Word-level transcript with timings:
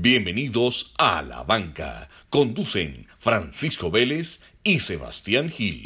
Bienvenidos 0.00 0.94
a 0.96 1.22
La 1.22 1.42
Banca. 1.42 2.08
Conducen 2.30 3.08
Francisco 3.18 3.90
Vélez 3.90 4.40
y 4.62 4.78
Sebastián 4.78 5.48
Gil. 5.48 5.82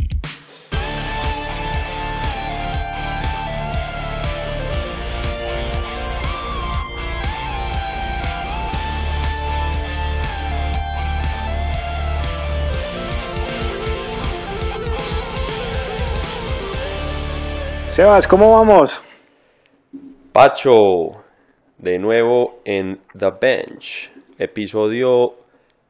Sebas, 17.89 18.29
¿cómo 18.29 18.59
vamos? 18.59 19.01
Pacho, 20.35 21.22
de 21.83 21.99
nuevo 21.99 22.61
en 22.65 23.01
The 23.19 23.33
Bench, 23.39 24.13
episodio 24.39 25.35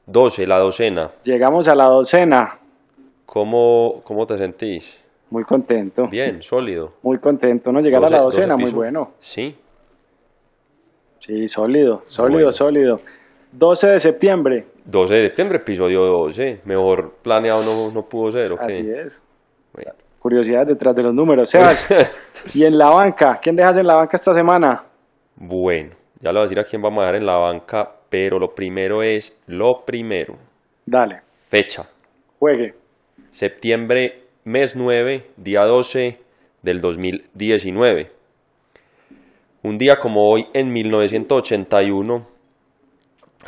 12, 0.07 0.47
la 0.47 0.59
docena. 0.59 1.11
Llegamos 1.23 1.69
a 1.69 1.75
la 1.75 1.85
docena. 1.85 2.59
¿Cómo, 3.27 4.01
cómo 4.03 4.27
te 4.27 4.39
sentís? 4.39 4.99
Muy 5.31 5.45
contento. 5.45 6.09
Bien, 6.09 6.43
sólido. 6.43 6.95
Muy 7.03 7.19
contento, 7.19 7.71
¿no? 7.71 7.81
Llegar 7.81 8.05
a 8.05 8.09
la 8.09 8.21
12 8.23 8.37
docena, 8.39 8.57
muy 8.57 8.73
bueno. 8.73 9.13
Sí, 9.21 9.57
Sí, 11.19 11.47
sólido, 11.47 12.03
sólido, 12.05 12.39
Bueno. 12.39 12.53
sólido. 12.53 13.01
12 13.53 13.87
de 13.87 14.01
septiembre. 14.01 14.67
12 14.87 15.15
de 15.15 15.27
septiembre, 15.29 15.59
episodio 15.59 16.05
12. 16.05 16.63
Mejor 16.65 17.13
planeado 17.23 17.63
no, 17.63 17.93
no 17.93 18.03
pudo 18.03 18.33
ser, 18.33 18.51
¿ok? 18.51 18.61
Así 18.61 18.91
es. 18.91 19.23
Bueno. 19.73 19.93
Curiosidad 20.19 20.67
detrás 20.67 20.97
de 20.97 21.05
los 21.05 21.15
números. 21.15 21.49
Sebas, 21.49 21.87
y 22.55 22.65
en 22.65 22.77
la 22.77 22.89
banca, 22.89 23.39
¿quién 23.41 23.55
dejas 23.55 23.77
en 23.77 23.87
la 23.87 23.97
banca 23.99 24.17
esta 24.17 24.35
semana? 24.35 24.85
Bueno, 25.45 25.97
ya 26.21 26.31
le 26.31 26.35
voy 26.39 26.43
a 26.43 26.43
decir 26.43 26.61
a 26.61 26.65
quién 26.65 26.81
vamos 26.81 27.01
a 27.01 27.07
dejar 27.07 27.17
en 27.17 27.27
la 27.27 27.37
banca, 27.37 27.97
pero 28.09 28.39
lo 28.39 28.55
primero 28.55 29.03
es, 29.03 29.37
lo 29.49 29.85
primero, 29.85 30.39
Dale, 30.87 31.23
fecha. 31.49 31.89
juegue. 32.39 32.75
Septiembre, 33.33 34.23
mes 34.45 34.77
9, 34.77 35.33
día 35.37 35.65
12 35.65 36.21
del 36.63 36.81
2019. 36.81 38.13
Un 39.65 39.79
día 39.79 39.97
como 39.97 40.31
hoy, 40.31 40.47
en 40.55 40.73
1981, 40.73 42.25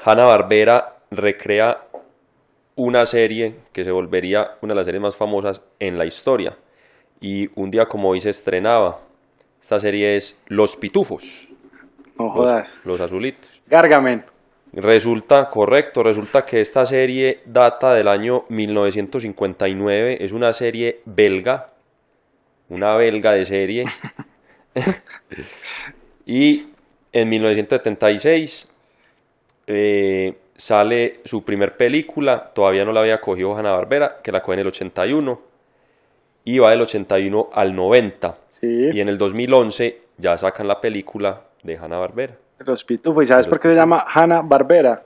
Hanna-Barbera 0.05 0.97
recrea 1.13 1.87
una 2.75 3.07
serie 3.07 3.55
que 3.73 3.85
se 3.85 3.93
volvería 3.93 4.57
una 4.63 4.75
de 4.75 4.79
las 4.79 4.87
series 4.87 5.01
más 5.03 5.15
famosas 5.17 5.63
en 5.79 5.97
la 5.97 6.07
historia. 6.07 6.57
Y 7.21 7.49
un 7.55 7.71
día 7.71 7.87
como 7.87 8.09
hoy 8.11 8.21
se 8.21 8.31
estrenaba. 8.31 8.99
Esta 9.61 9.79
serie 9.79 10.17
es 10.17 10.43
Los 10.49 10.75
Pitufos, 10.77 11.49
No 12.19 12.27
los, 12.27 12.33
jodas. 12.33 12.81
los 12.85 13.01
azulitos. 13.01 13.51
Gargamen. 13.67 14.25
Resulta, 14.73 15.51
correcto, 15.51 16.03
resulta 16.03 16.45
que 16.45 16.61
esta 16.61 16.85
serie 16.85 17.41
data 17.45 17.95
del 17.95 18.09
año 18.09 18.45
1959, 18.49 20.19
es 20.21 20.33
una 20.33 20.53
serie 20.53 21.01
belga, 21.05 21.71
una 22.69 22.97
belga 22.97 23.33
de 23.33 23.45
serie. 23.45 23.85
y 26.27 26.67
en 27.13 27.29
1976 27.29 28.69
eh, 29.69 30.35
sale 30.57 31.21
su 31.25 31.45
primer 31.45 31.77
película, 31.77 32.51
todavía 32.53 32.85
no 32.85 32.93
la 32.93 33.01
había 33.01 33.21
cogido 33.21 33.57
Hanna-Barbera, 33.57 34.21
que 34.25 34.33
la 34.33 34.43
coge 34.43 34.55
en 34.55 34.61
el 34.61 34.67
81, 34.67 35.41
y 36.47 36.59
va 36.59 36.71
del 36.71 36.81
81 36.81 37.51
al 37.53 37.77
90. 37.77 38.39
Sí, 38.49 38.91
Y 38.93 39.01
en 39.01 39.09
el 39.09 39.19
2011 39.19 40.01
ya 40.19 40.37
sacan 40.37 40.67
la 40.67 40.81
película 40.81 41.43
de 41.65 41.77
Hanna-Barbera. 41.77 42.37
los 42.65 42.85
pitufos. 42.85 43.25
¿Y 43.25 43.27
sabes 43.27 43.49
por 43.49 43.59
qué 43.59 43.69
se 43.69 43.75
llama 43.75 44.05
Hanna 44.07 44.41
Barbera? 44.43 45.03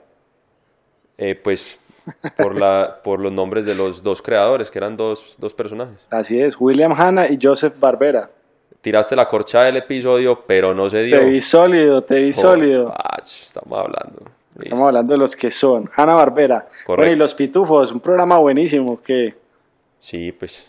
Eh, 1.17 1.35
pues 1.35 1.79
por, 2.37 2.55
la, 2.55 2.99
por 3.03 3.19
los 3.19 3.31
nombres 3.31 3.65
de 3.65 3.73
los 3.73 4.03
dos 4.03 4.21
creadores, 4.21 4.69
que 4.69 4.77
eran 4.77 4.95
dos, 4.95 5.35
dos 5.39 5.53
personajes. 5.53 5.97
Así 6.11 6.39
es, 6.39 6.55
William 6.59 6.93
Hanna 6.93 7.27
y 7.27 7.39
Joseph 7.41 7.73
Barbera. 7.79 8.29
Tiraste 8.81 9.15
la 9.15 9.27
corcha 9.27 9.63
del 9.63 9.77
episodio, 9.77 10.43
pero 10.45 10.73
no 10.73 10.89
se 10.89 11.01
dio. 11.01 11.19
Te 11.19 11.25
vi 11.25 11.41
sólido, 11.41 12.03
te 12.03 12.15
vi 12.15 12.33
sólido. 12.33 12.93
ah, 12.95 13.19
ch, 13.21 13.43
estamos 13.43 13.77
hablando. 13.77 14.21
Estamos 14.57 14.87
hablando 14.87 15.13
de 15.13 15.17
los 15.17 15.35
que 15.35 15.51
son. 15.51 15.89
Hanna 15.95 16.13
Barbera. 16.13 16.67
Bueno, 16.87 17.07
y 17.07 17.15
los 17.15 17.33
pitufos, 17.33 17.91
un 17.91 17.99
programa 17.99 18.37
buenísimo 18.37 19.01
que 19.01 19.35
Sí, 19.99 20.31
pues 20.31 20.65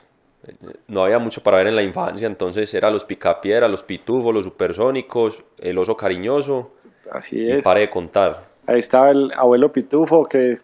no 0.88 1.04
había 1.04 1.18
mucho 1.18 1.42
para 1.42 1.58
ver 1.58 1.66
en 1.68 1.76
la 1.76 1.82
infancia, 1.82 2.26
entonces 2.26 2.72
era 2.74 2.90
los 2.90 3.04
picapiedra, 3.04 3.68
los 3.68 3.82
pitufos, 3.82 4.32
los 4.34 4.44
supersónicos, 4.44 5.44
el 5.58 5.76
oso 5.78 5.96
cariñoso, 5.96 6.72
así 7.12 7.38
y 7.40 7.50
es. 7.50 7.64
pare 7.64 7.80
de 7.80 7.90
contar. 7.90 8.44
Ahí 8.66 8.78
estaba 8.78 9.10
el 9.10 9.32
abuelo 9.36 9.70
pitufo, 9.72 10.24
que 10.24 10.58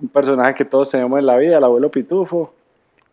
un 0.00 0.08
personaje 0.08 0.54
que 0.54 0.64
todos 0.64 0.90
tenemos 0.90 1.18
en 1.18 1.26
la 1.26 1.36
vida, 1.36 1.58
el 1.58 1.64
abuelo 1.64 1.90
pitufo. 1.90 2.54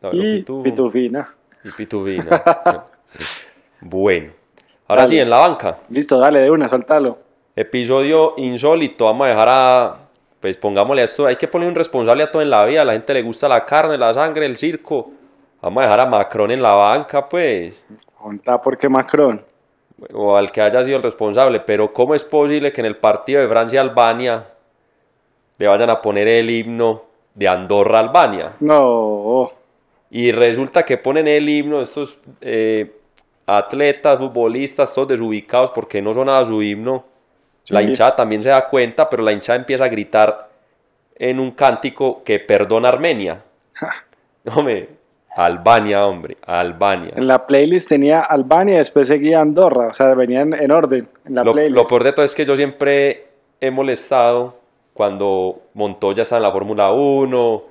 Abuelo 0.01 0.23
y 0.23 0.37
Pitufo 0.39 0.63
pitufina. 0.63 1.33
y 1.63 1.69
pitufina. 1.71 2.43
bueno, 3.81 4.31
ahora 4.87 5.01
Dale. 5.03 5.09
sí, 5.15 5.19
en 5.19 5.29
la 5.29 5.37
banca. 5.39 5.79
Listo, 5.89 6.19
dale 6.19 6.39
de 6.41 6.51
una, 6.51 6.69
suéltalo. 6.69 7.17
Episodio 7.55 8.35
insólito, 8.37 9.05
vamos 9.05 9.25
a 9.25 9.29
dejar 9.29 9.47
a, 9.49 9.97
pues 10.39 10.57
pongámosle 10.57 11.01
a 11.01 11.05
esto, 11.05 11.25
hay 11.25 11.35
que 11.37 11.47
poner 11.47 11.67
un 11.67 11.75
responsable 11.75 12.23
a 12.23 12.29
todo 12.31 12.41
en 12.43 12.51
la 12.51 12.63
vida, 12.65 12.83
a 12.83 12.85
la 12.85 12.93
gente 12.93 13.13
le 13.15 13.23
gusta 13.23 13.47
la 13.49 13.65
carne, 13.65 13.97
la 13.97 14.13
sangre, 14.13 14.45
el 14.45 14.57
circo, 14.57 15.11
vamos 15.61 15.83
a 15.83 15.87
dejar 15.87 15.99
a 16.01 16.05
Macron 16.05 16.51
en 16.51 16.61
la 16.61 16.73
banca, 16.75 17.27
pues, 17.27 17.81
Contá 18.17 18.61
por 18.61 18.77
qué 18.77 18.89
Macron. 18.89 19.43
o 20.13 20.35
al 20.35 20.51
que 20.51 20.61
haya 20.61 20.83
sido 20.83 20.97
el 20.97 21.03
responsable, 21.03 21.59
pero 21.61 21.93
¿cómo 21.93 22.15
es 22.15 22.23
posible 22.23 22.71
que 22.71 22.81
en 22.81 22.87
el 22.87 22.97
partido 22.97 23.41
de 23.41 23.47
Francia-Albania 23.47 24.45
le 25.57 25.67
vayan 25.67 25.89
a 25.89 26.01
poner 26.01 26.27
el 26.27 26.49
himno 26.49 27.03
de 27.33 27.47
Andorra-Albania? 27.47 28.53
No, 28.59 29.51
Y 30.09 30.31
resulta 30.31 30.83
que 30.83 30.97
ponen 30.97 31.27
el 31.27 31.47
himno 31.49 31.81
estos 31.81 32.19
eh, 32.41 32.91
atletas, 33.45 34.17
futbolistas, 34.19 34.93
todos 34.93 35.07
desubicados 35.07 35.71
porque 35.71 36.01
no 36.01 36.13
sonaba 36.13 36.43
su 36.45 36.61
himno. 36.61 37.05
La 37.69 37.81
hinchada 37.81 38.15
también 38.15 38.41
se 38.41 38.49
da 38.49 38.67
cuenta, 38.67 39.09
pero 39.09 39.23
la 39.23 39.31
hinchada 39.33 39.59
empieza 39.59 39.85
a 39.85 39.89
gritar 39.89 40.49
en 41.15 41.39
un 41.39 41.51
cántico 41.51 42.23
que 42.23 42.39
perdona 42.39 42.89
Armenia. 42.89 43.43
Hombre, 44.55 44.89
Albania, 45.37 46.05
hombre, 46.07 46.35
Albania. 46.45 47.13
en 47.15 47.27
la 47.27 47.45
playlist 47.45 47.89
tenía 47.89 48.21
Albania 48.21 48.75
y 48.75 48.77
después 48.79 49.07
seguía 49.07 49.39
Andorra, 49.39 49.87
o 49.87 49.93
sea, 49.93 50.15
venían 50.15 50.53
en 50.53 50.71
orden 50.71 51.07
en 51.25 51.35
la 51.35 51.43
Lo, 51.43 51.53
playlist. 51.53 51.75
lo 51.75 51.87
peor 51.87 52.03
de 52.03 52.13
todo 52.13 52.25
es 52.25 52.33
que 52.33 52.45
yo 52.45 52.55
siempre 52.55 53.27
he 53.61 53.69
molestado 53.69 54.55
cuando 54.93 55.61
Montoya 55.75 56.23
está 56.23 56.37
en 56.37 56.43
la 56.43 56.51
Fórmula 56.51 56.91
1, 56.91 57.63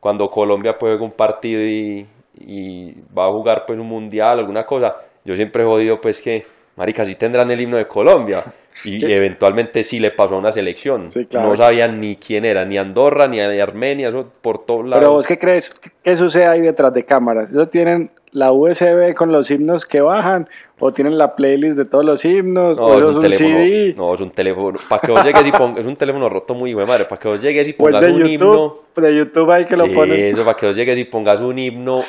cuando 0.00 0.28
Colombia 0.30 0.76
pues 0.76 0.90
juega 0.90 1.04
un 1.04 1.12
partido 1.12 1.62
y, 1.62 2.06
y 2.40 2.92
va 3.16 3.28
a 3.28 3.30
jugar 3.30 3.66
pues 3.66 3.78
un 3.78 3.86
mundial, 3.86 4.40
alguna 4.40 4.66
cosa. 4.66 4.96
Yo 5.24 5.36
siempre 5.36 5.62
he 5.62 5.66
jodido 5.66 6.00
pues 6.00 6.20
que, 6.20 6.44
marica, 6.76 7.04
sí 7.04 7.14
tendrán 7.16 7.50
el 7.50 7.60
himno 7.60 7.76
de 7.76 7.86
Colombia. 7.86 8.42
Y 8.84 8.98
¿Qué? 8.98 9.14
eventualmente 9.14 9.84
sí 9.84 10.00
le 10.00 10.10
pasó 10.10 10.34
a 10.34 10.38
una 10.38 10.50
selección. 10.50 11.08
Sí, 11.08 11.26
claro. 11.26 11.50
No 11.50 11.56
sabían 11.56 12.00
ni 12.00 12.16
quién 12.16 12.44
era, 12.44 12.64
ni 12.64 12.78
Andorra, 12.78 13.28
ni 13.28 13.38
Armenia, 13.38 14.08
eso 14.08 14.32
por 14.40 14.64
todos 14.64 14.86
lados. 14.86 14.98
Pero 14.98 15.12
vos 15.12 15.26
qué 15.26 15.38
crees, 15.38 15.70
¿Qué- 15.70 15.90
qué 16.02 16.16
sucede 16.16 16.46
ahí 16.46 16.62
detrás 16.62 16.92
de 16.92 17.04
cámaras? 17.04 17.52
¿Ellos 17.52 17.70
tienen 17.70 18.10
la 18.32 18.50
USB 18.50 19.14
con 19.14 19.30
los 19.30 19.48
himnos 19.52 19.84
que 19.84 20.00
bajan? 20.00 20.48
¿O 20.80 20.90
tienen 20.92 21.16
la 21.16 21.36
playlist 21.36 21.76
de 21.76 21.84
todos 21.84 22.04
los 22.04 22.24
himnos? 22.24 22.76
No, 22.78 22.84
¿O 22.86 22.92
es 22.94 22.98
eso 22.98 23.06
un, 23.06 23.10
es 23.10 23.16
un 23.16 23.22
teléfono. 23.22 23.48
CD? 23.56 23.94
No, 23.96 24.14
es 24.14 24.20
un 24.22 24.30
teléfono. 24.30 24.78
Para 24.88 25.00
que 25.02 25.12
vos 25.12 25.24
llegues 25.24 25.46
y 25.46 25.52
pongas. 25.52 25.78
Es 25.80 25.86
un 25.86 25.96
teléfono 25.96 26.28
roto 26.28 26.54
muy 26.54 26.74
de 26.74 26.86
madre. 26.86 27.04
Para 27.04 27.20
que 27.20 27.28
vos 27.28 27.40
llegues 27.40 27.68
y 27.68 27.74
Pues 27.74 27.92
pongas 27.94 28.06
de 28.08 28.12
un 28.20 28.26
himno. 28.26 28.52
YouTube, 28.54 29.02
de 29.04 29.16
YouTube 29.16 29.50
ahí 29.52 29.64
que 29.66 29.76
lo 29.76 29.84
Sí, 29.86 29.92
ponen. 29.94 30.18
eso 30.18 30.44
para 30.44 30.56
que 30.56 30.66
vos 30.66 30.74
llegues 30.74 30.98
y 30.98 31.04
pongas 31.04 31.38
un 31.40 31.56
himno, 31.56 32.02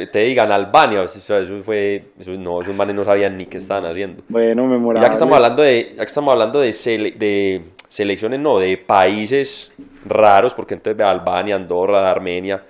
te, 0.00 0.06
te 0.06 0.18
digan 0.20 0.52
Albania, 0.52 1.02
o 1.02 1.08
sea, 1.08 1.38
eso 1.38 1.62
fue, 1.62 2.04
eso 2.18 2.32
no, 2.32 2.60
esos 2.60 2.74
manes 2.74 2.94
no 2.94 3.04
sabían 3.04 3.36
ni 3.36 3.46
qué 3.46 3.58
estaban 3.58 3.86
haciendo. 3.86 4.22
Bueno, 4.28 4.66
Y. 4.66 5.00
Ya 5.02 5.08
que 5.08 5.14
estamos 5.14 5.34
hablando 5.36 5.62
de, 5.62 5.90
ya 5.96 6.02
que 6.02 6.08
estamos 6.08 6.32
hablando 6.32 6.60
de, 6.60 6.70
sele- 6.70 7.14
de 7.16 7.64
selecciones, 7.88 8.38
no, 8.40 8.58
de 8.58 8.76
países 8.76 9.72
raros, 10.04 10.54
porque 10.54 10.74
entonces 10.74 11.04
Albania, 11.04 11.56
Andorra, 11.56 12.10
Armenia, 12.10 12.62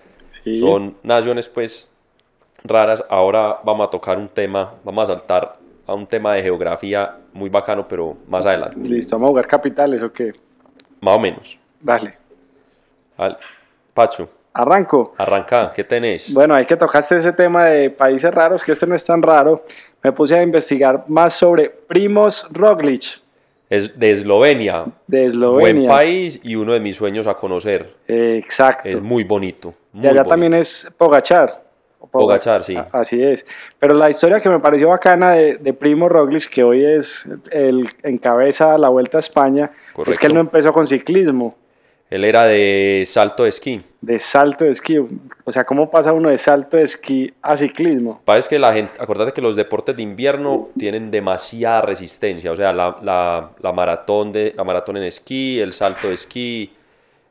Sí. 0.45 0.59
son 0.61 0.97
naciones 1.03 1.49
pues 1.49 1.89
raras. 2.63 3.03
Ahora 3.09 3.59
vamos 3.65 3.87
a 3.89 3.91
tocar 3.91 4.19
un 4.19 4.29
tema, 4.29 4.75
vamos 4.85 5.05
a 5.05 5.17
saltar 5.17 5.57
a 5.87 5.95
un 5.95 6.07
tema 6.07 6.35
de 6.35 6.43
geografía 6.43 7.17
muy 7.33 7.49
bacano, 7.49 7.87
pero 7.89 8.17
más 8.29 8.45
adelante, 8.47 8.77
Listo, 8.81 9.17
vamos 9.17 9.29
a 9.29 9.31
jugar 9.31 9.47
capitales 9.47 10.03
o 10.03 10.13
qué. 10.13 10.33
más 11.01 11.17
o 11.17 11.21
menos. 11.21 11.59
Dale. 11.81 12.15
Al- 13.17 13.37
Pacho, 13.95 14.29
Arranco. 14.57 15.15
arranca, 15.19 15.73
¿qué 15.75 15.85
tenés? 15.85 16.33
Bueno, 16.33 16.55
hay 16.55 16.65
que 16.65 16.77
tocaste 16.77 17.19
ese 17.19 17.33
tema 17.33 17.67
de 17.67 17.91
países 17.91 18.33
raros, 18.35 18.63
que 18.65 18.73
este 18.73 18.87
no 18.87 18.95
es 18.95 19.05
tan 19.05 19.21
raro. 19.23 19.65
Me 20.03 20.13
puse 20.13 20.37
a 20.39 20.43
investigar 20.43 21.05
más 21.09 21.35
sobre 21.35 21.69
Primos 21.69 22.49
Roglic 22.53 23.21
Es 23.69 23.99
de 23.99 24.13
Eslovenia. 24.13 24.85
de 25.07 25.19
Buen 25.19 25.31
Eslovenia. 25.31 25.91
país 25.91 26.41
y 26.43 26.57
uno 26.57 26.73
de 26.73 26.81
mis 26.81 26.97
sueños 26.97 27.27
a 27.27 27.35
conocer. 27.35 27.95
Eh, 28.09 28.41
exacto. 28.43 28.89
Es 28.89 29.01
muy 29.03 29.25
bonito. 29.25 29.75
y 29.93 29.99
muy 29.99 30.07
allá 30.07 30.21
bonito. 30.21 30.29
también 30.31 30.55
es 30.55 30.95
Pogachar. 30.97 31.63
Pogachar, 32.11 32.63
sí. 32.63 32.77
Así 32.93 33.23
es. 33.23 33.45
Pero 33.79 33.95
la 33.95 34.09
historia 34.09 34.41
que 34.41 34.49
me 34.49 34.59
pareció 34.61 34.89
bacana 34.89 35.33
de, 35.33 35.57
de 35.57 35.73
Primo 35.75 36.09
Roglic, 36.09 36.49
que 36.49 36.63
hoy 36.63 36.85
es 36.85 37.29
el 37.51 37.89
encabeza 38.05 38.79
la 38.79 38.89
Vuelta 38.89 39.19
a 39.19 39.21
España, 39.21 39.71
Es 40.07 40.19
que 40.19 40.29
él 40.29 40.35
no 40.35 40.41
empezó 40.41 40.73
con 40.73 40.87
ciclismo. 40.87 41.57
Él 42.09 42.25
era 42.25 42.45
de 42.45 43.03
salto 43.05 43.43
de 43.43 43.49
esquí. 43.49 43.83
De 44.01 44.21
salto 44.21 44.65
de 44.65 44.71
esquí. 44.71 44.97
O 45.45 45.51
sea, 45.51 45.65
¿cómo 45.65 45.91
pasa 45.91 46.13
uno 46.13 46.31
de 46.31 46.39
salto 46.39 46.77
de 46.77 46.85
esquí 46.85 47.33
a 47.43 47.57
ciclismo? 47.57 48.21
Parece 48.25 48.49
que 48.49 48.59
la 48.61 48.73
gente, 48.73 48.93
acordate 49.01 49.33
que 49.33 49.41
los 49.41 49.57
deportes 49.57 49.97
de 49.97 50.03
invierno 50.03 50.69
tienen 50.79 51.11
demasiada 51.11 51.83
resistencia. 51.83 52.53
O 52.53 52.57
sea, 52.57 52.73
la, 52.73 52.97
la, 53.03 53.51
la 53.61 53.73
maratón, 53.73 54.31
de, 54.31 54.55
la 54.57 54.63
maratón 54.63 54.99
en 54.99 55.05
esquí, 55.05 55.59
el 55.59 55.73
salto 55.73 56.09
de 56.09 56.15
esquí, 56.15 56.73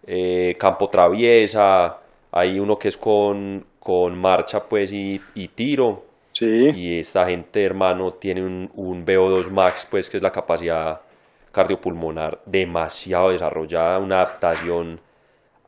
eh, 0.05 0.55
campo 0.59 0.89
traviesa, 0.89 1.97
hay 2.31 2.59
uno 2.59 2.77
que 2.77 2.89
es 2.89 2.97
con, 2.97 3.65
con 3.79 4.17
marcha 4.17 4.61
pues 4.61 4.91
y, 4.91 5.21
y 5.35 5.47
tiro. 5.47 6.03
Sí. 6.33 6.69
Y 6.75 6.99
esta 6.99 7.25
gente, 7.25 7.63
hermano, 7.63 8.11
tiene 8.15 8.43
un, 8.43 8.69
un 8.75 9.05
VO2 9.05 9.49
max, 9.51 9.87
pues 9.89 10.09
que 10.09 10.17
es 10.17 10.23
la 10.23 10.33
capacidad 10.33 10.99
cardiopulmonar 11.55 12.39
demasiado 12.45 13.29
desarrollada, 13.31 13.97
una 13.99 14.17
adaptación 14.17 14.99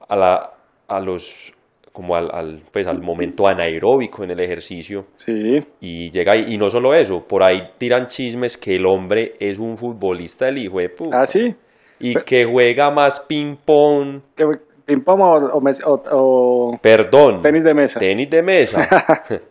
a, 0.10 0.16
la, 0.16 0.52
a 0.88 1.00
los 1.00 1.54
como 1.94 2.16
al, 2.16 2.30
al, 2.32 2.62
pues, 2.72 2.86
al 2.88 3.02
momento 3.02 3.48
anaeróbico 3.48 4.24
en 4.24 4.30
el 4.32 4.40
ejercicio. 4.40 5.06
Sí. 5.16 5.58
Y 5.80 6.12
llega 6.12 6.34
ahí, 6.34 6.46
y 6.54 6.58
no 6.60 6.70
solo 6.70 6.94
eso, 6.94 7.26
por 7.28 7.44
ahí 7.44 7.70
tiran 7.80 8.06
chismes 8.06 8.56
que 8.56 8.76
el 8.76 8.86
hombre 8.86 9.34
es 9.40 9.58
un 9.58 9.76
futbolista 9.78 10.46
del 10.46 10.60
hijo 10.60 10.78
de 10.78 10.90
puta. 10.90 11.22
Ah, 11.22 11.26
sí. 11.26 11.56
Y 12.00 12.14
que 12.14 12.46
juega 12.46 12.92
más 12.92 13.26
ping-pong. 13.28 14.22
¿Qué- 14.36 14.44
¿Ping-pong 14.88 15.20
o, 15.22 15.34
o 15.58 15.60
o- 15.86 16.04
o 16.12 16.78
Perdón. 16.82 17.42
tenis 17.42 17.62
de 17.64 17.74
mesa? 17.74 18.00
Tenis 18.00 18.30
de 18.30 18.42
mesa. 18.42 18.88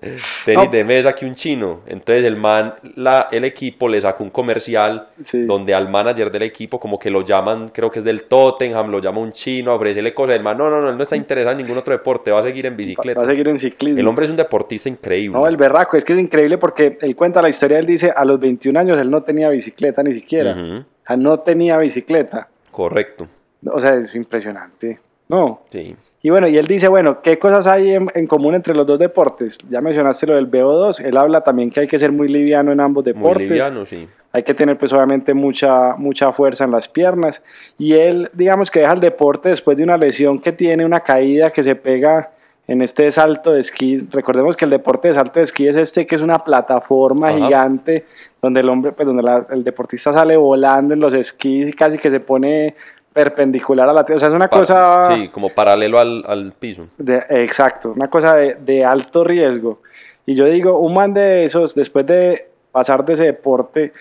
tenis 0.47 0.65
No. 0.65 0.71
de 0.71 0.83
mesa 0.83 1.13
que 1.13 1.27
un 1.27 1.35
chino. 1.35 1.81
Entonces 1.87 2.25
el 2.25 2.37
man, 2.37 2.73
la, 2.97 3.29
el 3.31 3.45
equipo 3.45 3.87
le 3.87 4.01
sacó 4.01 4.25
un 4.25 4.31
comercial 4.31 5.09
Sí. 5.21 5.45
donde 5.45 5.75
al 5.75 5.91
manager 5.91 6.31
del 6.31 6.43
equipo 6.45 6.81
como 6.81 6.99
que 6.99 7.11
lo 7.11 7.21
llaman, 7.23 7.69
creo 7.69 7.91
que 7.91 7.99
es 7.99 8.05
del 8.07 8.23
Tottenham, 8.25 8.91
lo 8.91 8.99
llama 8.99 9.21
un 9.21 9.31
chino 9.33 9.75
ofrecerle 9.75 10.15
cosas. 10.15 10.37
El 10.37 10.43
man, 10.43 10.57
no, 10.57 10.71
no, 10.71 10.81
no, 10.81 10.89
él 10.89 10.97
no 10.97 11.03
está 11.03 11.17
interesado 11.17 11.53
en 11.53 11.59
ningún 11.59 11.77
otro 11.79 11.93
deporte, 11.93 12.31
va 12.31 12.41
a 12.41 12.43
seguir 12.43 12.65
en 12.65 12.75
bicicleta. 12.77 13.21
Va 13.21 13.27
a 13.27 13.29
seguir 13.29 13.47
en 13.49 13.59
ciclismo. 13.59 14.01
El 14.01 14.09
hombre 14.09 14.25
es 14.25 14.31
un 14.31 14.37
deportista 14.39 14.89
increíble. 14.89 15.39
No, 15.39 15.47
el 15.47 15.59
berraco, 15.59 15.99
es 15.99 16.05
que 16.05 16.15
es 16.15 16.19
increíble 16.19 16.57
porque 16.57 16.97
él 17.01 17.15
cuenta 17.15 17.43
la 17.43 17.51
historia, 17.51 17.79
él 17.79 17.85
dice, 17.87 18.11
a 18.15 18.25
los 18.25 18.41
21 18.41 18.81
años 18.81 18.99
él 18.99 19.11
no 19.11 19.23
tenía 19.23 19.51
bicicleta 19.51 20.03
ni 20.03 20.15
siquiera. 20.15 20.53
O 20.53 21.07
sea, 21.07 21.17
no 21.19 21.41
tenía 21.41 21.77
bicicleta. 21.77 22.49
Correcto. 22.71 23.27
O 23.71 23.81
sea, 23.81 23.95
es 23.97 24.15
impresionante. 24.15 24.99
No. 25.29 25.61
Sí. 25.71 25.97
Y 26.23 26.31
bueno, 26.31 26.49
y 26.49 26.57
él 26.57 26.67
dice, 26.67 26.89
bueno, 26.89 27.21
¿qué 27.23 27.39
cosas 27.39 27.67
hay 27.69 27.91
en, 27.93 28.09
en 28.15 28.27
común 28.27 28.55
entre 28.55 28.75
los 28.75 28.87
dos 28.87 28.99
deportes? 28.99 29.59
Ya 29.69 29.81
mencionaste 29.81 30.27
lo 30.27 30.35
del 30.35 30.51
VO2, 30.51 31.05
él 31.05 31.17
habla 31.17 31.43
también 31.43 31.71
que 31.71 31.81
hay 31.81 31.87
que 31.87 31.99
ser 32.01 32.11
muy 32.11 32.27
liviano 32.27 32.73
en 32.73 32.81
ambos 32.81 33.05
Muy 33.05 33.13
deportes. 33.13 33.49
liviano, 33.49 33.87
sí. 33.87 34.09
hay 34.33 34.43
que 34.43 34.53
tener 34.55 34.77
pues 34.77 34.93
obviamente 34.93 35.35
mucha, 35.35 35.95
mucha 35.97 36.33
fuerza 36.33 36.65
en 36.65 36.73
las 36.73 36.89
piernas. 36.89 37.43
Y 37.79 37.93
él, 37.95 38.29
digamos 38.33 38.71
que 38.73 38.81
deja 38.81 38.93
el 38.95 39.01
deporte 39.01 39.51
después 39.51 39.77
de 39.77 39.85
una 39.85 39.97
lesión 39.97 40.41
que 40.41 40.51
tiene, 40.53 40.85
una 40.85 41.01
caída 41.01 41.51
que 41.51 41.63
se 41.63 41.77
pega 41.77 42.31
en 42.67 42.83
este 42.83 43.13
salto 43.13 43.53
de 43.53 43.61
esquí. 43.61 44.01
Recordemos 44.11 44.57
que 44.57 44.65
el 44.65 44.73
deporte 44.73 45.07
de 45.07 45.15
salto 45.15 45.39
de 45.39 45.45
esquí 45.45 45.69
es 45.69 45.77
este 45.77 46.05
que 46.09 46.17
es 46.17 46.23
una 46.23 46.41
plataforma 46.41 47.29
Ajá. 47.29 47.37
gigante 47.39 48.05
donde 48.43 48.59
el 48.61 48.69
hombre, 48.69 48.91
pues 48.91 49.07
donde 49.07 49.23
la- 49.23 49.47
el 49.51 49.63
deportista 49.63 50.13
sale 50.13 50.37
volando 50.37 50.93
en 50.93 50.99
los 50.99 51.15
esquís 51.15 51.69
y 51.69 51.73
casi 51.73 51.97
que 51.99 52.11
se 52.11 52.19
pone 52.19 52.75
perpendicular 53.17 53.89
a 53.89 53.95
la 53.95 54.05
tierra. 54.05 54.19
O 54.19 54.21
sea, 54.21 54.29
es 54.29 54.35
una 54.35 54.49
cosa... 54.49 55.09
Sí, 55.15 55.29
como 55.31 55.49
paralelo 55.49 55.99
al, 55.99 56.23
al 56.27 56.53
piso. 56.53 56.89
De- 56.99 57.25
exacto, 57.31 57.93
una 57.97 58.09
cosa 58.09 58.37
de, 58.37 58.57
de 58.57 58.85
alto 58.85 59.25
riesgo. 59.25 59.81
Y 60.27 60.35
yo 60.35 60.45
digo, 60.45 60.79
un 60.79 60.93
man 60.93 61.15
de 61.15 61.47
esos, 61.47 61.75
después 61.75 62.05
de 62.05 62.49
pasar 62.73 63.07
de 63.07 63.15
ese 63.15 63.25
deporte. 63.25 63.93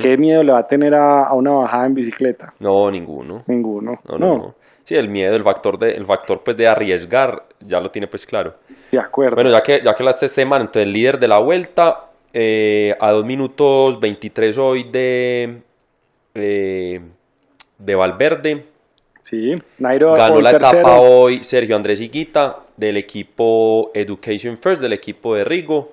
¿qué 0.00 0.16
miedo 0.16 0.42
le 0.42 0.52
va 0.52 0.60
a 0.60 0.66
tener 0.66 0.94
a, 0.94 1.24
a 1.24 1.34
una 1.34 1.50
bajada 1.50 1.84
en 1.84 1.94
bicicleta? 1.94 2.54
No, 2.60 2.90
ninguno. 2.90 3.44
Ninguno. 3.46 4.00
No, 4.08 4.16
no, 4.16 4.38
no. 4.38 4.54
Sí, 4.84 4.96
el 4.96 5.08
miedo, 5.10 5.36
el 5.36 5.44
factor 5.44 5.78
de, 5.78 5.90
el 5.92 6.06
factor 6.06 6.40
pues 6.42 6.56
de 6.56 6.66
arriesgar, 6.66 7.44
ya 7.60 7.78
lo 7.78 7.90
tiene 7.90 8.06
pues 8.06 8.24
claro. 8.24 8.54
De 8.90 8.98
acuerdo. 8.98 9.34
Bueno, 9.34 9.52
ya 9.52 9.62
que, 9.62 9.82
ya 9.84 9.94
que 9.94 10.02
la 10.02 10.10
este 10.10 10.28
semana, 10.28 10.62
entonces 10.64 10.84
el 10.84 10.92
líder 10.94 11.18
de 11.18 11.28
la 11.28 11.38
vuelta, 11.38 12.06
eh, 12.32 12.96
a 12.98 13.10
2 13.10 13.24
minutos 13.26 14.00
23 14.00 14.56
hoy 14.56 14.84
de, 14.84 15.60
eh, 16.34 17.00
de 17.84 17.94
Valverde, 17.94 18.66
sí, 19.20 19.54
Nairo 19.78 20.12
ganó 20.14 20.40
la 20.40 20.52
tercero. 20.52 20.78
etapa 20.80 21.00
hoy 21.00 21.42
Sergio 21.42 21.76
Andrés 21.76 22.00
Higuita 22.00 22.60
del 22.76 22.96
equipo 22.96 23.90
Education 23.94 24.58
First, 24.58 24.80
del 24.82 24.92
equipo 24.92 25.34
de 25.34 25.44
Rigo, 25.44 25.92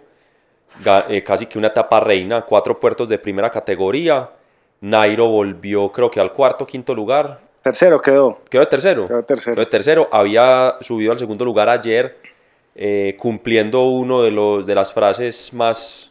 eh, 1.09 1.23
casi 1.23 1.45
que 1.47 1.57
una 1.57 1.67
etapa 1.69 1.99
reina, 1.99 2.43
cuatro 2.43 2.79
puertos 2.79 3.09
de 3.09 3.17
primera 3.17 3.49
categoría, 3.49 4.29
Nairo 4.81 5.27
volvió 5.27 5.91
creo 5.91 6.09
que 6.09 6.19
al 6.19 6.31
cuarto, 6.33 6.65
quinto 6.65 6.93
lugar, 6.93 7.39
Tercero 7.61 7.99
quedó. 7.99 8.39
quedó 8.49 8.61
de 8.61 8.67
tercero. 8.67 9.05
Quedó 9.05 9.23
tercero. 9.23 9.55
Quedó 9.55 9.65
de 9.65 9.69
tercero. 9.69 10.07
Había 10.13 10.77
subido 10.79 11.11
al 11.11 11.19
segundo 11.19 11.43
lugar 11.43 11.67
ayer, 11.67 12.17
eh, 12.73 13.17
cumpliendo 13.19 13.83
uno 13.87 14.23
de, 14.23 14.31
los, 14.31 14.65
de 14.65 14.73
las 14.75 14.93
frases 14.93 15.51
más 15.53 16.09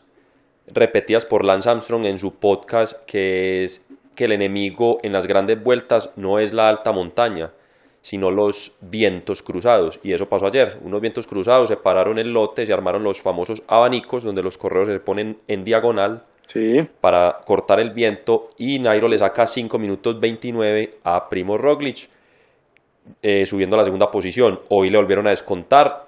repetidas 0.66 1.24
por 1.24 1.46
Lance 1.46 1.70
Armstrong 1.70 2.04
en 2.04 2.18
su 2.18 2.34
podcast, 2.34 3.02
que 3.06 3.64
es 3.64 3.87
que 4.18 4.24
el 4.24 4.32
enemigo 4.32 4.98
en 5.04 5.12
las 5.12 5.28
grandes 5.28 5.62
vueltas 5.62 6.10
no 6.16 6.40
es 6.40 6.52
la 6.52 6.68
alta 6.68 6.90
montaña, 6.90 7.52
sino 8.00 8.32
los 8.32 8.76
vientos 8.80 9.44
cruzados. 9.44 10.00
Y 10.02 10.12
eso 10.12 10.28
pasó 10.28 10.48
ayer. 10.48 10.76
Unos 10.82 11.00
vientos 11.00 11.28
cruzados 11.28 11.68
separaron 11.68 12.18
el 12.18 12.32
lote, 12.32 12.66
se 12.66 12.72
armaron 12.72 13.04
los 13.04 13.22
famosos 13.22 13.62
abanicos, 13.68 14.24
donde 14.24 14.42
los 14.42 14.58
correos 14.58 14.88
se 14.88 14.98
ponen 14.98 15.38
en 15.46 15.64
diagonal 15.64 16.24
Sí, 16.46 16.84
para 17.00 17.42
cortar 17.46 17.78
el 17.78 17.90
viento 17.90 18.50
y 18.56 18.80
Nairo 18.80 19.06
le 19.06 19.18
saca 19.18 19.46
5 19.46 19.78
minutos 19.78 20.18
29 20.18 20.94
a 21.04 21.28
Primo 21.28 21.58
Roglic 21.58 22.08
eh, 23.22 23.46
subiendo 23.46 23.76
a 23.76 23.78
la 23.78 23.84
segunda 23.84 24.10
posición. 24.10 24.58
Hoy 24.70 24.90
le 24.90 24.96
volvieron 24.96 25.28
a 25.28 25.30
descontar. 25.30 26.07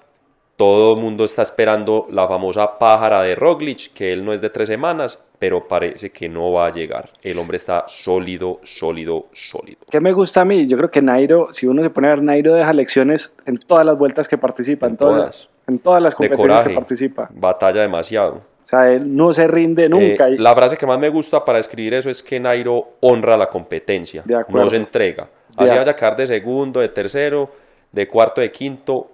Todo 0.61 0.93
el 0.95 1.01
mundo 1.01 1.25
está 1.25 1.41
esperando 1.41 2.07
la 2.11 2.29
famosa 2.29 2.79
pájara 2.79 3.23
de 3.23 3.35
Roglic, 3.35 3.95
que 3.95 4.13
él 4.13 4.23
no 4.23 4.35
es 4.35 4.43
de 4.43 4.51
tres 4.51 4.69
semanas, 4.69 5.19
pero 5.39 5.67
parece 5.67 6.11
que 6.11 6.29
no 6.29 6.53
va 6.53 6.67
a 6.67 6.71
llegar. 6.71 7.09
El 7.23 7.39
hombre 7.39 7.57
está 7.57 7.85
sólido, 7.89 8.61
sólido, 8.63 9.29
sólido. 9.33 9.79
¿Qué 9.91 10.01
me 10.01 10.13
gusta 10.13 10.43
a 10.43 10.45
mí? 10.45 10.67
Yo 10.69 10.77
creo 10.77 10.91
que 10.91 11.01
Nairo, 11.01 11.47
si 11.55 11.67
uno 11.67 11.83
se 11.83 11.89
pone 11.89 12.09
a 12.09 12.11
ver, 12.11 12.23
Nairo 12.23 12.53
deja 12.53 12.75
lecciones 12.75 13.35
en 13.47 13.57
todas 13.57 13.87
las 13.87 13.97
vueltas 13.97 14.29
que 14.29 14.37
participa, 14.37 14.85
en, 14.85 14.93
En 14.93 14.97
todas, 14.99 15.17
todas. 15.19 15.49
en 15.67 15.79
todas 15.79 16.03
las 16.03 16.13
De 16.13 16.17
competencias 16.17 16.49
coraje, 16.59 16.69
que 16.69 16.75
participa. 16.75 17.29
batalla 17.33 17.81
demasiado. 17.81 18.35
O 18.63 18.67
sea, 18.67 18.91
él 18.93 19.17
no 19.17 19.33
se 19.33 19.49
rinde 19.49 19.89
nunca. 19.89 20.29
Eh, 20.29 20.33
y- 20.35 20.37
la 20.37 20.55
frase 20.55 20.77
que 20.77 20.85
más 20.87 20.99
me 20.99 21.09
gusta 21.09 21.43
para 21.43 21.59
escribir 21.59 21.95
eso 21.95 22.11
es 22.11 22.23
que 22.23 22.39
Nairo 22.39 22.87
honra 23.01 23.35
la 23.39 23.49
competencia, 23.49 24.21
De 24.27 24.39
no 24.51 24.69
se 24.69 24.77
entrega. 24.77 25.25
De 25.57 25.65
Así 25.65 25.73
ac- 25.73 25.79
vaya 25.79 25.93
a 25.93 25.97
quedar 25.97 26.17
de 26.17 26.27
segundo, 26.27 26.81
de 26.81 26.91
tercero, 26.91 27.49
de 27.91 28.07
cuarto, 28.07 28.43
de 28.43 28.53
quinto, 28.53 29.11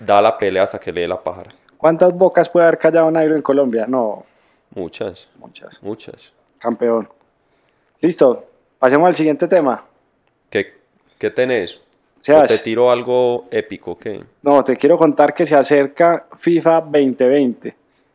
da 0.00 0.20
la 0.22 0.36
pelea 0.38 0.62
hasta 0.64 0.78
que 0.78 0.92
le 0.92 1.02
dé 1.02 1.08
la 1.08 1.20
pájara. 1.22 1.50
¿Cuántas 1.76 2.12
bocas 2.12 2.48
puede 2.48 2.66
haber 2.66 2.78
callado 2.78 3.10
Nairo 3.10 3.34
en 3.36 3.42
Colombia? 3.42 3.86
No, 3.88 4.24
Muchas, 4.74 5.28
muchas. 5.38 5.82
muchas. 5.82 6.32
Campeón. 6.58 7.08
Listo, 8.00 8.44
pasemos 8.78 9.06
al 9.08 9.14
siguiente 9.14 9.46
tema. 9.48 9.84
¿Qué, 10.48 10.74
qué 11.18 11.30
tenés? 11.30 11.78
¿O 12.28 12.46
te 12.46 12.58
tiro 12.58 12.90
algo 12.90 13.46
épico? 13.50 13.98
¿qué? 13.98 14.22
No, 14.42 14.62
te 14.62 14.76
quiero 14.76 14.96
contar 14.96 15.34
que 15.34 15.44
se 15.44 15.56
acerca 15.56 16.26
FIFA 16.38 16.82
2020 16.82 17.74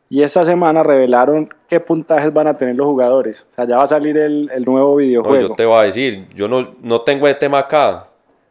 y 0.10 0.24
esta 0.24 0.46
semana 0.46 0.82
revelaron 0.82 1.50
qué 1.68 1.82
puntajes 1.82 2.32
van 2.32 2.48
a 2.48 2.56
tener 2.56 2.76
los 2.76 2.88
jugadores. 2.88 3.46
O 3.52 3.54
sea, 3.54 3.66
ya 3.68 3.76
va 3.78 3.84
a 3.84 3.88
salir 3.88 4.18
el, 4.18 4.50
el 4.54 4.64
nuevo 4.64 4.92
No, 4.92 4.96
videojuego. 4.96 5.50
yo 5.50 5.56
te 5.56 5.66
voy 5.66 5.76
a 5.82 5.84
decir, 5.84 6.28
yo 6.34 6.48
no, 6.48 6.76
no 6.82 7.02
tengo 7.02 7.28
el 7.28 7.38
tema 7.38 7.60
acá, 7.60 8.07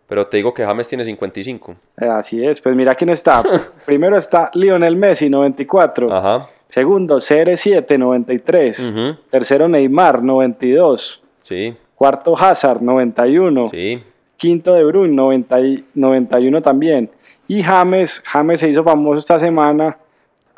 pero 0.07 0.27
te 0.27 0.37
digo 0.37 0.55
que 0.55 0.65
James 0.65 0.89
tiene 0.89 1.05
55. 1.05 1.77
Eh, 2.01 2.07
Así 2.07 2.45
es, 2.45 2.61
pues 2.61 2.75
mira 2.75 2.95
quién 2.95 3.11
está. 3.11 3.43
Primero 3.87 4.17
está 4.19 4.51
Lionel 4.55 4.97
Messi, 4.97 5.29
94. 5.31 6.13
Ajá, 6.13 6.49
Segundo, 6.69 7.19
CR7, 7.19 7.97
93. 7.99 8.81
Ujú. 8.91 9.17
Tercero, 9.31 9.69
Neymar, 9.69 10.23
92. 10.23 11.23
sí, 11.43 11.77
Cuarto, 11.95 12.37
Hazard, 12.37 12.83
91. 12.83 13.71
sí. 13.71 14.03
Quinto, 14.37 14.75
De 14.75 14.85
Bruyne, 14.85 15.15
90 15.15 15.61
y- 15.61 15.85
91 15.95 16.61
también. 16.61 17.11
Y 17.49 17.63
James, 17.63 18.21
James 18.27 18.61
se 18.61 18.69
hizo 18.69 18.85
famoso 18.85 19.21
esta 19.21 19.39
semana. 19.39 19.97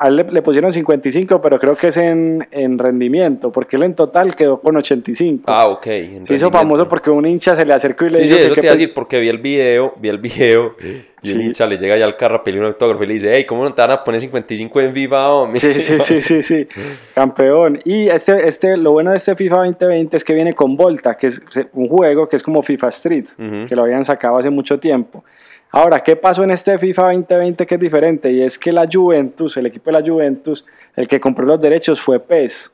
A 0.01 0.07
él 0.07 0.15
le, 0.15 0.23
le 0.23 0.41
pusieron 0.41 0.71
55, 0.71 1.41
pero 1.41 1.59
creo 1.59 1.75
que 1.75 1.89
es 1.89 1.97
en, 1.97 2.47
en 2.51 2.79
rendimiento, 2.79 3.51
porque 3.51 3.75
él 3.75 3.83
en 3.83 3.95
total 3.95 4.33
quedó 4.33 4.61
con 4.61 4.77
85. 4.77 5.43
Ah, 5.47 5.65
ok. 5.67 5.83
se 6.23 6.33
hizo 6.35 6.49
famoso 6.49 6.87
porque 6.87 7.09
un 7.09 7.25
hincha 7.25 7.53
se 7.53 7.65
le 7.65 7.73
acercó 7.73 8.05
y 8.05 8.09
le 8.11 8.19
Sí, 8.19 8.27
sí, 8.27 8.33
dijo 8.33 8.45
eso 8.45 8.55
que, 8.55 8.61
te 8.61 8.67
iba 8.67 8.71
a 8.71 8.75
pues, 8.75 8.79
decir 8.79 8.93
porque 8.95 9.19
vi 9.19 9.27
el 9.27 9.39
video, 9.39 9.93
vi 9.99 10.07
el 10.07 10.17
video 10.19 10.75
y 10.81 10.87
el 10.87 11.03
Sí. 11.21 11.41
hincha 11.41 11.67
le 11.67 11.77
llega 11.77 11.97
ya 11.97 12.05
al 12.05 12.15
carro 12.15 12.37
a 12.37 12.43
pedir 12.45 12.61
un 12.61 12.67
autógrafo 12.67 13.03
y 13.03 13.07
le 13.07 13.13
dice, 13.15 13.29
hey, 13.35 13.43
¿cómo 13.45 13.65
no 13.65 13.73
te 13.73 13.81
van 13.81 13.91
a 13.91 14.01
poner 14.05 14.21
55 14.21 14.79
en 14.79 14.93
viva, 14.93 15.27
hombre? 15.33 15.59
Sí, 15.59 15.73
sí, 15.81 15.99
sí, 15.99 16.21
sí, 16.21 16.41
sí, 16.43 16.67
campeón. 17.13 17.79
Y 17.83 18.07
este, 18.07 18.47
este, 18.47 18.77
lo 18.77 18.93
bueno 18.93 19.11
de 19.11 19.17
este 19.17 19.35
FIFA 19.35 19.65
2020 19.65 20.15
es 20.15 20.23
que 20.23 20.33
viene 20.33 20.53
con 20.53 20.77
Volta, 20.77 21.15
que 21.15 21.27
es 21.27 21.41
un 21.73 21.89
juego 21.89 22.27
que 22.29 22.37
es 22.37 22.43
como 22.43 22.61
FIFA 22.63 22.87
Street, 22.87 23.25
que 23.67 23.75
lo 23.75 23.83
habían 23.83 24.05
sacado 24.05 24.37
hace 24.37 24.49
mucho 24.49 24.79
tiempo. 24.79 25.25
Ahora, 25.71 25.99
¿qué 26.01 26.15
pasó 26.15 26.43
en 26.43 26.51
este 26.51 26.77
FIFA 26.79 27.03
2020 27.13 27.65
que 27.65 27.75
es 27.75 27.81
diferente? 27.81 28.31
Y 28.31 28.41
es 28.41 28.57
que 28.57 28.71
la 28.71 28.87
Juventus, 28.91 29.55
el 29.57 29.67
equipo 29.67 29.91
de 29.91 30.01
la 30.01 30.07
Juventus, 30.07 30.65
el 30.95 31.07
que 31.07 31.19
compró 31.19 31.45
los 31.45 31.61
derechos 31.61 32.01
fue 32.01 32.19
PES. 32.19 32.71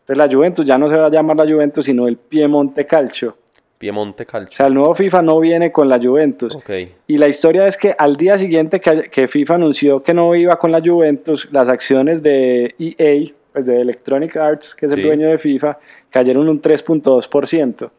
Entonces 0.00 0.16
la 0.16 0.34
Juventus 0.34 0.64
ya 0.64 0.78
no 0.78 0.88
se 0.88 0.96
va 0.96 1.06
a 1.06 1.10
llamar 1.10 1.36
la 1.36 1.44
Juventus, 1.44 1.84
sino 1.84 2.08
el 2.08 2.16
Piemonte 2.16 2.86
Calcio. 2.86 3.36
Piemonte 3.76 4.22
O 4.22 4.26
Calcio. 4.26 4.56
sea, 4.56 4.66
el 4.66 4.74
nuevo 4.74 4.94
FIFA 4.94 5.22
no 5.22 5.38
viene 5.40 5.70
con 5.70 5.88
la 5.88 5.98
Juventus. 6.00 6.54
Ok. 6.54 6.70
Y 7.06 7.18
la 7.18 7.28
historia 7.28 7.66
es 7.66 7.76
que 7.76 7.94
al 7.98 8.16
día 8.16 8.38
siguiente 8.38 8.80
que, 8.80 9.02
que 9.02 9.28
FIFA 9.28 9.56
anunció 9.56 10.02
que 10.02 10.14
no 10.14 10.34
iba 10.34 10.58
con 10.58 10.72
la 10.72 10.80
Juventus, 10.80 11.48
las 11.52 11.68
acciones 11.68 12.22
de 12.22 12.74
EA, 12.78 13.30
pues 13.52 13.66
de 13.66 13.80
Electronic 13.80 14.36
Arts, 14.36 14.74
que 14.74 14.86
es 14.86 14.92
el 14.92 15.02
dueño 15.02 15.28
de 15.28 15.36
FIFA, 15.36 15.78
cayeron 16.10 16.48
un 16.48 16.62
3.2%. 16.62 17.90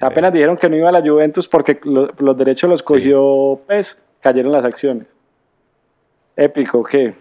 Apenas 0.00 0.32
dijeron 0.32 0.56
que 0.56 0.68
no 0.68 0.76
iba 0.76 0.88
a 0.88 0.92
la 0.92 1.00
Juventus 1.02 1.48
porque 1.48 1.78
lo- 1.84 2.08
los 2.18 2.36
derechos 2.36 2.68
los 2.68 2.82
cogió 2.82 3.58
PES, 3.66 4.02
cayeron 4.20 4.52
las 4.52 4.64
acciones. 4.64 5.06
Épico, 6.36 6.82
¿qué? 6.82 7.14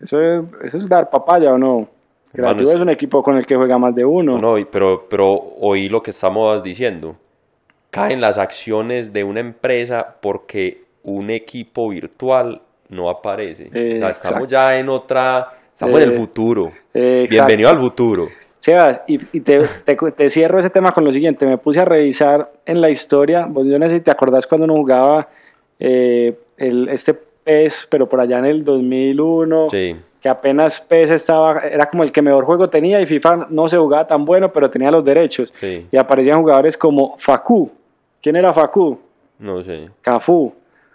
¿Eso 0.00 0.20
es, 0.20 0.42
eso 0.64 0.76
es 0.76 0.88
dar 0.88 1.08
papaya 1.10 1.52
o 1.52 1.58
no? 1.58 1.88
Que 2.34 2.42
la 2.42 2.52
Juve 2.52 2.62
es- 2.74 2.78
un 2.80 2.90
equipo 2.90 3.22
con 3.22 3.36
el 3.36 3.46
que 3.46 3.56
juega 3.56 3.78
más 3.78 3.94
de 3.94 4.04
uno. 4.04 4.38
No, 4.38 4.58
y- 4.58 4.64
pero, 4.66 5.06
pero 5.08 5.30
oí 5.60 5.88
lo 5.88 6.02
que 6.02 6.10
estamos 6.10 6.62
diciendo. 6.62 7.16
Caen 7.90 8.20
las 8.20 8.38
acciones 8.38 9.12
de 9.12 9.24
una 9.24 9.40
empresa 9.40 10.16
porque 10.20 10.84
un 11.02 11.30
equipo 11.30 11.88
virtual 11.88 12.60
no 12.88 13.08
aparece. 13.10 13.68
o 13.68 13.72
sea, 13.72 13.82
exacto. 13.82 14.28
estamos 14.28 14.48
ya 14.48 14.76
en 14.76 14.88
otra... 14.88 15.48
Estamos 15.72 16.00
en 16.00 16.08
el 16.10 16.14
Eh, 16.14 16.18
futuro. 16.18 16.72
Eh. 16.92 17.26
Bienvenido 17.30 17.70
al 17.70 17.78
futuro. 17.78 18.28
Sebas, 18.60 19.02
y, 19.08 19.18
y 19.36 19.40
te, 19.40 19.60
te, 19.84 19.96
te 19.96 20.30
cierro 20.30 20.58
ese 20.60 20.70
tema 20.70 20.92
con 20.92 21.02
lo 21.04 21.10
siguiente. 21.10 21.44
Me 21.46 21.58
puse 21.58 21.80
a 21.80 21.84
revisar 21.84 22.52
en 22.66 22.80
la 22.80 22.88
historia. 22.90 23.46
Vos, 23.48 23.66
yo 23.66 23.78
no 23.78 23.88
sé 23.88 23.96
si 23.96 24.00
te 24.02 24.10
acordás 24.12 24.46
cuando 24.46 24.66
uno 24.66 24.74
jugaba 24.76 25.28
eh, 25.78 26.38
el, 26.58 26.88
este 26.90 27.14
PES, 27.14 27.88
pero 27.90 28.08
por 28.08 28.20
allá 28.20 28.38
en 28.38 28.44
el 28.44 28.62
2001, 28.64 29.68
Sí. 29.70 29.96
que 30.20 30.28
apenas 30.28 30.80
PES 30.82 31.10
estaba, 31.10 31.58
era 31.60 31.86
como 31.86 32.02
el 32.02 32.12
que 32.12 32.20
mejor 32.22 32.44
juego 32.44 32.68
tenía 32.68 33.00
y 33.00 33.06
FIFA 33.06 33.46
no 33.48 33.66
se 33.66 33.78
jugaba 33.78 34.06
tan 34.06 34.24
bueno, 34.26 34.52
pero 34.52 34.68
tenía 34.68 34.90
los 34.90 35.04
derechos. 35.04 35.52
Sí. 35.58 35.86
Y 35.90 35.96
aparecían 35.96 36.40
jugadores 36.42 36.76
como 36.76 37.16
Facu. 37.18 37.70
¿Quién 38.22 38.36
era 38.36 38.52
Facu? 38.52 39.00
No 39.38 39.62
sé. 39.62 39.88
Cafú. 40.02 40.52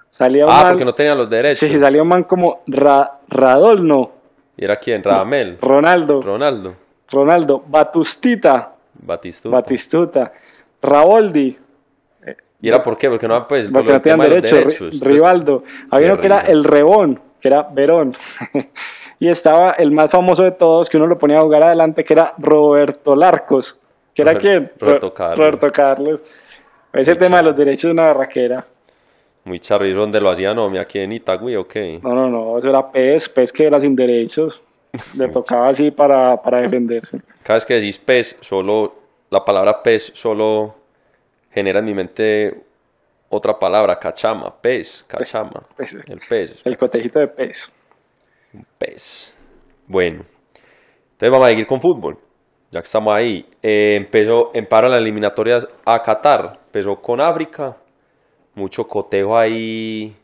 Salía 0.08 0.46
un 0.46 0.52
Ah, 0.52 0.58
man- 0.62 0.68
porque 0.74 0.86
no 0.86 0.94
tenían 0.94 1.18
los 1.18 1.28
derechos. 1.30 1.58
Sí, 1.58 1.80
salía 1.80 2.04
un 2.04 2.08
man 2.08 2.24
como 2.26 2.60
Ra- 2.68 3.18
Radolno, 3.28 4.12
¿Y 4.56 4.64
era 4.64 4.78
quién? 4.78 5.04
Radamel. 5.04 5.58
Ronaldo, 5.60 6.22
Ronaldo. 6.22 6.76
Ronaldo, 7.10 7.64
Batustita. 7.68 8.74
Batistuta. 8.94 9.56
Batistuta, 9.56 10.34
Raoldi, 10.82 11.58
¿Y 12.62 12.70
era 12.70 12.82
por 12.82 12.98
qué? 12.98 13.10
Porque 13.10 13.28
no, 13.28 13.48
pues, 13.48 13.68
por 13.68 13.74
porque 13.84 13.94
no 13.94 14.02
tenían 14.02 14.20
de 14.22 14.30
derecho, 14.30 14.56
derechos. 14.56 15.00
Rivaldo. 15.00 15.64
Había 15.92 16.14
uno 16.14 16.22
que 16.22 16.28
era 16.28 16.40
el 16.42 16.64
Rebón, 16.64 17.20
que 17.40 17.48
era 17.50 17.64
Verón. 17.64 18.16
y 19.20 19.28
estaba 19.28 19.72
el 19.74 19.92
más 19.92 20.10
famoso 20.10 20.44
de 20.44 20.52
todos, 20.52 20.90
que 20.90 20.98
uno 20.98 21.06
lo 21.06 21.20
ponía 21.20 21.38
a 21.38 21.42
jugar 21.42 21.62
adelante, 21.64 22.04
que 22.04 22.14
era 22.14 22.34
Roberto 22.40 23.16
Larcos. 23.16 23.80
¿Que 24.14 24.22
era 24.24 24.32
Robert- 24.32 24.42
quién? 24.42 24.72
Roberto 24.80 25.08
Ro- 25.10 25.14
Carlos. 25.14 25.38
Roberto 25.38 25.72
Carlos. 25.72 26.24
Ese 26.94 27.12
Muy 27.12 27.20
tema 27.20 27.38
de 27.38 27.44
los 27.44 27.58
derechos 27.58 27.86
es 27.86 27.92
una 27.92 28.04
barraquera. 28.08 28.66
Muy 29.44 29.60
charrizo 29.60 30.00
donde 30.00 30.20
lo 30.20 30.32
hacían, 30.32 30.56
no, 30.56 30.66
aquí 30.80 30.98
en 31.00 31.12
Itagüí, 31.12 31.56
¿o 31.56 31.68
qué? 31.68 32.00
No, 32.02 32.16
no, 32.16 32.30
no, 32.30 32.58
eso 32.58 32.70
era 32.70 32.90
PES, 32.90 33.30
PES 33.30 33.52
que 33.52 33.66
era 33.66 33.80
sin 33.80 33.96
derechos. 33.96 34.64
Le 35.16 35.30
tocaba 35.30 35.70
así 35.70 35.92
para, 35.92 36.38
para 36.42 36.62
defenderse. 36.62 37.20
Cada 37.44 37.56
vez 37.56 37.66
que 37.66 37.74
decís 37.76 37.98
pez, 38.00 38.38
solo, 38.42 38.96
la 39.30 39.44
palabra 39.44 39.82
pez 39.84 40.12
solo 40.16 40.76
genera 41.52 41.80
en 41.80 41.86
mi 41.86 41.94
mente 41.94 42.62
otra 43.30 43.58
palabra, 43.58 43.98
cachama, 43.98 44.54
pez, 44.62 45.04
cachama, 45.08 45.60
Pez. 45.76 45.94
el 46.08 46.20
pez, 46.30 46.62
El 46.66 46.78
cotejito 46.78 47.20
de 47.20 47.28
PES. 47.28 47.72
pez. 48.78 49.34
Bueno, 49.88 50.24
entonces 51.12 51.32
vamos 51.32 51.46
a 51.48 51.50
seguir 51.50 51.68
con 51.68 51.82
fútbol, 51.82 52.18
ya 52.72 52.82
que 52.82 52.86
estamos 52.86 53.14
ahí. 53.16 53.46
Eh, 53.62 53.96
empezó, 53.96 54.52
empara 54.54 54.88
las 54.90 55.00
eliminatorias 55.02 55.68
a 55.86 56.02
Qatar, 56.02 56.60
empezó 56.68 56.96
con 57.02 57.20
África, 57.22 57.76
mucho 58.54 58.88
cotejo 58.88 59.38
ahí 59.38 60.16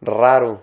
raro, 0.00 0.60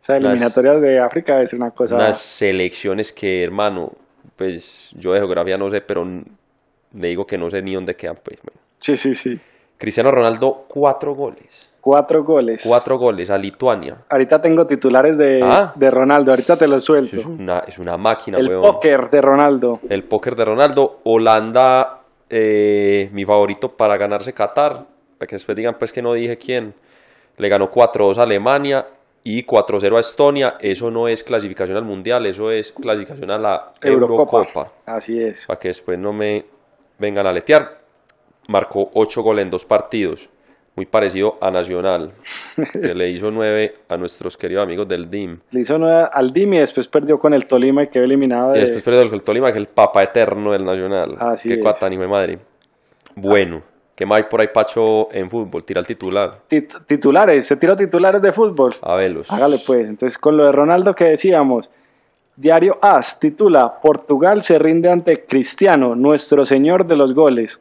O 0.00 0.02
sea, 0.02 0.16
Las- 0.16 0.24
eliminatorias 0.32 0.80
de 0.80 0.98
África 0.98 1.46
ser 1.46 1.58
una 1.58 1.70
cosa. 1.72 1.94
unas 1.94 2.18
selecciones 2.18 3.12
que, 3.12 3.44
hermano, 3.44 3.92
pues 4.36 4.90
yo 4.96 5.12
de 5.12 5.18
geografía 5.20 5.58
no 5.58 5.68
sé, 5.68 5.82
pero 5.82 6.04
le 6.04 7.08
digo 7.08 7.26
que 7.26 7.36
no 7.36 7.50
sé 7.50 7.60
ni 7.60 7.74
dónde 7.74 7.94
quedan, 7.94 8.18
pues. 8.22 8.38
Sí, 8.76 8.96
sí, 8.96 9.14
sí. 9.14 9.38
Cristiano 9.76 10.10
Ronaldo, 10.10 10.64
cuatro 10.68 11.14
goles. 11.14 11.68
Cuatro 11.82 12.24
goles. 12.24 12.62
Cuatro 12.66 12.98
goles 12.98 13.30
a 13.30 13.38
Lituania. 13.38 13.98
Ahorita 14.10 14.40
tengo 14.42 14.66
titulares 14.66 15.16
de, 15.16 15.40
Ah. 15.42 15.72
de 15.74 15.90
Ronaldo, 15.90 16.30
ahorita 16.30 16.56
te 16.56 16.66
los 16.68 16.84
suelto. 16.84 17.16
es 17.16 17.24
una, 17.26 17.60
es 17.60 17.78
una 17.78 17.96
máquina, 17.96 18.38
El 18.38 18.48
weón. 18.48 18.62
póker 18.62 19.08
de 19.10 19.20
Ronaldo. 19.22 19.80
El 19.88 20.04
póker 20.04 20.34
de 20.36 20.44
Ronaldo. 20.44 21.00
Holanda, 21.04 22.00
eh, 22.28 23.08
mi 23.12 23.24
favorito 23.24 23.68
para 23.76 23.96
ganarse 23.96 24.32
Qatar. 24.32 24.84
Para 25.18 25.26
que 25.28 25.36
después 25.36 25.56
digan 25.56 25.76
pues 25.78 25.92
que 25.92 26.00
no 26.02 26.12
dije 26.14 26.36
quién. 26.38 26.74
Le 27.38 27.48
ganó 27.48 27.70
4-2 27.70 28.18
a 28.18 28.22
Alemania 28.24 28.86
y 29.22 29.44
4-0 29.44 29.96
a 29.96 30.00
Estonia. 30.00 30.54
Eso 30.60 30.90
no 30.90 31.08
es 31.08 31.22
clasificación 31.22 31.76
al 31.76 31.84
Mundial, 31.84 32.26
eso 32.26 32.50
es 32.50 32.72
clasificación 32.72 33.30
a 33.30 33.38
la 33.38 33.72
Eurocopa. 33.82 34.38
Eurocopa. 34.38 34.72
Así 34.86 35.22
es. 35.22 35.46
Para 35.46 35.58
que 35.60 35.68
después 35.68 35.98
no 35.98 36.12
me 36.12 36.44
vengan 36.98 37.26
a 37.26 37.32
letear. 37.32 37.80
Marcó 38.48 38.90
8 38.94 39.22
goles 39.22 39.44
en 39.44 39.50
dos 39.50 39.64
partidos. 39.64 40.28
Muy 40.76 40.86
parecido 40.86 41.36
a 41.40 41.50
Nacional, 41.50 42.12
que 42.72 42.94
le 42.94 43.10
hizo 43.10 43.30
9 43.30 43.74
a 43.88 43.96
nuestros 43.96 44.38
queridos 44.38 44.62
amigos 44.62 44.86
del 44.88 45.10
DIM. 45.10 45.40
Le 45.50 45.60
hizo 45.60 45.76
nueve 45.76 46.08
al 46.10 46.32
Dimi 46.32 46.56
y 46.56 46.60
después 46.60 46.86
perdió 46.86 47.18
con 47.18 47.34
el 47.34 47.46
Tolima 47.46 47.82
y 47.82 47.88
quedó 47.88 48.04
eliminado 48.04 48.52
Y 48.52 48.54
de... 48.54 48.60
después 48.60 48.82
perdió 48.84 49.02
el 49.02 49.22
Tolima, 49.22 49.48
que 49.52 49.58
es 49.58 49.66
el 49.66 49.66
papa 49.66 50.02
eterno 50.04 50.52
del 50.52 50.64
Nacional. 50.64 51.16
Así 51.18 51.48
Qué 51.48 51.56
es. 51.56 51.60
cuata, 51.60 51.90
ni 51.90 51.96
de 51.96 52.06
madre. 52.06 52.38
Bueno, 53.16 53.62
¿qué 54.00 54.06
más 54.06 54.16
hay 54.16 54.24
por 54.24 54.40
ahí, 54.40 54.48
Pacho, 54.52 55.12
en 55.12 55.28
fútbol? 55.28 55.62
Tira 55.62 55.78
el 55.80 55.86
titular. 55.86 56.40
Tit- 56.48 56.86
titulares, 56.86 57.46
se 57.46 57.54
tiró 57.58 57.76
titulares 57.76 58.22
de 58.22 58.32
fútbol. 58.32 58.74
A 58.80 58.94
velos. 58.94 59.30
Hágale 59.30 59.58
pues. 59.66 59.86
Entonces, 59.86 60.16
con 60.16 60.38
lo 60.38 60.46
de 60.46 60.52
Ronaldo 60.52 60.94
que 60.94 61.04
decíamos, 61.04 61.68
Diario 62.34 62.78
AS 62.80 63.20
titula 63.20 63.78
Portugal 63.82 64.42
se 64.42 64.58
rinde 64.58 64.88
ante 64.90 65.26
Cristiano, 65.26 65.94
nuestro 65.94 66.46
señor 66.46 66.86
de 66.86 66.96
los 66.96 67.12
goles. 67.12 67.60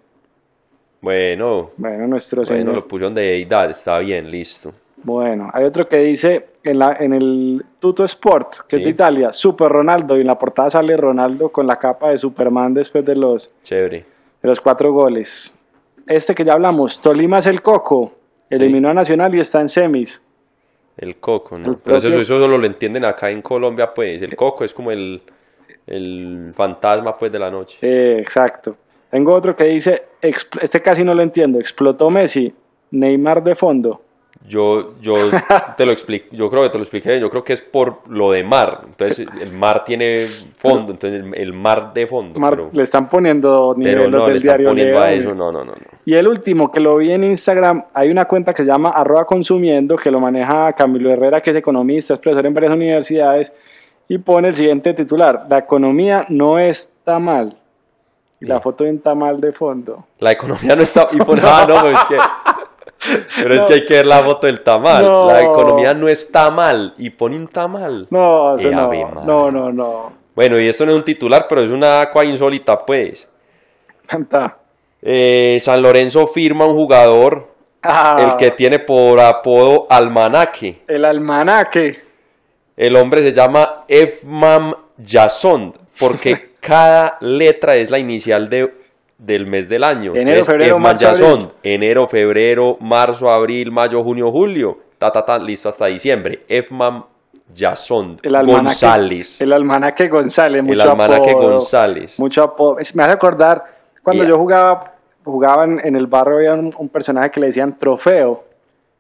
Bueno, 1.01 1.72
Bueno, 1.75 2.08
nuestro 2.08 2.43
bueno, 2.43 2.58
señor. 2.58 2.75
lo 2.75 2.88
pusieron 2.88 3.13
de 3.13 3.41
edad, 3.41 3.69
está 3.69 4.00
bien, 4.00 4.31
listo. 4.31 4.72
Bueno, 5.03 5.50
hay 5.53 5.63
otro 5.65 5.88
que 5.88 5.98
dice 5.98 6.48
en, 6.63 6.79
la, 6.79 6.93
en 7.00 7.13
el 7.13 7.65
Tuto 7.79 8.03
Sport, 8.05 8.65
que 8.67 8.77
es 8.77 8.84
de 8.84 8.89
Italia, 8.89 9.31
Super 9.34 9.69
Ronaldo, 9.69 10.17
y 10.17 10.22
en 10.22 10.27
la 10.27 10.38
portada 10.39 10.69
sale 10.69 10.96
Ronaldo 10.98 11.50
con 11.50 11.67
la 11.67 11.77
capa 11.77 12.10
de 12.12 12.17
Superman 12.17 12.74
después 12.74 13.05
de 13.05 13.15
los, 13.15 13.53
Chévere. 13.63 14.05
de 14.41 14.48
los 14.50 14.60
cuatro 14.62 14.91
goles. 14.91 15.53
Este 16.10 16.34
que 16.34 16.44
ya 16.44 16.54
hablamos, 16.54 17.00
Tolima 17.00 17.38
es 17.38 17.46
el 17.46 17.62
Coco, 17.62 18.16
eliminó 18.50 18.89
a 18.89 18.94
Nacional 18.96 19.34
y 19.36 19.39
está 19.39 19.62
en 19.62 19.70
semis. 19.70 20.22
El 20.98 21.18
coco, 21.18 21.58
¿no? 21.58 21.70
El 21.70 21.78
Pero 21.78 21.98
eso, 21.98 22.08
propio- 22.10 22.22
eso 22.24 22.39
solo 22.42 22.58
lo 22.58 22.66
entienden 22.66 23.06
acá 23.06 23.30
en 23.30 23.42
Colombia, 23.44 23.94
pues. 23.94 24.22
El 24.22 24.36
coco 24.36 24.66
es 24.66 24.74
como 24.74 24.92
el, 24.92 25.22
el 25.88 26.51
fantasma, 26.56 27.16
pues, 27.16 27.32
de 27.32 27.39
la 27.39 27.50
noche. 27.51 27.78
Eh, 27.82 28.18
exacto. 28.20 28.75
Tengo 29.12 29.34
otro 29.34 29.56
que 29.56 29.66
dice, 29.66 30.08
este 30.22 30.82
casi 30.82 31.04
no 31.04 31.13
lo 31.13 31.22
entiendo, 31.22 31.60
explotó 31.60 32.10
Messi, 32.10 32.54
Neymar 32.92 33.44
de 33.44 33.56
fondo. 33.56 34.01
Yo, 34.48 34.93
yo 35.01 35.15
te 35.77 35.86
lo 35.86 35.91
explico, 35.91 36.27
yo 36.31 36.50
creo 36.50 36.63
que 36.63 36.69
te 36.69 36.77
lo 36.77 36.84
expliqué, 36.84 37.19
yo 37.19 37.29
creo 37.29 37.43
que 37.43 37.53
es 37.53 37.62
por 37.62 38.00
lo 38.08 38.31
de 38.31 38.43
mar. 38.43 38.81
Entonces, 38.86 39.27
el 39.39 39.51
mar 39.51 39.84
tiene 39.84 40.22
fondo, 40.58 40.93
entonces 40.93 41.24
el, 41.24 41.36
el 41.36 41.53
mar 41.53 41.93
de 41.93 42.08
fondo. 42.08 42.39
Mar- 42.39 42.55
pero 42.55 42.69
le 42.72 42.84
están 42.84 43.08
poniendo 43.10 43.75
pero 43.77 43.89
niveles 43.89 44.10
no, 44.10 44.24
del 44.24 44.31
le 44.31 44.38
están 44.38 44.50
diario 44.50 44.69
poniendo 44.69 45.00
a 45.01 45.12
eso, 45.12 45.34
no, 45.34 45.51
no, 45.51 45.65
no. 45.65 45.72
no. 45.74 45.77
Y 46.05 46.13
el 46.15 46.27
último 46.27 46.72
que 46.72 46.79
lo 46.79 46.98
vi 46.98 47.12
en 47.12 47.25
Instagram, 47.25 47.84
hay 47.93 48.10
una 48.10 48.25
cuenta 48.25 48.53
que 48.53 48.63
se 48.63 48.67
llama 48.69 48.89
arroba 48.89 49.25
consumiendo, 49.25 49.98
que 49.98 50.10
lo 50.10 50.19
maneja 50.19 50.72
Camilo 50.74 51.12
Herrera, 51.12 51.41
que 51.41 51.51
es 51.51 51.58
economista, 51.58 52.13
es 52.13 52.19
profesor 52.19 52.46
en 52.46 52.53
varias 52.53 52.72
universidades, 52.72 53.53
y 54.08 54.17
pone 54.17 54.48
el 54.48 54.55
siguiente 54.55 54.93
titular, 54.93 55.46
la 55.50 55.60
economía 55.60 56.25
no 56.29 56.58
está 56.58 57.19
mal. 57.19 57.55
Y 58.41 58.46
la 58.46 58.62
foto 58.62 58.86
de 58.86 58.91
un 58.91 59.00
tamal 59.00 59.41
de 59.41 59.51
fondo. 59.51 60.05
La 60.19 60.31
economía 60.31 60.74
no 60.74 60.81
está. 60.81 61.10
Y 61.12 61.17
pone, 61.17 61.41
ah, 61.43 61.65
no, 61.67 61.75
pero 61.81 61.89
es 61.89 62.05
que. 62.05 62.15
Pero 63.36 63.53
es 63.55 63.65
que 63.65 63.74
hay 63.75 63.86
que 63.86 63.93
ver 63.96 64.05
la 64.05 64.19
foto 64.19 64.48
del 64.48 64.62
tamal. 64.62 65.03
No. 65.05 65.27
La 65.27 65.41
economía 65.41 65.93
no 65.93 66.08
está 66.08 66.50
mal. 66.51 66.93
Y 66.98 67.10
pone 67.10 67.36
un 67.36 67.48
tamal. 67.48 68.08
No, 68.10 68.55
eso 68.55 68.67
Eh, 68.69 68.72
no, 68.72 68.91
no, 69.25 69.51
no, 69.51 69.72
no. 69.72 70.13
Bueno, 70.36 70.60
y 70.60 70.67
esto 70.67 70.86
no 70.86 70.91
es 70.91 70.98
un 70.98 71.03
titular, 71.03 71.46
pero 71.50 71.62
es 71.63 71.69
una 71.72 72.10
cosa 72.12 72.25
insólita, 72.25 72.86
pues. 72.86 73.27
Canta. 74.08 74.58
Eh, 75.01 75.58
San 75.60 75.81
Lorenzo 75.81 76.27
firma 76.27 76.65
un 76.65 76.75
jugador, 76.75 77.48
Ah, 77.81 78.17
el 78.19 78.36
que 78.36 78.51
tiene 78.51 78.79
por 78.79 79.19
apodo 79.22 79.88
Almanaque. 79.89 80.81
el 80.88 81.05
almanaque. 81.05 82.01
El 82.75 82.96
hombre 82.98 83.22
se 83.22 83.31
llama 83.31 83.86
Efmam 83.88 84.74
Yasond, 84.98 85.75
porque 85.98 86.51
cada 86.60 87.17
letra 87.22 87.75
es 87.75 87.89
la 87.89 87.98
inicial 87.98 88.50
de, 88.50 88.74
del 89.19 89.45
mes 89.45 89.69
del 89.69 89.83
año. 89.83 90.11
Enero, 90.15 90.21
Entonces, 90.39 90.45
febrero, 90.47 90.69
Efmam 90.77 90.81
marzo, 90.81 91.07
abril. 91.07 91.47
Enero, 91.61 92.07
febrero, 92.07 92.77
marzo, 92.79 93.29
abril, 93.29 93.71
mayo, 93.71 94.01
junio, 94.03 94.31
julio. 94.31 94.77
Ta, 94.97 95.11
ta, 95.11 95.23
ta, 95.23 95.38
listo 95.38 95.69
hasta 95.69 95.85
diciembre. 95.85 96.39
Efmam 96.47 97.03
Yasond 97.53 98.19
El 98.23 98.35
almanaque, 98.35 98.63
González. 98.65 99.41
El 99.41 99.53
almanaque 99.53 100.07
González. 100.07 100.59
El 100.61 100.65
Mucho 100.67 100.91
almanaque 100.91 101.29
apodo, 101.31 101.51
González. 101.51 102.19
Mucho 102.19 102.43
apodo. 102.43 102.77
Me 102.95 103.03
hace 103.03 103.11
acordar 103.11 103.63
cuando 104.01 104.23
yo 104.23 104.38
jugaba 104.38 104.95
jugaban 105.23 105.79
en 105.83 105.95
el 105.95 106.07
barrio, 106.07 106.38
había 106.38 106.53
un, 106.53 106.73
un 106.77 106.89
personaje 106.89 107.29
que 107.29 107.39
le 107.39 107.47
decían 107.47 107.77
trofeo. 107.77 108.43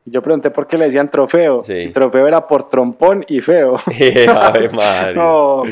Y 0.05 0.11
yo 0.11 0.21
pregunté 0.21 0.51
por 0.51 0.67
qué 0.67 0.77
le 0.77 0.85
decían 0.85 1.09
trofeo. 1.09 1.63
Sí. 1.63 1.73
Y 1.73 1.89
trofeo 1.91 2.27
era 2.27 2.45
por 2.47 2.67
trompón 2.67 3.23
y 3.27 3.39
feo. 3.41 3.77
Ave 4.41 4.69
María. 4.69 5.13
no. 5.13 5.63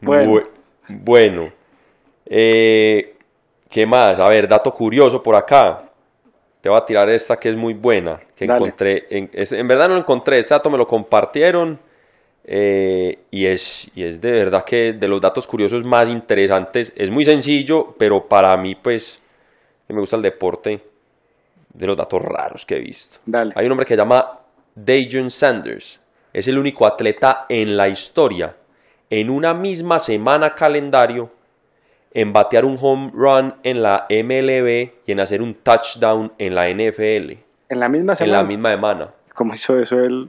Bueno, 0.00 0.32
Bu- 0.32 0.46
bueno. 0.88 1.50
Eh, 2.26 3.13
¿Qué 3.70 3.86
más? 3.86 4.18
A 4.20 4.28
ver, 4.28 4.48
dato 4.48 4.72
curioso 4.72 5.22
por 5.22 5.34
acá. 5.34 5.82
Te 6.60 6.68
voy 6.68 6.78
a 6.78 6.84
tirar 6.84 7.08
esta 7.10 7.36
que 7.36 7.50
es 7.50 7.56
muy 7.56 7.74
buena. 7.74 8.20
Que 8.34 8.46
Dale. 8.46 8.58
encontré. 8.66 9.06
En, 9.10 9.30
es- 9.32 9.52
en 9.52 9.66
verdad 9.68 9.88
no 9.88 9.94
lo 9.94 10.00
encontré. 10.00 10.38
Este 10.38 10.54
dato 10.54 10.70
me 10.70 10.78
lo 10.78 10.86
compartieron. 10.86 11.78
eh, 12.46 13.20
y, 13.30 13.46
es, 13.46 13.90
y 13.94 14.04
es 14.04 14.20
de 14.20 14.30
verdad 14.30 14.64
que 14.64 14.92
de 14.92 15.08
los 15.08 15.18
datos 15.20 15.46
curiosos 15.46 15.82
más 15.84 16.08
interesantes. 16.10 16.92
Es 16.94 17.10
muy 17.10 17.24
sencillo, 17.24 17.94
pero 17.98 18.28
para 18.28 18.54
mí, 18.58 18.74
pues, 18.74 19.20
que 19.86 19.94
me 19.94 20.00
gusta 20.00 20.16
el 20.16 20.22
deporte, 20.22 20.78
de 21.72 21.86
los 21.86 21.96
datos 21.96 22.20
raros 22.22 22.64
que 22.66 22.76
he 22.76 22.80
visto. 22.80 23.18
dale. 23.26 23.52
Hay 23.56 23.64
un 23.66 23.72
hombre 23.72 23.86
que 23.86 23.94
se 23.94 23.98
llama 23.98 24.40
Dajon 24.74 25.30
Sanders. 25.30 25.98
Es 26.34 26.46
el 26.48 26.58
único 26.58 26.86
atleta 26.86 27.46
en 27.48 27.76
la 27.76 27.88
historia, 27.88 28.54
en 29.08 29.30
una 29.30 29.54
misma 29.54 29.98
semana 29.98 30.54
calendario, 30.54 31.30
en 32.14 32.32
batear 32.32 32.64
un 32.64 32.78
home 32.80 33.10
run 33.12 33.54
en 33.64 33.82
la 33.82 34.06
MLB 34.08 34.90
y 35.06 35.12
en 35.12 35.20
hacer 35.20 35.42
un 35.42 35.54
touchdown 35.54 36.32
en 36.38 36.54
la 36.54 36.68
NFL. 36.70 37.32
En 37.68 37.80
la 37.80 37.88
misma 37.88 38.12
En 38.12 38.16
semana. 38.18 38.38
la 38.38 38.44
misma 38.44 38.70
semana. 38.70 39.08
¿Cómo 39.34 39.52
hizo 39.54 39.78
eso 39.78 39.98
él? 40.00 40.28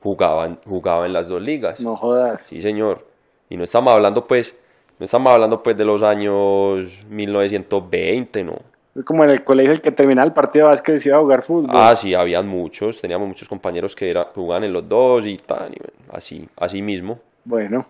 Jugaba, 0.00 0.46
en- 0.46 0.58
jugaba 0.64 1.06
en 1.06 1.12
las 1.12 1.26
dos 1.28 1.42
ligas. 1.42 1.80
No 1.80 1.96
jodas. 1.96 2.42
Sí, 2.42 2.62
señor. 2.62 3.06
Y 3.50 3.56
no 3.56 3.64
estamos 3.64 3.92
hablando, 3.92 4.26
pues, 4.26 4.54
no 4.98 5.04
estamos 5.04 5.32
hablando, 5.32 5.62
pues, 5.62 5.76
de 5.76 5.84
los 5.84 6.02
años 6.02 7.04
1920, 7.08 8.44
¿no? 8.44 8.54
Es 8.94 9.02
como 9.02 9.24
en 9.24 9.30
el 9.30 9.42
colegio 9.42 9.72
el 9.72 9.80
que 9.80 9.90
terminaba 9.90 10.24
el 10.26 10.32
partido 10.32 10.66
de 10.66 10.70
básquet 10.70 10.98
se 11.00 11.08
iba 11.08 11.18
a 11.18 11.20
jugar 11.20 11.42
fútbol. 11.42 11.70
Ah, 11.74 11.96
sí, 11.96 12.14
habían 12.14 12.46
muchos, 12.46 13.00
teníamos 13.00 13.26
muchos 13.26 13.48
compañeros 13.48 13.96
que 13.96 14.08
era, 14.08 14.24
jugaban 14.34 14.62
en 14.62 14.72
los 14.72 14.88
dos 14.88 15.26
y 15.26 15.36
tal, 15.38 15.72
y 15.74 15.78
bueno, 15.80 16.12
así, 16.12 16.48
así 16.56 16.80
mismo, 16.80 17.18
Bueno, 17.44 17.86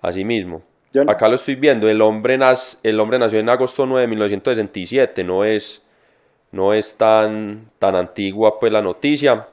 así 0.00 0.24
mismo. 0.24 0.62
Yo 0.92 1.02
Acá 1.08 1.26
lo 1.28 1.36
estoy 1.36 1.54
viendo, 1.54 1.88
el 1.88 2.00
hombre, 2.02 2.36
nas- 2.38 2.78
el 2.82 3.00
hombre 3.00 3.18
nació 3.18 3.38
en 3.40 3.48
agosto 3.48 3.86
9 3.86 4.02
de 4.02 4.08
1967, 4.08 5.24
no 5.24 5.44
es, 5.44 5.82
no 6.52 6.74
es 6.74 6.96
tan, 6.96 7.70
tan 7.78 7.94
antigua 7.96 8.58
pues 8.60 8.70
la 8.72 8.82
noticia. 8.82 9.46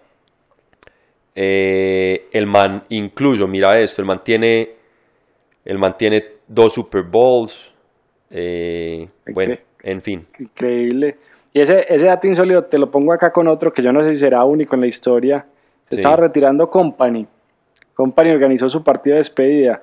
Eh, 1.36 2.27
el 2.31 2.46
man, 2.48 2.84
incluso, 2.89 3.48
mira 3.48 3.79
esto, 3.79 4.01
el 4.01 4.08
man 4.08 4.22
tiene, 4.24 4.69
el 5.63 5.77
man 5.77 5.96
tiene 5.98 6.24
dos 6.48 6.74
Super 6.74 7.03
Bowls, 7.03 7.72
eh, 8.31 9.08
bueno, 9.34 9.55
en 9.84 10.01
fin. 10.01 10.27
increíble. 10.39 11.17
Y 11.53 11.62
ese, 11.62 11.86
ese 11.93 12.05
dato 12.05 12.27
insólito 12.27 12.65
te 12.65 12.77
lo 12.77 12.91
pongo 12.91 13.13
acá 13.13 13.31
con 13.31 13.48
otro 13.48 13.72
que 13.72 13.81
yo 13.81 13.91
no 13.93 14.01
sé 14.03 14.12
si 14.12 14.17
será 14.17 14.43
único 14.43 14.75
en 14.75 14.81
la 14.81 14.88
historia. 14.88 15.46
Se 15.86 15.96
Sí. 15.96 16.01
estaba 16.01 16.17
retirando 16.17 16.69
Company. 16.69 17.25
Company 17.96 18.29
organizó 18.31 18.69
su 18.69 18.84
partido 18.84 19.15
de 19.15 19.19
despedida. 19.22 19.81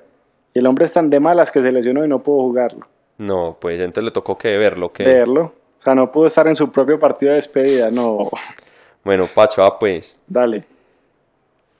Y 0.57 0.59
el 0.59 0.65
hombre 0.65 0.85
es 0.85 0.93
tan 0.93 1.11
de 1.11 1.19
malas 1.19 1.51
que 1.51 1.61
se 1.61 1.71
lesionó 1.71 2.03
y 2.03 2.07
no 2.07 2.17
pudo 2.23 2.41
jugarlo. 2.47 2.87
No, 3.19 3.55
pues 3.61 3.79
entonces 3.79 4.05
le 4.05 4.09
tocó 4.09 4.39
que 4.39 4.57
verlo, 4.57 4.91
que... 4.91 5.03
Verlo. 5.03 5.43
O 5.43 5.79
sea, 5.79 5.93
no 5.93 6.11
pudo 6.11 6.25
estar 6.25 6.47
en 6.47 6.55
su 6.55 6.71
propio 6.71 6.99
partido 6.99 7.29
de 7.29 7.35
despedida. 7.35 7.91
No, 7.91 8.31
Bueno, 9.03 9.27
Pacho, 9.27 9.63
ah, 9.63 9.77
pues, 9.77 10.15
dale. 10.25 10.63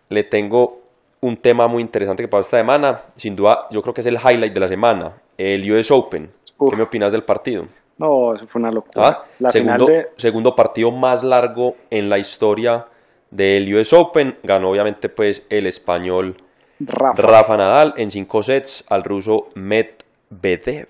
le 0.09 0.23
tengo 0.25 0.79
un 1.21 1.37
tema 1.37 1.67
muy 1.67 1.81
interesante 1.81 2.21
que 2.21 2.27
pasó 2.27 2.41
esta 2.41 2.57
semana. 2.59 3.01
Sin 3.15 3.35
duda, 3.35 3.65
yo 3.71 3.81
creo 3.81 3.95
que 3.95 4.01
es 4.01 4.07
el 4.07 4.19
highlight 4.23 4.53
de 4.53 4.59
la 4.59 4.67
semana, 4.67 5.13
el 5.39 5.71
US 5.71 5.89
Open. 5.89 6.29
Uf. 6.59 6.69
¿Qué 6.69 6.75
me 6.75 6.83
opinas 6.83 7.11
del 7.11 7.23
partido? 7.23 7.65
No, 7.97 8.35
eso 8.35 8.45
fue 8.45 8.59
una 8.59 8.69
locura. 8.69 9.07
Ah, 9.07 9.25
La 9.39 9.49
segundo, 9.49 9.87
final 9.87 10.03
de 10.03 10.09
segundo 10.17 10.55
partido 10.55 10.91
más 10.91 11.23
largo 11.23 11.73
en 11.89 12.09
la 12.09 12.19
historia 12.19 12.85
del 13.31 13.73
US 13.73 13.91
Open. 13.93 14.37
Ganó 14.43 14.69
obviamente 14.69 15.09
pues 15.09 15.47
el 15.49 15.65
español 15.65 16.37
Rafa. 16.79 17.21
Rafa 17.21 17.57
Nadal 17.57 17.93
en 17.97 18.11
cinco 18.11 18.43
sets 18.43 18.83
al 18.89 19.03
ruso 19.03 19.49
Medvedev. 19.55 20.87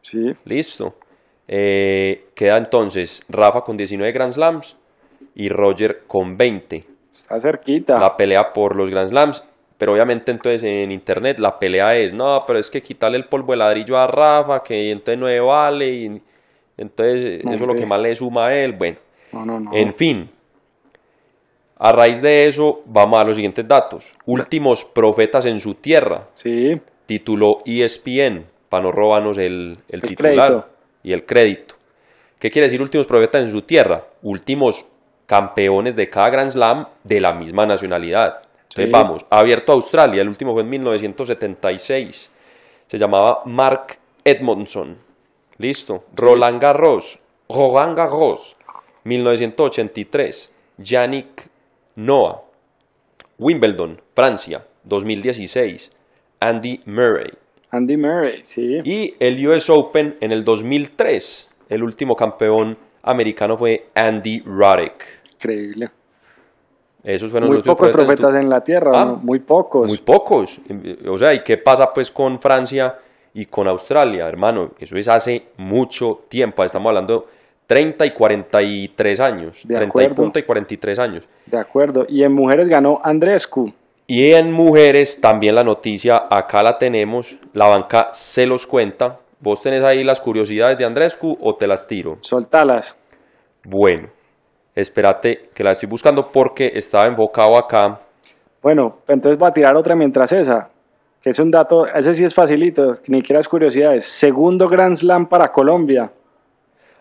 Sí, 0.00 0.34
Listo. 0.44 0.94
Eh, 1.48 2.26
queda 2.34 2.56
entonces 2.56 3.22
Rafa 3.28 3.62
con 3.62 3.76
19 3.76 4.12
Grand 4.12 4.32
Slams 4.32 4.76
y 5.34 5.48
Roger 5.48 6.02
con 6.06 6.36
20. 6.36 6.84
está 7.10 7.40
cerquita. 7.40 7.98
la 7.98 8.16
pelea 8.16 8.52
por 8.52 8.76
los 8.76 8.90
Grand 8.90 9.08
Slams. 9.08 9.42
Pero 9.78 9.94
obviamente 9.94 10.30
entonces 10.30 10.62
en 10.62 10.92
internet 10.92 11.40
la 11.40 11.58
pelea 11.58 11.96
es, 11.96 12.12
no, 12.12 12.44
pero 12.46 12.58
es 12.58 12.70
que 12.70 12.80
quitarle 12.80 13.16
el 13.16 13.24
polvo 13.24 13.52
de 13.52 13.56
ladrillo 13.56 13.98
a 13.98 14.06
Rafa, 14.06 14.62
que 14.62 14.92
entonces 14.92 15.18
no 15.18 15.46
vale, 15.46 15.88
y 15.92 16.22
entonces 16.76 17.44
No, 17.44 17.52
eso 17.52 17.64
es 17.64 17.68
lo 17.68 17.74
que 17.74 17.84
más 17.86 18.00
le 18.00 18.14
suma 18.14 18.46
a 18.46 18.54
él. 18.54 18.74
Bueno, 18.74 18.98
No, 19.32 19.44
no, 19.44 19.58
no. 19.58 19.74
en 19.74 19.92
fin. 19.94 20.30
A 21.78 21.92
raíz 21.92 22.22
de 22.22 22.46
eso, 22.46 22.82
vamos 22.86 23.18
a 23.18 23.24
los 23.24 23.36
siguientes 23.36 23.66
datos. 23.66 24.14
Últimos 24.26 24.84
profetas 24.84 25.44
en 25.46 25.58
su 25.60 25.74
tierra. 25.74 26.28
Sí, 26.32 26.80
Tituló 27.06 27.58
ESPN, 27.66 28.44
para 28.68 28.84
no 28.84 28.92
robarnos 28.92 29.36
el, 29.38 29.78
el 29.88 30.00
El 30.00 30.02
titular 30.02 30.46
crédito. 30.48 30.66
y 31.02 31.12
el 31.12 31.26
crédito. 31.26 31.74
¿Qué 32.38 32.50
quiere 32.50 32.66
decir 32.66 32.80
últimos 32.80 33.06
profetas 33.06 33.42
en 33.42 33.50
su 33.50 33.62
tierra? 33.62 34.04
Últimos 34.22 34.84
campeones 35.26 35.96
de 35.96 36.08
cada 36.08 36.30
Grand 36.30 36.50
Slam 36.50 36.86
de 37.04 37.20
la 37.20 37.32
misma 37.32 37.66
nacionalidad. 37.66 38.42
Entonces 38.62 38.86
Sí. 38.86 38.90
vamos, 38.90 39.26
abierto 39.30 39.72
a 39.72 39.74
Australia, 39.74 40.22
el 40.22 40.28
último 40.28 40.52
fue 40.52 40.62
en 40.62 40.70
1976. 40.70 42.30
Se 42.86 42.98
llamaba 42.98 43.42
Mark 43.44 43.98
Edmondson. 44.24 44.96
Listo. 45.58 46.04
Roland 46.14 46.60
Garros. 46.60 47.18
Roland 47.48 47.96
Garros. 47.96 48.54
1983. 49.04 50.52
Yannick 50.78 51.48
Noah. 51.96 52.42
Wimbledon, 53.38 54.00
Francia, 54.14 54.64
2016. 54.84 55.90
Andy 56.40 56.80
Murray. 56.86 57.30
Andy 57.70 57.96
Murray, 57.96 58.40
sí. 58.44 58.80
Y 58.84 59.14
el 59.18 59.46
US 59.48 59.70
Open 59.70 60.16
en 60.20 60.32
el 60.32 60.44
2003. 60.44 61.48
El 61.68 61.82
último 61.82 62.14
campeón 62.14 62.76
americano 63.02 63.56
fue 63.56 63.86
Andy 63.94 64.40
Roddick. 64.44 65.04
Increíble. 65.34 65.90
Esos 67.02 67.30
fueron 67.30 67.48
Muy 67.48 67.56
los 67.58 67.66
pocos 67.66 67.90
tu- 67.90 67.96
profetas 67.96 68.34
en 68.34 68.48
la 68.48 68.62
tierra, 68.62 68.92
Ah, 68.94 69.04
¿no? 69.06 69.16
muy 69.16 69.40
pocos. 69.40 69.88
Muy 69.88 69.98
pocos. 69.98 70.60
O 71.08 71.18
sea, 71.18 71.34
¿y 71.34 71.42
qué 71.42 71.56
pasa 71.58 71.92
pues 71.92 72.10
con 72.10 72.38
Francia 72.40 72.96
y 73.34 73.46
con 73.46 73.66
Australia, 73.66 74.28
hermano? 74.28 74.72
Eso 74.78 74.96
es 74.96 75.08
hace 75.08 75.46
mucho 75.56 76.24
tiempo. 76.28 76.62
Estamos 76.62 76.90
hablando 76.90 77.26
30 77.72 78.04
y 78.04 78.12
43 78.12 79.20
años. 79.20 79.66
De 79.66 79.76
30 79.76 79.82
y 79.82 79.88
acuerdo. 79.88 80.14
punta 80.14 80.38
y 80.40 80.42
43 80.42 80.98
años. 80.98 81.28
De 81.46 81.56
acuerdo. 81.56 82.04
Y 82.06 82.22
en 82.22 82.34
mujeres 82.34 82.68
ganó 82.68 83.00
Andrescu. 83.02 83.72
Y 84.06 84.32
en 84.32 84.52
mujeres 84.52 85.18
también 85.22 85.54
la 85.54 85.64
noticia, 85.64 86.24
acá 86.28 86.62
la 86.62 86.76
tenemos, 86.76 87.38
la 87.54 87.68
banca 87.68 88.10
se 88.12 88.44
los 88.44 88.66
cuenta. 88.66 89.20
¿Vos 89.40 89.62
tenés 89.62 89.82
ahí 89.84 90.04
las 90.04 90.20
curiosidades 90.20 90.76
de 90.76 90.84
Andrescu 90.84 91.38
o 91.40 91.54
te 91.54 91.66
las 91.66 91.86
tiro? 91.86 92.18
Soltalas. 92.20 92.94
Bueno, 93.64 94.08
espérate 94.74 95.48
que 95.54 95.64
la 95.64 95.70
estoy 95.70 95.88
buscando 95.88 96.30
porque 96.30 96.72
estaba 96.74 97.06
enfocado 97.06 97.56
acá. 97.56 98.00
Bueno, 98.60 98.98
entonces 99.08 99.38
voy 99.38 99.48
a 99.48 99.52
tirar 99.52 99.74
otra 99.76 99.96
mientras 99.96 100.30
esa. 100.32 100.68
Que 101.22 101.30
es 101.30 101.38
un 101.38 101.50
dato, 101.50 101.86
ese 101.86 102.14
sí 102.14 102.22
es 102.22 102.34
facilito, 102.34 102.98
ni 103.06 103.20
siquiera 103.20 103.40
es 103.40 103.48
curiosidades. 103.48 104.04
Segundo 104.04 104.68
Grand 104.68 104.94
Slam 104.94 105.26
para 105.26 105.50
Colombia. 105.50 106.10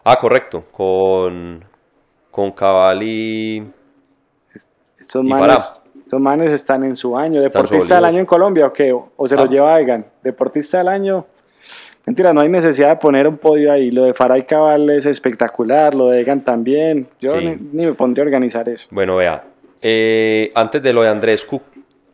Ah, 0.04 0.16
correcto, 0.20 0.64
con, 0.72 1.64
con. 2.32 2.54
Estos 5.00 5.24
Y 5.24 5.28
manes, 5.28 5.48
Farah. 5.48 5.82
estos 6.04 6.20
manes 6.20 6.52
están 6.52 6.84
en 6.84 6.96
su 6.96 7.18
año. 7.18 7.42
¿Deportista 7.42 7.96
del 7.96 8.06
año 8.06 8.20
en 8.20 8.26
Colombia 8.26 8.68
o 8.68 8.74
qué? 8.74 8.92
¿O, 8.92 9.12
o 9.16 9.28
se 9.28 9.36
Ah. 9.36 9.40
lo 9.42 9.46
lleva 9.46 9.80
Egan? 9.80 10.06
¿Deportista 10.24 10.78
del 10.80 10.88
año? 10.90 11.26
Mentira, 12.06 12.34
no 12.34 12.42
hay 12.42 12.50
necesidad 12.50 12.90
de 12.90 12.96
poner 12.96 13.28
un 13.28 13.38
podio 13.38 13.72
ahí. 13.72 13.92
Lo 13.92 14.04
de 14.06 14.14
Faray 14.14 14.44
Cabal 14.44 14.90
es 14.90 15.06
espectacular, 15.06 15.94
lo 15.94 16.10
de 16.10 16.22
Egan 16.22 16.42
también. 16.42 17.08
Yo 17.20 17.34
Sí. 17.38 17.46
ni, 17.46 17.56
ni 17.74 17.86
me 17.86 17.94
pondría 17.94 18.24
a 18.24 18.28
organizar 18.28 18.68
eso. 18.70 18.88
Bueno, 18.92 19.18
vea, 19.18 19.44
eh, 19.82 20.52
antes 20.56 20.82
de 20.82 20.94
lo 20.94 21.04
de 21.04 21.10
Andrescu, 21.10 21.62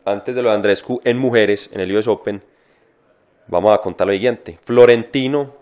antes 0.04 0.34
de 0.34 0.42
lo 0.42 0.50
de 0.50 0.54
Andrescu 0.56 1.00
en 1.04 1.18
mujeres, 1.18 1.70
en 1.72 1.80
el 1.80 1.96
US 1.96 2.06
Open, 2.08 2.42
vamos 3.46 3.74
a 3.74 3.78
contar 3.78 4.06
lo 4.06 4.12
siguiente. 4.12 4.58
Florentino, 4.64 5.54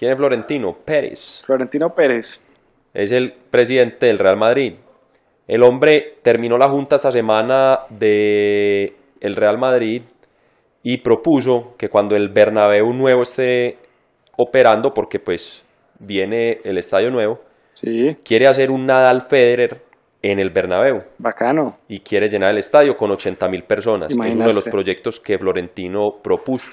¿quién 0.00 0.12
es 0.12 0.16
Florentino? 0.16 0.72
Pérez. 0.82 1.42
Florentino 1.44 1.94
Pérez. 1.94 2.40
es 2.94 3.12
el 3.12 3.34
presidente 3.50 4.06
del 4.06 4.18
Real 4.18 4.38
Madrid. 4.38 4.72
El 5.46 5.62
hombre 5.62 6.14
terminó 6.22 6.56
la 6.56 6.70
junta 6.70 6.96
esta 6.96 7.12
semana 7.12 7.80
de 7.90 8.94
el 9.20 9.36
Real 9.36 9.58
Madrid 9.58 10.02
y 10.82 10.96
propuso 11.02 11.74
que 11.76 11.90
cuando 11.90 12.16
el 12.16 12.30
Bernabéu 12.30 12.94
nuevo 12.94 13.22
esté 13.22 13.76
operando, 14.38 14.94
porque 14.94 15.20
pues 15.20 15.62
viene 15.98 16.60
el 16.64 16.78
estadio 16.78 17.10
nuevo, 17.10 17.40
Sí, 17.74 18.16
quiere 18.24 18.48
hacer 18.48 18.70
un 18.70 18.86
Nadal 18.86 19.22
Federer 19.22 19.82
en 20.22 20.38
el 20.38 20.50
Bernabéu 20.50 21.02
bacano. 21.18 21.76
y 21.88 22.00
quiere 22.00 22.28
llenar 22.28 22.50
el 22.50 22.58
estadio 22.58 22.96
con 22.96 23.10
80 23.10 23.48
mil 23.48 23.64
personas. 23.64 24.10
Es 24.10 24.16
uno 24.16 24.46
de 24.46 24.54
los 24.54 24.64
proyectos 24.64 25.20
que 25.20 25.38
Florentino 25.38 26.16
propuso. 26.22 26.70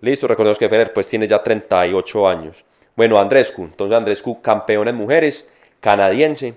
Listo, 0.00 0.26
recordemos 0.26 0.58
que 0.58 0.68
Federer 0.68 0.92
pues 0.92 1.08
tiene 1.08 1.26
ya 1.26 1.42
38 1.42 2.28
años. 2.28 2.64
Bueno, 2.96 3.18
Andrescu, 3.18 3.62
entonces 3.64 3.96
Andrescu, 3.96 4.40
campeona 4.42 4.90
en 4.90 4.96
mujeres, 4.96 5.46
canadiense. 5.80 6.54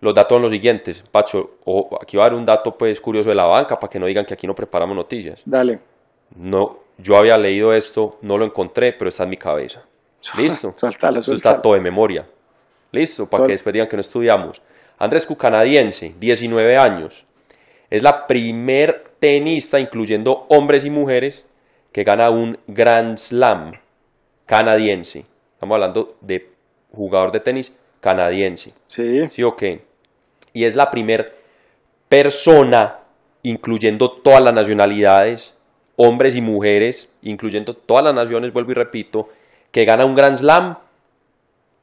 Los 0.00 0.14
datos 0.14 0.36
son 0.36 0.42
los 0.42 0.52
siguientes. 0.52 1.02
Pacho, 1.10 1.52
aquí 2.00 2.16
va 2.16 2.24
a 2.24 2.26
dar 2.26 2.34
un 2.34 2.44
dato 2.44 2.76
pues 2.76 3.00
curioso 3.00 3.30
de 3.30 3.34
la 3.34 3.44
banca 3.44 3.78
para 3.80 3.90
que 3.90 3.98
no 3.98 4.06
digan 4.06 4.24
que 4.26 4.34
aquí 4.34 4.46
no 4.46 4.54
preparamos 4.54 4.94
noticias. 4.94 5.40
Dale. 5.44 5.78
No, 6.36 6.80
yo 6.98 7.16
había 7.16 7.36
leído 7.38 7.72
esto, 7.72 8.18
no 8.22 8.36
lo 8.36 8.44
encontré, 8.44 8.92
pero 8.92 9.08
está 9.08 9.24
en 9.24 9.30
mi 9.30 9.36
cabeza. 9.36 9.82
Listo. 10.36 10.72
Suéltalo, 10.76 11.20
Eso 11.20 11.34
está 11.34 11.60
todo 11.62 11.74
de 11.74 11.80
memoria. 11.80 12.26
Listo, 12.92 13.26
para 13.26 13.40
Sol- 13.42 13.46
que 13.46 13.52
después 13.52 13.72
digan 13.72 13.88
que 13.88 13.96
no 13.96 14.00
estudiamos. 14.02 14.60
Andrescu, 14.98 15.36
canadiense, 15.36 16.14
19 16.18 16.76
años. 16.76 17.24
Es 17.90 18.02
la 18.02 18.26
primer 18.26 19.04
tenista, 19.18 19.78
incluyendo 19.80 20.46
hombres 20.48 20.84
y 20.84 20.90
mujeres, 20.90 21.44
que 21.96 22.04
gana 22.04 22.28
un 22.28 22.58
Grand 22.66 23.16
Slam 23.16 23.72
canadiense. 24.44 25.24
Estamos 25.54 25.76
hablando 25.76 26.18
de 26.20 26.50
jugador 26.92 27.32
de 27.32 27.40
tenis 27.40 27.72
canadiense. 28.02 28.74
Sí. 28.84 29.26
¿Sí 29.30 29.42
o 29.42 29.56
qué? 29.56 29.80
Y 30.52 30.66
es 30.66 30.76
la 30.76 30.90
primer 30.90 31.36
persona, 32.06 32.98
incluyendo 33.42 34.10
todas 34.10 34.42
las 34.42 34.52
nacionalidades, 34.52 35.54
hombres 35.96 36.34
y 36.34 36.42
mujeres, 36.42 37.10
incluyendo 37.22 37.72
todas 37.72 38.04
las 38.04 38.14
naciones, 38.14 38.52
vuelvo 38.52 38.72
y 38.72 38.74
repito, 38.74 39.30
que 39.70 39.86
gana 39.86 40.04
un 40.04 40.14
Grand 40.14 40.36
Slam 40.36 40.76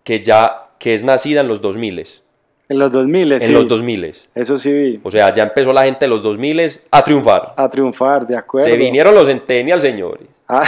que 0.03 0.21
ya 0.21 0.67
que 0.77 0.93
es 0.93 1.03
nacida 1.03 1.41
en 1.41 1.47
los 1.47 1.59
2000 1.59 2.21
En 2.69 2.79
los 2.79 2.91
2000, 2.91 3.33
en 3.33 3.41
sí. 3.41 3.51
los 3.51 3.67
2000 3.67 4.13
Eso 4.33 4.57
sí 4.57 4.71
vi. 4.71 4.99
o 5.03 5.11
sea 5.11 5.33
ya 5.33 5.43
empezó 5.43 5.73
la 5.73 5.83
gente 5.83 6.05
de 6.05 6.07
los 6.09 6.23
2000 6.23 6.61
a 6.91 7.03
triunfar 7.03 7.53
A 7.57 7.69
triunfar, 7.69 8.25
de 8.25 8.37
acuerdo. 8.37 8.69
se 8.69 8.77
vinieron 8.77 9.13
los 9.13 9.27
centennials 9.27 9.83
señores 9.83 10.27
Ah, 10.47 10.63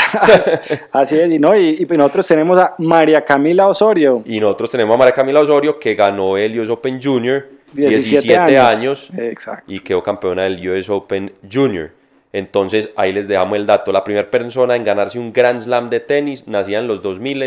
Así 0.93 1.19
es, 1.19 1.29
y, 1.31 1.37
no, 1.37 1.55
y, 1.55 1.85
y 1.87 1.97
nosotros 1.97 2.27
tenemos 2.27 2.57
a 2.57 2.75
María 2.77 3.23
Camila 3.25 3.67
Osorio. 3.67 4.23
y 4.25 4.39
nosotros 4.39 4.71
tenemos 4.71 4.95
a 4.95 4.97
María 4.97 5.13
Camila 5.13 5.41
Osorio 5.41 5.77
que 5.79 5.95
ganó 5.95 6.37
el 6.37 6.57
US 6.59 6.69
Open 6.69 6.99
Junior 7.01 7.45
17 7.73 8.21
17, 8.27 8.57
años, 8.57 9.11
Exacto. 9.17 9.65
y 9.71 9.79
quedó 9.81 10.01
campeona 10.01 10.43
del 10.43 10.65
US 10.69 10.89
Open 10.89 11.33
Junior. 11.51 11.91
Entonces 12.31 12.89
ahí 12.95 13.11
les 13.11 13.27
dejamos 13.27 13.57
el 13.57 13.65
dato. 13.65 13.91
La 13.91 14.03
primera 14.03 14.29
persona 14.31 14.75
en 14.77 14.83
ganarse 14.85 15.19
un 15.19 15.33
Grand 15.33 15.59
Slam 15.59 15.89
de 15.89 15.99
tenis, 15.99 16.47
nacida 16.47 16.79
en 16.79 16.87
los 16.87 17.03
2000, 17.03 17.43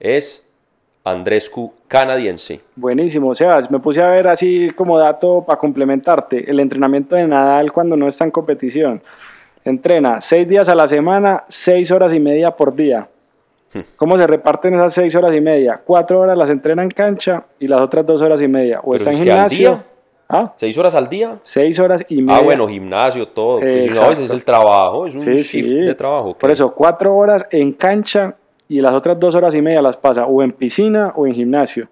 es 0.00 0.44
Andrescu 1.10 1.72
canadiense. 1.88 2.60
Buenísimo, 2.76 3.34
Sebas. 3.34 3.70
Me 3.70 3.78
puse 3.78 4.02
a 4.02 4.08
ver 4.08 4.28
así 4.28 4.70
como 4.70 4.98
dato 4.98 5.44
para 5.46 5.58
complementarte. 5.58 6.50
El 6.50 6.60
entrenamiento 6.60 7.16
de 7.16 7.26
Nadal 7.26 7.72
cuando 7.72 7.96
no 7.96 8.08
está 8.08 8.24
en 8.24 8.30
competición. 8.30 9.02
Entrena 9.64 10.20
seis 10.20 10.48
días 10.48 10.68
a 10.68 10.74
la 10.74 10.88
semana, 10.88 11.44
seis 11.48 11.90
horas 11.90 12.12
y 12.14 12.20
media 12.20 12.50
por 12.52 12.74
día. 12.74 13.08
Hmm. 13.72 13.80
¿Cómo 13.96 14.16
se 14.16 14.26
reparten 14.26 14.74
esas 14.74 14.94
seis 14.94 15.14
horas 15.14 15.34
y 15.34 15.40
media? 15.40 15.80
Cuatro 15.84 16.20
horas 16.20 16.36
las 16.36 16.50
entrena 16.50 16.82
en 16.82 16.90
cancha 16.90 17.44
y 17.58 17.68
las 17.68 17.80
otras 17.80 18.06
dos 18.06 18.22
horas 18.22 18.40
y 18.42 18.48
media. 18.48 18.80
O 18.80 18.92
Pero 18.92 18.96
está 18.96 19.10
en 19.10 19.16
es 19.16 19.22
gimnasio. 19.22 19.84
¿Ah? 20.32 20.54
¿Seis 20.58 20.78
horas 20.78 20.94
al 20.94 21.08
día? 21.08 21.38
Seis 21.42 21.78
horas 21.80 22.04
y 22.08 22.22
media. 22.22 22.38
Ah, 22.40 22.44
bueno, 22.44 22.68
gimnasio, 22.68 23.26
todo. 23.26 23.58
Pues 23.58 23.90
no, 24.00 24.10
ese 24.12 24.24
es 24.24 24.30
el 24.30 24.44
trabajo, 24.44 25.06
es 25.06 25.14
un 25.14 25.20
Sí, 25.20 25.34
shift 25.38 25.68
sí. 25.68 25.74
de 25.74 25.94
trabajo. 25.94 26.34
Por 26.38 26.50
eso, 26.52 26.72
cuatro 26.72 27.16
horas 27.16 27.46
en 27.50 27.72
cancha 27.72 28.36
y 28.70 28.80
las 28.80 28.94
otras 28.94 29.18
dos 29.18 29.34
horas 29.34 29.52
y 29.56 29.60
media 29.60 29.82
las 29.82 29.96
pasa 29.96 30.26
o 30.26 30.44
en 30.44 30.52
piscina 30.52 31.12
o 31.16 31.26
en 31.26 31.34
gimnasio. 31.34 31.88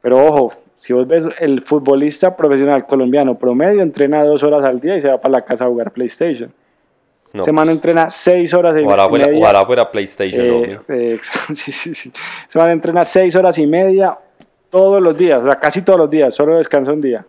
Pero 0.00 0.24
ojo, 0.24 0.52
si 0.76 0.92
vos 0.92 1.08
ves 1.08 1.26
el 1.40 1.60
futbolista 1.60 2.36
profesional 2.36 2.86
colombiano 2.86 3.36
promedio 3.36 3.82
entrena 3.82 4.22
dos 4.22 4.44
horas 4.44 4.62
al 4.64 4.78
día 4.78 4.96
y 4.96 5.00
se 5.00 5.08
va 5.08 5.18
para 5.20 5.32
la 5.32 5.40
casa 5.44 5.64
a 5.64 5.68
jugar 5.68 5.90
PlayStation. 5.90 6.52
No, 7.32 7.44
man 7.46 7.64
pues, 7.64 7.76
entrena 7.76 8.08
seis 8.10 8.54
horas 8.54 8.76
y 8.76 8.84
ojalá, 8.84 9.08
fuera, 9.08 9.26
media. 9.26 9.40
ojalá 9.40 9.66
fuera 9.66 9.90
PlayStation, 9.90 10.44
Eh, 10.46 10.78
eh, 10.86 11.18
sí, 11.52 11.72
sí, 11.72 11.92
sí. 11.92 12.12
Man 12.54 12.70
entrena 12.70 13.04
seis 13.04 13.34
horas 13.34 13.58
y 13.58 13.66
media 13.66 14.16
todos 14.70 15.02
los 15.02 15.18
días, 15.18 15.40
o 15.42 15.46
sea, 15.46 15.56
casi 15.56 15.82
todos 15.82 15.98
los 15.98 16.10
días, 16.10 16.32
solo 16.32 16.58
descansa 16.58 16.92
un 16.92 17.00
día. 17.00 17.26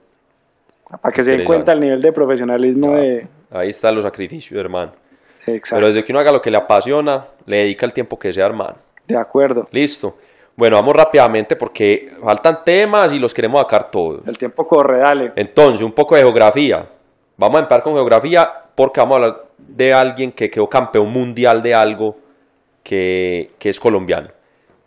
Para 1.01 1.11
que 1.11 1.23
se 1.23 1.31
den 1.31 1.43
cuenta 1.43 1.73
el 1.73 1.79
nivel 1.79 1.99
de 2.03 2.11
profesionalismo 2.11 2.93
Ah, 2.93 2.97
de... 2.97 3.27
Ahí 3.49 3.69
están 3.69 3.95
los 3.95 4.03
sacrificios, 4.03 4.59
hermano. 4.59 4.91
Exacto. 5.47 5.75
Pero 5.75 5.87
desde 5.89 6.05
que 6.05 6.11
uno 6.11 6.19
haga 6.19 6.31
lo 6.31 6.41
que 6.41 6.51
le 6.51 6.57
apasiona, 6.57 7.25
le 7.45 7.57
dedica 7.57 7.85
el 7.85 7.93
tiempo 7.93 8.17
que 8.17 8.33
sea, 8.33 8.45
hermano. 8.45 8.75
De 9.07 9.17
acuerdo. 9.17 9.67
Listo. 9.71 10.15
Bueno, 10.55 10.77
vamos 10.77 10.95
rápidamente 10.95 11.55
porque 11.55 12.13
faltan 12.23 12.63
temas 12.63 13.11
y 13.13 13.19
los 13.19 13.33
queremos 13.33 13.59
sacar 13.59 13.91
todos. 13.91 14.25
El 14.25 14.37
tiempo 14.37 14.65
corre, 14.65 14.99
dale. 14.99 15.33
Entonces, 15.35 15.81
un 15.81 15.91
poco 15.91 16.15
de 16.15 16.21
geografía. 16.21 16.87
Vamos 17.37 17.57
a 17.57 17.61
empezar 17.63 17.83
con 17.83 17.93
geografía 17.93 18.49
porque 18.73 19.01
vamos 19.01 19.17
a 19.17 19.19
hablar 19.19 19.45
de 19.57 19.93
alguien 19.93 20.31
que 20.31 20.49
quedó 20.49 20.67
campeón 20.67 21.11
mundial 21.11 21.61
de 21.61 21.73
algo 21.75 22.15
que, 22.81 23.51
que 23.59 23.69
es 23.69 23.79
colombiano. 23.79 24.29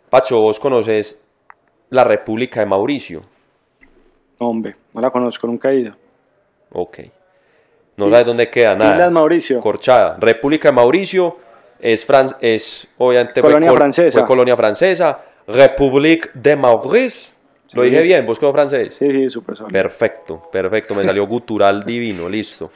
Pacho, 0.09 0.41
vos 0.41 0.59
conoces 0.59 1.21
la 1.89 2.03
República 2.03 2.61
de 2.61 2.65
Mauricio. 2.65 3.21
Hombre, 4.39 4.75
no 4.93 5.01
la 5.01 5.11
conozco, 5.11 5.45
nunca 5.45 5.69
he 5.69 5.81
ido. 5.81 5.93
Ok. 6.71 6.99
No 7.99 8.09
sabes 8.09 8.25
dónde 8.25 8.49
queda 8.49 8.75
nada. 8.75 8.91
Islas 8.93 9.11
Mauricio. 9.11 9.61
Corchada. 9.61 10.17
República 10.19 10.69
de 10.69 10.73
Mauricio 10.73 11.37
es, 11.79 12.07
fran- 12.07 12.35
es 12.41 12.87
obviamente 12.97 13.41
fue 13.41 13.49
Colonia 13.49 13.69
col- 13.69 13.77
francesa. 13.77 14.19
fue 14.19 14.27
colonia 14.27 14.55
francesa. 14.57 15.19
République 15.47 16.31
de 16.33 16.55
Maurice. 16.55 17.31
Lo 17.73 17.83
dije 17.83 18.01
bien, 18.01 18.25
vos 18.25 18.39
como 18.39 18.51
francés. 18.51 18.95
Sí, 18.97 19.11
sí, 19.11 19.29
súper. 19.29 19.55
Perfecto, 19.71 20.49
perfecto. 20.51 20.95
Me 20.95 21.03
salió 21.03 21.27
gutural 21.27 21.83
divino, 21.85 22.27
listo. 22.27 22.71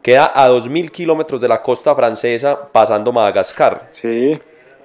Queda 0.00 0.30
a 0.32 0.48
2.000 0.48 0.90
kilómetros 0.90 1.40
de 1.40 1.48
la 1.48 1.60
costa 1.60 1.92
francesa, 1.94 2.56
pasando 2.70 3.10
Madagascar. 3.12 3.86
Sí, 3.88 4.32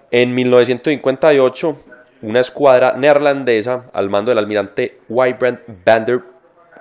En 0.10 0.34
1958, 0.34 1.78
una 2.24 2.40
escuadra 2.40 2.94
neerlandesa 2.98 3.86
al 3.94 4.10
mando 4.10 4.32
del 4.32 4.40
almirante 4.40 5.00
Wybrand 5.10 5.60
van 5.86 6.06
der 6.06 6.22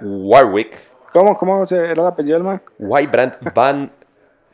Warwick, 0.00 0.76
¿Cómo, 1.12 1.34
cómo 1.34 1.64
se 1.66 1.76
era 1.76 2.02
el 2.02 2.06
apellido 2.06 2.36
del 2.38 2.44
man? 2.44 2.62
Wybrand 2.78 3.52
van 3.54 3.90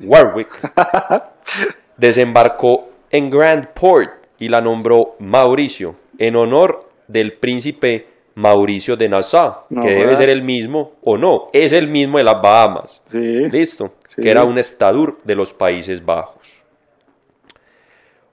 Warwick, 0.01 0.49
desembarcó 1.97 2.89
en 3.11 3.31
Grand 3.31 3.69
Port 3.69 4.11
y 4.39 4.49
la 4.49 4.61
nombró 4.61 5.17
Mauricio, 5.21 5.97
en 6.19 6.37
honor 6.37 6.89
del 7.07 7.39
príncipe 7.39 8.07
Mauricio 8.35 8.97
de 8.97 9.09
Nassau, 9.09 9.65
No 9.71 9.83
que 9.83 9.91
debe 9.91 10.15
ser 10.15 10.29
el 10.29 10.43
mismo 10.43 10.93
o 11.03 11.17
no, 11.17 11.49
es 11.53 11.73
el 11.73 11.89
mismo 11.89 12.19
de 12.19 12.25
las 12.25 12.41
Bahamas. 12.41 13.01
Sí. 13.05 13.19
Listo, 13.51 13.93
Sí. 14.07 14.23
que 14.23 14.31
era 14.31 14.45
un 14.45 14.59
estadur 14.59 15.19
de 15.25 15.35
los 15.35 15.53
Países 15.53 16.05
Bajos. 16.05 16.63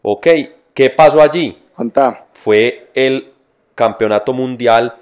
Ok, 0.04 0.28
¿qué 0.74 0.90
pasó 0.92 1.22
allí? 1.22 1.58
Contá. 1.74 2.26
Fue 2.34 2.90
el 2.94 3.34
campeonato 3.74 4.32
mundial 4.34 4.94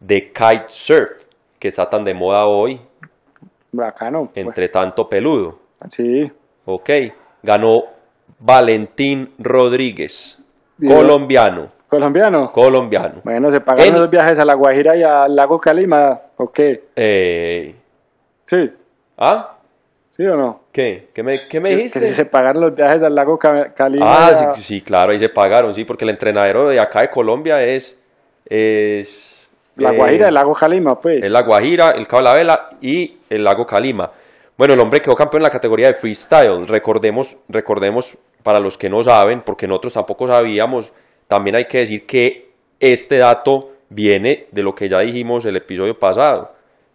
de 0.00 0.30
kitesurf, 0.30 1.23
que 1.64 1.68
está 1.68 1.88
tan 1.88 2.04
de 2.04 2.12
moda 2.12 2.44
hoy, 2.44 2.78
Bacano. 3.72 4.30
entre 4.34 4.68
tanto 4.68 5.08
peludo. 5.08 5.60
Sí. 5.88 6.30
Ok, 6.66 6.90
ganó 7.42 7.84
Valentín 8.38 9.32
Rodríguez, 9.38 10.38
Dios. 10.76 10.92
colombiano, 10.92 11.70
¿Colombiano? 11.88 12.52
colombiano. 12.52 13.22
Bueno, 13.24 13.50
¿se 13.50 13.62
pagaron 13.62 13.94
En- 13.94 13.98
los 13.98 14.10
viajes 14.10 14.38
a 14.38 14.44
La 14.44 14.52
Guajira 14.52 14.94
y 14.94 15.02
al 15.04 15.34
lago 15.34 15.58
Calima? 15.58 16.20
¿O 16.36 16.52
qué? 16.52 16.84
Eh, 16.96 17.74
Sí. 18.42 18.70
¿Ah? 19.16 19.56
¿Sí 20.10 20.22
o 20.26 20.36
no? 20.36 20.60
¿Qué? 20.70 21.08
¿Qué 21.14 21.22
me, 21.22 21.32
qué 21.50 21.60
me 21.60 21.70
Que- 21.70 21.76
dijiste? 21.76 22.00
Que 22.00 22.08
si 22.08 22.12
se 22.14 22.26
pagaron 22.26 22.60
los 22.60 22.74
viajes 22.74 23.02
al 23.02 23.14
lago 23.14 23.38
Ca- 23.38 23.72
Calima. 23.72 24.04
Ah, 24.06 24.26
a- 24.28 24.54
sí, 24.54 24.62
sí, 24.62 24.80
claro, 24.82 25.12
ahí 25.12 25.18
se 25.18 25.30
pagaron, 25.30 25.72
sí, 25.72 25.84
porque 25.86 26.04
el 26.04 26.10
entrenadero 26.10 26.68
de 26.68 26.78
acá 26.78 27.00
de 27.00 27.08
Colombia 27.10 27.62
es... 27.62 27.96
es 28.44 29.30
La 29.76 29.90
eh, 29.90 29.96
Guajira, 29.96 30.28
el 30.28 30.34
lago 30.34 30.52
Calima, 30.52 30.94
pues. 31.00 31.22
Es 31.22 31.30
la 31.30 31.42
Guajira, 31.42 31.90
el 31.90 32.06
Cabo 32.06 32.22
de 32.22 32.24
la 32.24 32.34
Vela 32.34 32.70
y 32.80 33.16
el 33.28 33.42
lago 33.42 33.66
Calima. 33.66 34.10
Bueno, 34.56 34.74
el 34.74 34.80
hombre 34.80 35.00
quedó 35.00 35.14
campeón 35.14 35.40
en 35.40 35.44
la 35.44 35.50
categoría 35.50 35.88
de 35.88 35.94
freestyle. 35.94 36.66
Recordemos, 36.66 37.36
recordemos 37.48 38.16
para 38.42 38.60
los 38.60 38.78
que 38.78 38.88
no 38.88 39.02
saben, 39.02 39.42
porque 39.44 39.66
nosotros 39.66 39.94
tampoco 39.94 40.26
sabíamos, 40.26 40.92
también 41.26 41.56
hay 41.56 41.64
que 41.64 41.78
decir 41.78 42.06
que 42.06 42.50
este 42.78 43.18
dato 43.18 43.70
viene 43.88 44.46
de 44.52 44.62
lo 44.62 44.74
que 44.74 44.88
ya 44.88 45.00
dijimos 45.00 45.44
el 45.46 45.56
episodio 45.56 45.98
pasado, 45.98 46.52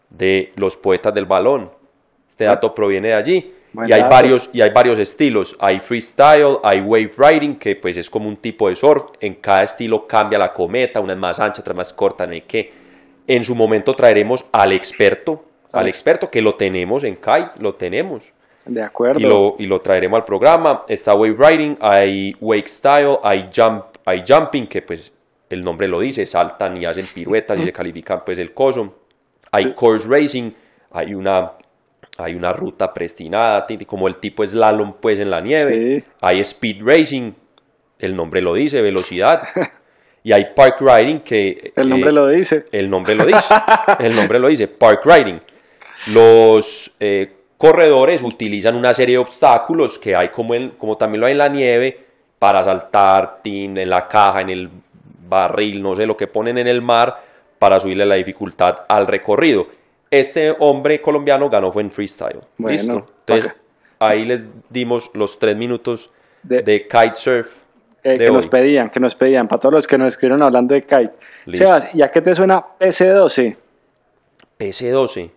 de 0.09 0.53
los 0.55 0.77
poetas 0.77 1.13
del 1.13 1.25
balón. 1.25 1.71
Este 2.29 2.45
dato 2.45 2.73
proviene 2.73 3.09
de 3.09 3.15
allí. 3.15 3.53
Buen 3.73 3.87
Y 3.87 3.93
hay, 3.93 4.01
dato. 4.01 4.15
varios, 4.15 4.49
y 4.53 4.61
hay 4.61 4.69
varios 4.73 4.97
estilos. 4.99 5.55
Hay 5.59 5.79
freestyle, 5.79 6.57
hay 6.63 6.81
wave 6.81 7.11
riding, 7.17 7.57
que 7.57 7.75
pues 7.75 7.97
es 7.97 8.09
como 8.09 8.27
un 8.27 8.37
tipo 8.37 8.67
de 8.69 8.75
surf. 8.75 9.11
En 9.19 9.35
cada 9.35 9.61
estilo 9.63 10.05
cambia 10.07 10.39
la 10.39 10.51
cometa, 10.53 10.99
una 10.99 11.13
es 11.13 11.19
más 11.19 11.39
ancha, 11.39 11.61
otra 11.61 11.73
es 11.73 11.77
más 11.77 11.93
corta, 11.93 12.25
no 12.25 12.33
hay 12.33 12.41
que. 12.41 12.71
En 13.27 13.43
su 13.43 13.53
momento 13.55 13.93
traeremos 13.93 14.49
al 14.51 14.71
experto, 14.73 15.43
al 15.71 15.81
Alex. 15.81 15.97
experto 15.97 16.29
que 16.31 16.41
lo 16.41 16.53
tenemos 16.55 17.03
en 17.03 17.15
kite, 17.17 17.51
lo 17.61 17.75
tenemos. 17.75 18.33
De 18.65 18.83
acuerdo. 18.83 19.19
Y 19.19 19.23
lo, 19.23 19.55
y 19.59 19.67
lo 19.67 19.79
traeremos 19.81 20.17
al 20.19 20.25
programa. 20.25 20.83
Está 20.87 21.13
wave 21.13 21.35
riding, 21.37 21.77
hay 21.79 22.33
wake 22.41 22.67
style, 22.67 23.17
hay, 23.23 23.49
jump, 23.55 23.85
hay 24.05 24.23
jumping, 24.27 24.67
que 24.67 24.81
pues 24.81 25.13
el 25.49 25.63
nombre 25.63 25.87
lo 25.87 25.99
dice, 25.99 26.25
saltan 26.25 26.77
y 26.77 26.85
hacen 26.85 27.05
piruetas 27.13 27.59
y 27.59 27.63
se 27.63 27.71
califican 27.73 28.21
pues 28.25 28.39
el 28.39 28.53
coso. 28.53 28.95
Hay 29.51 29.63
Sí. 29.63 29.73
course 29.75 30.07
racing, 30.07 30.51
hay 30.91 31.13
una, 31.13 31.53
hay 32.19 32.35
una 32.35 32.53
ruta 32.53 32.93
prestinada, 32.93 33.65
ti- 33.65 33.85
como 33.85 34.07
el 34.07 34.17
tipo 34.17 34.45
slalom 34.45 34.93
pues 34.99 35.19
en 35.19 35.29
la 35.29 35.41
nieve. 35.41 36.01
Sí. 36.01 36.05
Hay 36.21 36.39
speed 36.41 36.77
racing, 36.83 37.31
el 37.99 38.15
nombre 38.15 38.41
lo 38.41 38.53
dice, 38.53 38.81
velocidad. 38.81 39.43
y 40.23 40.31
hay 40.33 40.47
park 40.55 40.81
riding 40.81 41.21
que... 41.21 41.71
El 41.75 41.89
nombre 41.89 42.09
eh, 42.09 42.13
lo 42.13 42.27
dice. 42.27 42.65
El 42.71 42.89
nombre 42.89 43.15
lo 43.15 43.25
dice. 43.25 43.53
el 43.99 44.15
nombre 44.15 44.39
lo 44.39 44.47
dice, 44.47 44.67
park 44.67 45.05
riding. 45.05 45.39
Los 46.07 46.95
eh, 46.99 47.31
corredores 47.57 48.23
utilizan 48.23 48.75
una 48.75 48.93
serie 48.93 49.15
de 49.15 49.19
obstáculos 49.19 49.99
que 49.99 50.15
hay 50.15 50.29
como, 50.29 50.53
en, 50.53 50.69
como 50.71 50.97
también 50.97 51.21
lo 51.21 51.27
hay 51.27 51.33
en 51.33 51.37
la 51.37 51.49
nieve 51.49 52.05
para 52.37 52.63
saltar 52.63 53.39
tin, 53.41 53.77
en 53.77 53.89
la 53.89 54.07
caja, 54.07 54.41
en 54.41 54.49
el 54.49 54.69
barril, 55.27 55.81
no 55.81 55.95
sé, 55.95 56.05
lo 56.05 56.15
que 56.15 56.27
ponen 56.27 56.57
en 56.57 56.67
el 56.67 56.81
mar 56.81 57.21
para 57.59 57.79
subirle 57.79 58.05
la 58.05 58.15
dificultad 58.15 58.79
al 58.87 59.05
recorrido. 59.05 59.67
Este 60.11 60.51
hombre 60.59 61.01
colombiano 61.01 61.49
ganó 61.49 61.71
fue 61.71 61.83
en 61.83 61.91
freestyle. 61.91 62.39
Bueno, 62.57 62.77
¿Listo? 62.77 63.07
Entonces, 63.27 63.53
ahí 63.99 64.25
les 64.25 64.47
dimos 64.69 65.11
los 65.13 65.37
tres 65.37 65.55
minutos 65.55 66.09
De- 66.41 66.61
de, 66.61 66.87
kitesurf. 66.87 67.47
Eh, 68.03 68.17
de 68.17 68.25
que 68.25 68.31
nos 68.31 68.47
pedían, 68.47 68.89
que 68.89 68.99
nos 68.99 69.13
pedían, 69.13 69.47
para 69.47 69.59
todos 69.59 69.73
los 69.73 69.87
que 69.87 69.97
nos 69.97 70.07
escribieron 70.13 70.41
hablando 70.41 70.73
de 70.73 70.81
kite. 70.81 71.11
Listo. 71.45 71.65
Sebas, 71.65 71.93
¿y 71.93 72.01
a 72.01 72.09
qué 72.11 72.21
te 72.21 72.33
suena 72.33 72.63
PC12? 72.79 73.57
PC12. 74.57 75.29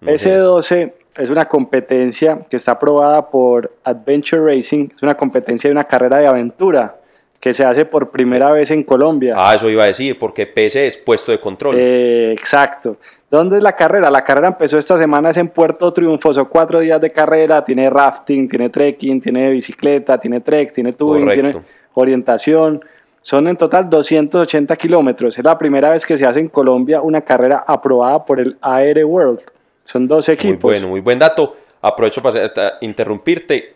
No 0.00 0.18
sé. 0.18 0.30
PC12 0.30 0.92
es 1.16 1.30
una 1.30 1.44
competencia 1.46 2.40
que 2.48 2.56
está 2.56 2.72
aprobada 2.72 3.28
por 3.28 3.72
Adventure 3.84 4.42
Racing, 4.54 4.88
es 4.96 5.02
una 5.02 5.14
competencia 5.16 5.68
de 5.68 5.72
una 5.72 5.84
carrera 5.84 6.18
de 6.18 6.26
aventura 6.26 6.96
que 7.40 7.52
se 7.52 7.64
hace 7.64 7.84
por 7.84 8.10
primera 8.10 8.50
vez 8.52 8.70
en 8.70 8.82
Colombia. 8.84 9.34
Ah, 9.36 9.54
eso 9.54 9.68
iba 9.68 9.84
a 9.84 9.86
decir, 9.88 10.18
porque 10.18 10.46
PC 10.46 10.86
es 10.86 10.96
puesto 10.96 11.30
de 11.30 11.38
control. 11.40 11.76
Eh, 11.78 12.32
exacto. 12.32 12.96
¿Dónde 13.34 13.56
es 13.56 13.64
la 13.64 13.72
carrera? 13.74 14.12
La 14.12 14.22
carrera 14.22 14.46
empezó 14.46 14.78
esta 14.78 14.96
semana, 14.96 15.30
es 15.30 15.36
en 15.38 15.48
Puerto 15.48 15.92
Triunfo, 15.92 16.32
son 16.32 16.44
cuatro 16.44 16.78
días 16.78 17.00
de 17.00 17.10
carrera, 17.10 17.64
tiene 17.64 17.90
rafting, 17.90 18.46
tiene 18.48 18.68
trekking, 18.70 19.20
tiene 19.20 19.50
bicicleta, 19.50 20.18
tiene 20.18 20.40
trek, 20.40 20.70
tiene 20.72 20.92
tubing, 20.92 21.24
Correcto. 21.24 21.50
tiene 21.50 21.66
orientación. 21.94 22.84
Son 23.20 23.48
en 23.48 23.56
total 23.56 23.90
280 23.90 24.76
kilómetros. 24.76 25.36
Es 25.36 25.44
la 25.44 25.58
primera 25.58 25.90
vez 25.90 26.06
que 26.06 26.16
se 26.16 26.24
hace 26.24 26.38
en 26.38 26.48
Colombia 26.48 27.00
una 27.00 27.22
carrera 27.22 27.64
aprobada 27.66 28.24
por 28.24 28.38
el 28.38 28.56
Aere 28.60 29.02
World. 29.02 29.40
Son 29.82 30.06
dos 30.06 30.28
Muy 30.28 30.34
equipos. 30.34 30.70
bueno, 30.70 30.86
muy 30.86 31.00
buen 31.00 31.18
dato. 31.18 31.56
Aprovecho 31.82 32.22
para 32.22 32.44
eh, 32.46 32.50
interrumpirte, 32.82 33.74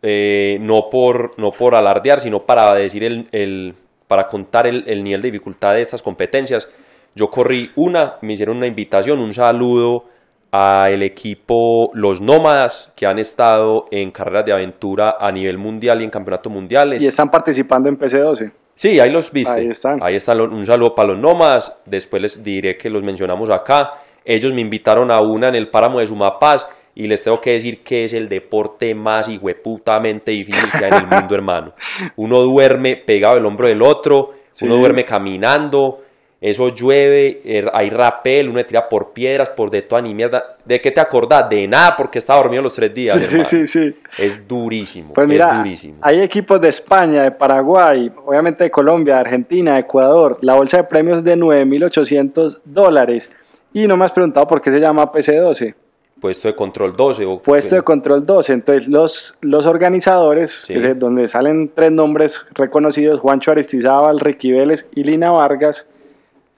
eh, 0.00 0.56
no, 0.62 0.88
por, 0.90 1.38
no 1.38 1.50
por 1.50 1.74
alardear, 1.74 2.20
sino 2.20 2.40
para 2.40 2.72
decir 2.74 3.04
el, 3.04 3.28
el- 3.32 3.74
para 4.06 4.28
contar 4.28 4.66
el, 4.66 4.84
el 4.86 5.04
nivel 5.04 5.20
de 5.20 5.30
dificultad 5.30 5.74
de 5.74 5.82
estas 5.82 6.00
competencias. 6.00 6.70
Yo 7.18 7.26
corrí 7.30 7.72
una, 7.74 8.14
me 8.22 8.34
hicieron 8.34 8.58
una 8.58 8.68
invitación, 8.68 9.18
un 9.18 9.34
saludo 9.34 10.04
al 10.52 11.02
equipo 11.02 11.90
Los 11.92 12.20
Nómadas, 12.20 12.92
que 12.94 13.06
han 13.06 13.18
estado 13.18 13.86
en 13.90 14.12
carreras 14.12 14.44
de 14.46 14.52
aventura 14.52 15.16
a 15.18 15.32
nivel 15.32 15.58
mundial 15.58 16.00
y 16.00 16.04
en 16.04 16.10
campeonatos 16.10 16.52
mundiales. 16.52 17.02
Y 17.02 17.08
están 17.08 17.28
participando 17.28 17.88
en 17.88 17.96
PC12. 17.98 18.52
Sí, 18.76 19.00
ahí 19.00 19.10
los 19.10 19.32
viste. 19.32 19.60
Ahí 19.60 19.66
están. 19.66 19.98
Ahí 20.00 20.14
están. 20.14 20.40
Un 20.40 20.64
saludo 20.64 20.94
para 20.94 21.08
los 21.08 21.18
nómadas. 21.18 21.76
Después 21.84 22.22
les 22.22 22.44
diré 22.44 22.76
que 22.76 22.88
los 22.88 23.02
mencionamos 23.02 23.50
acá. 23.50 23.94
Ellos 24.24 24.52
me 24.54 24.60
invitaron 24.60 25.10
a 25.10 25.20
una 25.20 25.48
en 25.48 25.56
el 25.56 25.70
páramo 25.70 25.98
de 25.98 26.06
Sumapaz 26.06 26.68
y 26.94 27.08
les 27.08 27.24
tengo 27.24 27.40
que 27.40 27.54
decir 27.54 27.82
que 27.82 28.04
es 28.04 28.12
el 28.12 28.28
deporte 28.28 28.94
más 28.94 29.28
hijueputamente 29.28 30.30
difícil 30.30 30.70
que 30.70 30.84
hay 30.84 30.92
en 30.92 30.98
el 30.98 31.08
mundo, 31.08 31.34
hermano. 31.34 31.72
Uno 32.14 32.42
duerme 32.42 32.94
pegado 32.94 33.38
el 33.38 33.44
hombro 33.44 33.66
del 33.66 33.82
otro, 33.82 34.34
Sí. 34.50 34.66
uno 34.66 34.76
duerme 34.76 35.04
caminando, 35.04 35.98
eso 36.40 36.68
llueve, 36.68 37.40
er- 37.44 37.70
hay 37.74 37.90
rapel, 37.90 38.48
uno 38.48 38.58
le 38.58 38.64
tira 38.64 38.88
por 38.88 39.12
piedras, 39.12 39.50
por 39.50 39.70
de 39.70 39.82
toda 39.82 40.00
ni 40.02 40.14
mierda. 40.14 40.56
¿De 40.64 40.80
qué 40.80 40.90
te 40.92 41.00
acordás? 41.00 41.48
De 41.50 41.66
nada, 41.66 41.96
porque 41.96 42.18
estaba 42.20 42.40
dormido 42.40 42.62
los 42.62 42.74
tres 42.74 42.94
días. 42.94 43.16
Sí, 43.18 43.26
sí, 43.26 43.44
sí, 43.44 43.66
sí. 43.66 43.96
Es 44.18 44.46
durísimo. 44.46 45.14
Pues 45.14 45.24
es 45.24 45.28
mira, 45.28 45.52
durísimo. 45.56 45.96
hay 46.00 46.20
equipos 46.20 46.60
de 46.60 46.68
España, 46.68 47.22
de 47.24 47.32
Paraguay, 47.32 48.10
obviamente 48.24 48.64
de 48.64 48.70
Colombia, 48.70 49.14
de 49.14 49.20
Argentina, 49.20 49.74
de 49.74 49.80
Ecuador. 49.80 50.38
La 50.42 50.54
bolsa 50.54 50.76
de 50.76 50.84
premios 50.84 51.18
es 51.18 51.24
de 51.24 51.36
9.800 51.36 52.60
dólares. 52.64 53.30
Y 53.72 53.86
no 53.86 53.96
me 53.96 54.04
has 54.04 54.12
preguntado 54.12 54.46
por 54.46 54.62
qué 54.62 54.70
se 54.70 54.78
llama 54.80 55.10
PC12. 55.12 55.74
Puesto 56.20 56.48
de 56.48 56.54
control 56.56 56.94
12. 56.96 57.24
O, 57.26 57.40
Puesto 57.42 57.76
de 57.76 57.82
control 57.82 58.26
12. 58.26 58.52
Entonces, 58.52 58.88
los, 58.88 59.38
los 59.40 59.66
organizadores, 59.66 60.50
Sí. 60.66 60.72
que 60.74 60.80
se- 60.80 60.94
donde 60.94 61.28
salen 61.28 61.70
tres 61.74 61.92
nombres 61.92 62.44
reconocidos, 62.54 63.20
Juancho 63.20 63.52
Aristizábal, 63.52 64.18
Ricky 64.18 64.52
Vélez 64.52 64.88
y 64.94 65.04
Lina 65.04 65.30
Vargas, 65.30 65.88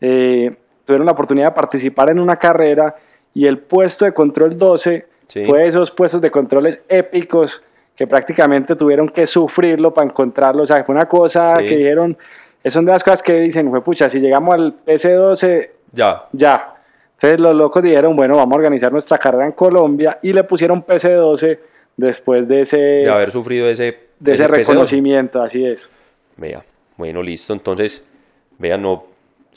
eh, 0.01 0.51
tuvieron 0.85 1.07
la 1.07 1.13
oportunidad 1.13 1.49
de 1.49 1.55
participar 1.55 2.11
en 2.11 2.19
una 2.19 2.37
carrera 2.37 2.95
y 3.35 3.47
el 3.47 3.59
puesto 3.59 4.05
de 4.05 4.13
control 4.13 4.57
12 4.57 5.07
Sí. 5.29 5.45
fue 5.45 5.65
esos 5.67 5.93
puestos 5.93 6.21
de 6.21 6.29
controles 6.31 6.83
épicos 6.89 7.63
que 7.95 8.05
prácticamente 8.07 8.75
tuvieron 8.75 9.09
que 9.09 9.29
sufrirlo 9.29 9.95
para 9.95 10.09
encontrarlo. 10.09 10.65
O 10.65 10.67
sea, 10.67 10.83
fue 10.85 10.93
una 10.95 11.07
cosa 11.07 11.59
Sí. 11.61 11.67
que 11.67 11.77
dijeron, 11.77 12.19
son 12.65 12.85
de 12.85 12.91
las 12.93 13.05
cosas 13.05 13.23
que 13.23 13.35
dicen, 13.39 13.71
fue 13.71 13.81
pucha, 13.85 14.09
si 14.09 14.19
llegamos 14.19 14.55
al 14.55 14.75
PC12, 14.85 15.71
Ya. 15.93 16.25
ya. 16.33 16.75
Entonces 17.13 17.39
los 17.39 17.55
locos 17.55 17.81
dijeron, 17.83 18.17
bueno, 18.17 18.35
vamos 18.37 18.55
a 18.55 18.57
organizar 18.57 18.91
nuestra 18.91 19.19
carrera 19.19 19.47
en 19.47 19.53
Colombia 19.53 20.19
y 20.23 20.33
le 20.33 20.43
pusieron 20.43 20.83
PC12 20.83 21.59
después 21.97 22.49
de 22.49 22.63
ese, 22.63 22.77
de 22.79 23.11
haber 23.11 23.31
sufrido 23.31 23.69
ese, 23.69 23.99
de 24.19 24.35
ese 24.35 24.47
PC12. 24.47 24.49
reconocimiento, 24.57 25.43
así 25.43 25.65
es. 25.65 25.89
Vea, 26.39 26.65
bueno, 26.97 27.23
listo. 27.23 27.53
Entonces, 27.53 28.03
vean, 28.59 28.83
no, 28.83 29.05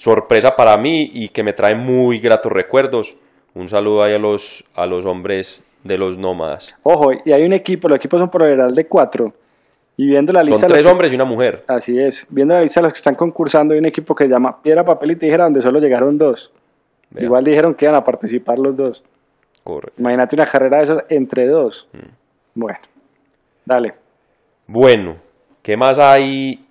sorpresa 0.03 0.53
para 0.55 0.75
mí 0.77 1.09
y 1.13 1.29
que 1.29 1.43
me 1.43 1.53
trae 1.53 1.75
muy 1.75 2.19
gratos 2.19 2.51
recuerdos. 2.51 3.15
Un 3.55 3.69
saludo 3.69 4.03
ahí 4.03 4.13
a 4.13 4.17
los, 4.17 4.65
a 4.75 4.85
los 4.85 5.05
hombres 5.05 5.61
de 5.83 5.97
los 5.97 6.17
nómadas. 6.17 6.75
Ojo, 6.83 7.11
y 7.23 7.31
hay 7.31 7.43
un 7.45 7.53
equipo, 7.53 7.87
los 7.87 7.95
equipos 7.97 8.19
son 8.19 8.29
por 8.29 8.41
lo 8.41 8.47
general 8.47 8.75
de 8.75 8.85
cuatro. 8.85 9.33
Y 9.95 10.07
viendo 10.07 10.33
la 10.33 10.39
Son 10.41 10.47
lista... 10.49 10.65
de 10.65 10.69
los 10.71 10.77
tres 10.79 10.85
que- 10.87 10.91
hombres 10.91 11.11
y 11.13 11.15
una 11.15 11.23
mujer. 11.25 11.63
Así 11.67 11.97
es, 11.97 12.25
viendo 12.29 12.53
la 12.55 12.61
lista 12.63 12.81
de 12.81 12.85
los 12.85 12.93
que 12.93 12.97
están 12.97 13.15
concursando, 13.15 13.73
hay 13.73 13.79
un 13.79 13.85
equipo 13.85 14.13
que 14.13 14.25
se 14.25 14.29
llama 14.29 14.61
Piedra, 14.61 14.83
Papel 14.83 15.11
y 15.11 15.15
Tijera, 15.15 15.45
donde 15.45 15.61
solo 15.61 15.79
llegaron 15.79 16.17
dos. 16.17 16.51
Vea, 17.11 17.23
Igual 17.25 17.43
dijeron 17.45 17.73
que 17.73 17.85
iban 17.85 17.95
a 17.95 18.03
participar 18.03 18.59
los 18.59 18.75
dos. 18.75 19.03
correcto. 19.63 20.01
Imagínate 20.01 20.35
una 20.35 20.45
carrera 20.47 20.77
de 20.79 20.83
esas 20.83 21.05
entre 21.09 21.47
dos. 21.47 21.87
Mm. 21.93 22.59
Bueno, 22.59 22.79
dale. 23.65 23.93
Bueno, 24.67 25.15
¿qué 25.61 25.77
más 25.77 25.97
hay 25.99 26.62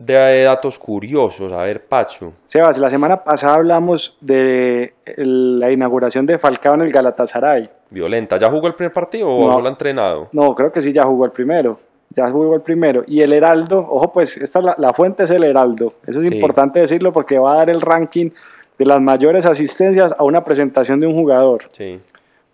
de 0.00 0.42
datos 0.44 0.78
curiosos? 0.78 1.52
A 1.52 1.62
ver, 1.62 1.84
Pacho. 1.84 2.32
Sebas, 2.44 2.78
la 2.78 2.90
semana 2.90 3.22
pasada 3.22 3.54
hablamos 3.54 4.16
de 4.20 4.94
la 5.16 5.70
inauguración 5.70 6.26
de 6.26 6.38
Falcao 6.38 6.74
en 6.74 6.80
el 6.80 6.90
Galatasaray. 6.92 7.68
Violenta. 7.90 8.38
¿Ya 8.38 8.50
jugó 8.50 8.66
el 8.66 8.74
primer 8.74 8.92
partido 8.92 9.28
o 9.28 9.46
No. 9.46 9.52
solo 9.54 9.66
ha 9.66 9.70
entrenado? 9.70 10.28
No, 10.32 10.54
creo 10.54 10.72
que 10.72 10.80
sí, 10.82 10.92
ya 10.92 11.02
jugó 11.04 11.24
el 11.26 11.32
primero. 11.32 11.78
Ya 12.10 12.28
jugó 12.30 12.54
el 12.56 12.62
primero. 12.62 13.04
Y 13.06 13.20
el 13.20 13.32
Heraldo, 13.32 13.78
ojo, 13.88 14.12
pues 14.12 14.36
esta 14.36 14.58
es 14.58 14.64
la, 14.64 14.74
la 14.78 14.92
fuente 14.92 15.24
es 15.24 15.30
el 15.30 15.44
Heraldo. 15.44 15.92
Eso 16.06 16.20
es 16.20 16.28
Sí. 16.28 16.34
importante 16.34 16.80
decirlo 16.80 17.12
porque 17.12 17.38
va 17.38 17.52
a 17.52 17.56
dar 17.58 17.70
el 17.70 17.80
ranking 17.80 18.30
de 18.78 18.86
las 18.86 19.00
mayores 19.00 19.44
asistencias 19.46 20.14
a 20.18 20.24
una 20.24 20.42
presentación 20.42 20.98
de 20.98 21.06
un 21.06 21.12
jugador. 21.14 21.64
Sí. 21.76 22.00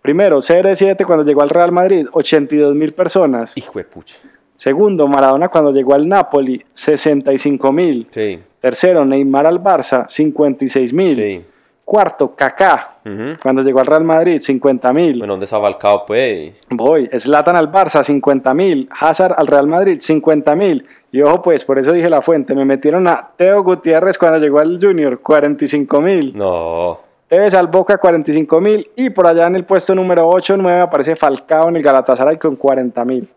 Primero, 0.01 0.39
CR7 0.41 1.05
cuando 1.05 1.23
llegó 1.25 1.41
al 1.41 1.49
Real 1.49 1.71
Madrid, 1.71 2.07
82 2.11 2.75
mil 2.75 2.93
personas. 2.93 3.57
Hijo 3.57 3.79
de 3.79 3.85
pucha. 3.85 4.17
Segundo, 4.57 5.07
Maradona 5.07 5.47
cuando 5.49 5.71
llegó 5.71 5.93
al 5.93 6.07
Napoli, 6.09 6.61
65 6.73 7.71
mil. 7.71 8.07
Sí, 8.11 8.39
Tercero, 8.59 9.05
Neymar 9.05 9.45
al 9.45 9.63
Barça, 9.63 10.05
56 10.07 10.93
mil. 10.93 11.15
sí. 11.15 11.45
Cuarto, 11.85 12.35
Kaká 12.35 12.97
cuando 13.41 13.63
llegó 13.63 13.79
al 13.79 13.85
Real 13.85 14.03
Madrid, 14.03 14.41
50 14.41 14.91
mil. 14.91 15.19
Bueno, 15.19 15.31
¿dónde 15.33 15.45
está 15.45 15.57
Falcao? 15.57 16.05
Pues. 16.05 16.51
Voy, 16.69 17.09
Zlatan 17.17 17.55
al 17.55 17.71
Barça, 17.71 18.03
50 18.03 18.53
mil. 18.53 18.89
Hazard 18.91 19.35
al 19.37 19.47
Real 19.47 19.67
Madrid, 19.67 19.99
50 20.01 20.53
mil. 20.55 20.85
Y 21.13 21.21
ojo, 21.21 21.41
pues, 21.41 21.63
por 21.63 21.79
eso 21.79 21.93
dije 21.93 22.09
la 22.09 22.21
fuente. 22.21 22.53
Me 22.55 22.65
metieron 22.65 23.07
a 23.07 23.29
Teo 23.37 23.63
Gutiérrez 23.63 24.17
cuando 24.17 24.37
llegó 24.37 24.59
al 24.59 24.77
Junior, 24.81 25.21
45 25.21 26.01
mil. 26.01 26.37
No. 26.37 26.99
Tevez 27.29 27.53
al 27.53 27.67
Boca, 27.67 27.97
45 27.97 28.59
mil. 28.59 28.89
Y 28.97 29.09
por 29.09 29.25
allá 29.25 29.47
en 29.47 29.55
el 29.55 29.63
puesto 29.63 29.95
número 29.95 30.27
8, 30.27 30.57
9 30.57 30.81
aparece 30.81 31.15
Falcao 31.15 31.69
en 31.69 31.77
el 31.77 31.83
Galatasaray 31.83 32.37
con 32.37 32.57
40 32.57 33.05
mil. 33.05 33.29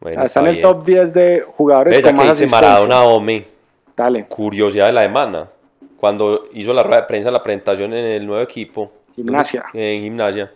Bueno, 0.00 0.22
está 0.22 0.40
en 0.40 0.46
el 0.46 0.52
bien. 0.56 0.62
top 0.62 0.84
10 0.84 1.14
de 1.14 1.44
jugadores 1.56 1.96
ya 1.96 2.02
con 2.02 2.10
que 2.10 2.16
más 2.16 2.26
dice 2.26 2.44
asistencia. 2.44 2.68
Maradona, 2.68 3.02
hombre. 3.02 3.48
Dale, 3.96 4.26
Curiosidad 4.26 4.86
de 4.86 4.92
la 4.92 5.02
semana. 5.02 5.48
Cuando 5.98 6.44
hizo 6.52 6.72
la 6.72 6.82
rueda 6.84 7.00
de 7.00 7.06
prensa, 7.08 7.30
la 7.30 7.42
presentación 7.42 7.92
en 7.92 8.04
el 8.04 8.26
nuevo 8.26 8.42
equipo. 8.42 8.92
Gimnasia. 9.16 9.64
En 9.74 10.02
gimnasia. 10.02 10.52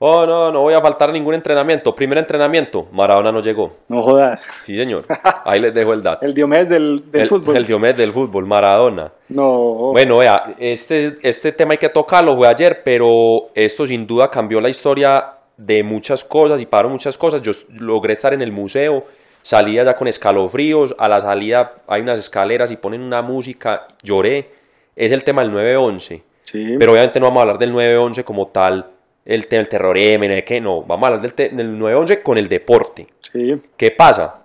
Oh, 0.00 0.26
no, 0.26 0.50
no 0.50 0.62
voy 0.62 0.74
a 0.74 0.80
faltar 0.80 1.12
ningún 1.12 1.34
entrenamiento. 1.34 1.94
Primer 1.94 2.18
entrenamiento, 2.18 2.88
Maradona 2.92 3.30
no 3.30 3.40
llegó. 3.40 3.76
no 3.88 4.02
jodas. 4.02 4.46
Sí, 4.64 4.74
señor. 4.76 5.04
Ahí 5.44 5.60
les 5.60 5.72
dejo 5.72 5.92
el 5.92 6.02
dato. 6.02 6.26
El 6.26 6.34
Diomedes 6.34 6.68
del, 6.68 7.10
del 7.12 7.22
el, 7.22 7.28
fútbol. 7.28 7.56
el 7.56 7.64
Diomedes 7.64 7.96
del 7.96 8.12
fútbol, 8.12 8.44
Maradona. 8.44 9.12
No. 9.28 9.92
Bueno, 9.92 10.18
vea, 10.18 10.54
este, 10.58 11.18
este 11.22 11.52
tema 11.52 11.72
hay 11.72 11.78
que 11.78 11.88
tocarlo, 11.88 12.36
fue 12.36 12.48
ayer, 12.48 12.82
pero 12.84 13.48
esto 13.54 13.86
sin 13.86 14.06
duda 14.06 14.28
cambió 14.28 14.60
la 14.60 14.68
historia 14.68 15.24
de 15.56 15.82
muchas 15.82 16.24
cosas 16.24 16.60
y 16.60 16.66
para 16.66 16.88
muchas 16.88 17.16
cosas. 17.18 17.42
Yo 17.42 17.52
logré 17.78 18.12
estar 18.14 18.32
en 18.34 18.42
el 18.42 18.52
museo, 18.52 19.04
salí 19.42 19.78
allá 19.78 19.94
con 19.96 20.08
escalofríos, 20.08 20.94
a 20.98 21.08
la 21.08 21.20
salida 21.20 21.74
hay 21.86 22.02
unas 22.02 22.18
escaleras 22.20 22.70
y 22.70 22.76
ponen 22.76 23.02
una 23.02 23.22
música, 23.22 23.86
lloré. 24.02 24.50
Es 24.96 25.12
el 25.12 25.24
tema 25.24 25.42
del 25.42 25.52
911. 25.52 26.22
sí. 26.44 26.76
Pero 26.78 26.92
obviamente 26.92 27.18
no 27.20 27.26
vamos 27.26 27.38
a 27.38 27.42
hablar 27.42 27.58
del 27.58 27.72
911 27.72 28.24
como 28.24 28.48
tal, 28.48 28.86
el, 29.24 29.46
te- 29.48 29.56
el 29.56 29.68
terrorismo, 29.68 30.26
no 30.26 30.34
qué, 30.44 30.60
no. 30.60 30.82
Vamos 30.82 31.04
a 31.04 31.14
hablar 31.14 31.32
del, 31.34 31.56
del 31.56 31.78
911 31.78 32.22
con 32.22 32.38
el 32.38 32.48
deporte. 32.48 33.06
sí. 33.32 33.60
¿Qué 33.76 33.90
pasa? 33.90 34.40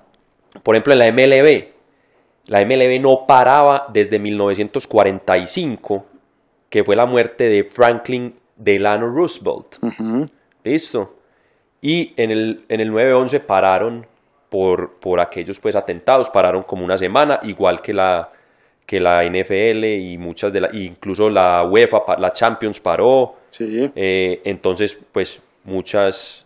Por 0.63 0.76
ejemplo, 0.76 0.93
en 0.93 1.00
la 1.00 1.12
MLB, 1.12 1.65
la 2.48 2.65
MLB 2.65 3.00
no 3.00 3.26
paraba 3.28 3.86
desde 3.93 4.17
1945, 4.17 6.06
que 6.69 6.84
fue 6.84 6.95
la 6.95 7.06
muerte 7.06 7.45
de 7.50 7.63
Franklin 7.63 8.34
Delano 8.56 9.08
Roosevelt. 9.10 9.78
Listo. 10.69 11.15
Y 11.82 12.13
en 12.17 12.32
el, 12.32 12.65
en 12.69 12.79
el 12.79 12.91
9-11 12.91 13.39
pararon 13.41 14.05
por, 14.49 14.99
por 14.99 15.19
aquellos 15.19 15.60
pues 15.60 15.75
atentados, 15.75 16.29
pararon 16.29 16.63
como 16.63 16.84
una 16.84 16.97
semana, 16.97 17.39
igual 17.43 17.82
que 17.82 17.93
la, 17.93 18.29
que 18.86 18.99
la 18.99 19.23
NFL 19.23 19.86
y 19.86 20.17
muchas 20.17 20.51
de 20.51 20.62
la, 20.62 20.69
incluso 20.73 21.29
la 21.29 21.63
UEFA, 21.63 22.17
la 22.17 22.32
Champions 22.32 22.79
paró. 22.79 23.36
Sí. 23.49 23.89
Eh, 23.95 24.41
entonces, 24.43 24.99
pues 25.12 25.41
muchas, 25.63 26.45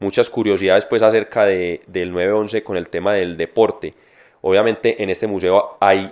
muchas 0.00 0.28
curiosidades 0.30 0.86
pues 0.86 1.02
acerca 1.02 1.44
de, 1.44 1.82
del 1.86 2.12
9-11 2.12 2.62
con 2.62 2.76
el 2.76 2.88
tema 2.88 3.14
del 3.14 3.36
deporte. 3.36 3.94
Obviamente 4.42 5.02
en 5.02 5.10
este 5.10 5.26
museo 5.26 5.76
hay 5.80 6.10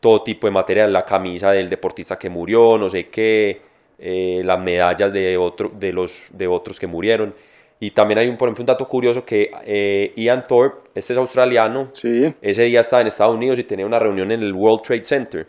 todo 0.00 0.22
tipo 0.22 0.46
de 0.46 0.52
material, 0.52 0.92
la 0.92 1.04
camisa 1.04 1.50
del 1.50 1.68
deportista 1.68 2.16
que 2.16 2.28
murió, 2.28 2.76
no 2.76 2.88
sé 2.88 3.08
qué, 3.08 3.60
eh, 3.98 4.42
las 4.44 4.62
medallas 4.62 5.12
de, 5.12 5.36
otro, 5.36 5.70
de, 5.74 5.92
los, 5.92 6.26
de 6.32 6.46
otros 6.46 6.78
que 6.78 6.86
murieron. 6.86 7.34
Y 7.80 7.90
también 7.90 8.18
hay, 8.20 8.28
un, 8.28 8.36
por 8.36 8.48
ejemplo, 8.48 8.62
un 8.62 8.66
dato 8.66 8.86
curioso 8.86 9.24
que 9.24 9.50
eh, 9.66 10.12
Ian 10.16 10.44
Thorpe, 10.44 10.88
este 10.94 11.12
es 11.12 11.18
australiano, 11.18 11.90
Sí. 11.92 12.32
ese 12.40 12.62
día 12.64 12.80
estaba 12.80 13.02
en 13.02 13.08
Estados 13.08 13.34
Unidos 13.34 13.58
y 13.58 13.64
tenía 13.64 13.84
una 13.84 13.98
reunión 13.98 14.30
en 14.30 14.40
el 14.42 14.52
World 14.54 14.82
Trade 14.82 15.04
Center. 15.04 15.46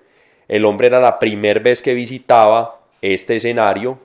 El 0.48 0.66
hombre 0.66 0.88
era 0.88 1.00
la 1.00 1.18
primera 1.18 1.62
vez 1.62 1.82
que 1.82 1.94
visitaba 1.94 2.80
este 3.02 3.36
escenario 3.36 3.98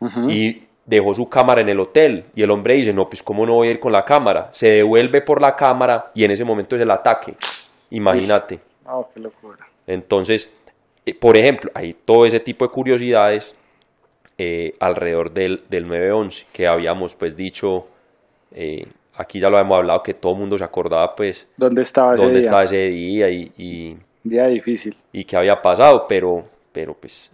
Ujú. 0.00 0.28
y 0.30 0.62
dejó 0.84 1.14
su 1.14 1.28
cámara 1.28 1.60
en 1.60 1.68
el 1.68 1.80
hotel. 1.80 2.24
Y 2.34 2.42
el 2.42 2.50
hombre 2.50 2.74
dice, 2.74 2.92
no, 2.92 3.06
pues 3.08 3.22
cómo 3.22 3.46
no 3.46 3.54
voy 3.54 3.68
a 3.68 3.70
ir 3.72 3.80
con 3.80 3.92
la 3.92 4.02
cámara. 4.04 4.48
Se 4.52 4.68
devuelve 4.76 5.22
por 5.22 5.40
la 5.40 5.54
cámara 5.54 6.10
y 6.14 6.24
en 6.24 6.30
ese 6.32 6.44
momento 6.44 6.76
es 6.76 6.82
el 6.82 6.90
ataque. 6.90 7.34
Imagínate. 7.90 8.60
Oh, 8.86 9.08
qué 9.12 9.20
locura. 9.20 9.66
Entonces, 9.86 10.52
eh, 11.06 11.14
por 11.14 11.36
ejemplo, 11.36 11.70
hay 11.74 11.92
todo 12.04 12.26
ese 12.26 12.40
tipo 12.40 12.64
de 12.66 12.70
curiosidades 12.70 13.54
eh, 14.38 14.74
alrededor 14.80 15.32
del, 15.32 15.64
del 15.68 15.86
9-11 15.88 16.46
que 16.52 16.66
habíamos 16.66 17.14
pues 17.16 17.36
dicho, 17.36 17.88
eh, 18.52 18.86
aquí 19.14 19.40
ya 19.40 19.50
lo 19.50 19.58
hemos 19.58 19.76
hablado, 19.78 20.02
que 20.02 20.14
todo 20.14 20.32
el 20.32 20.38
mundo 20.38 20.56
se 20.56 20.64
acordaba 20.64 21.14
pues 21.16 21.46
¿Dónde 21.56 21.82
estaba 21.82 22.14
ese 22.14 22.22
dónde 22.24 22.38
día? 22.38 22.46
estaba 22.48 22.64
ese 22.64 22.76
día 22.76 23.28
y, 23.30 23.52
y, 23.58 23.96
Día 24.22 24.46
difícil. 24.46 24.96
y 25.12 25.24
qué 25.24 25.36
había 25.36 25.60
pasado, 25.60 26.06
pero, 26.08 26.44
pero 26.72 26.94
pues 26.94 27.30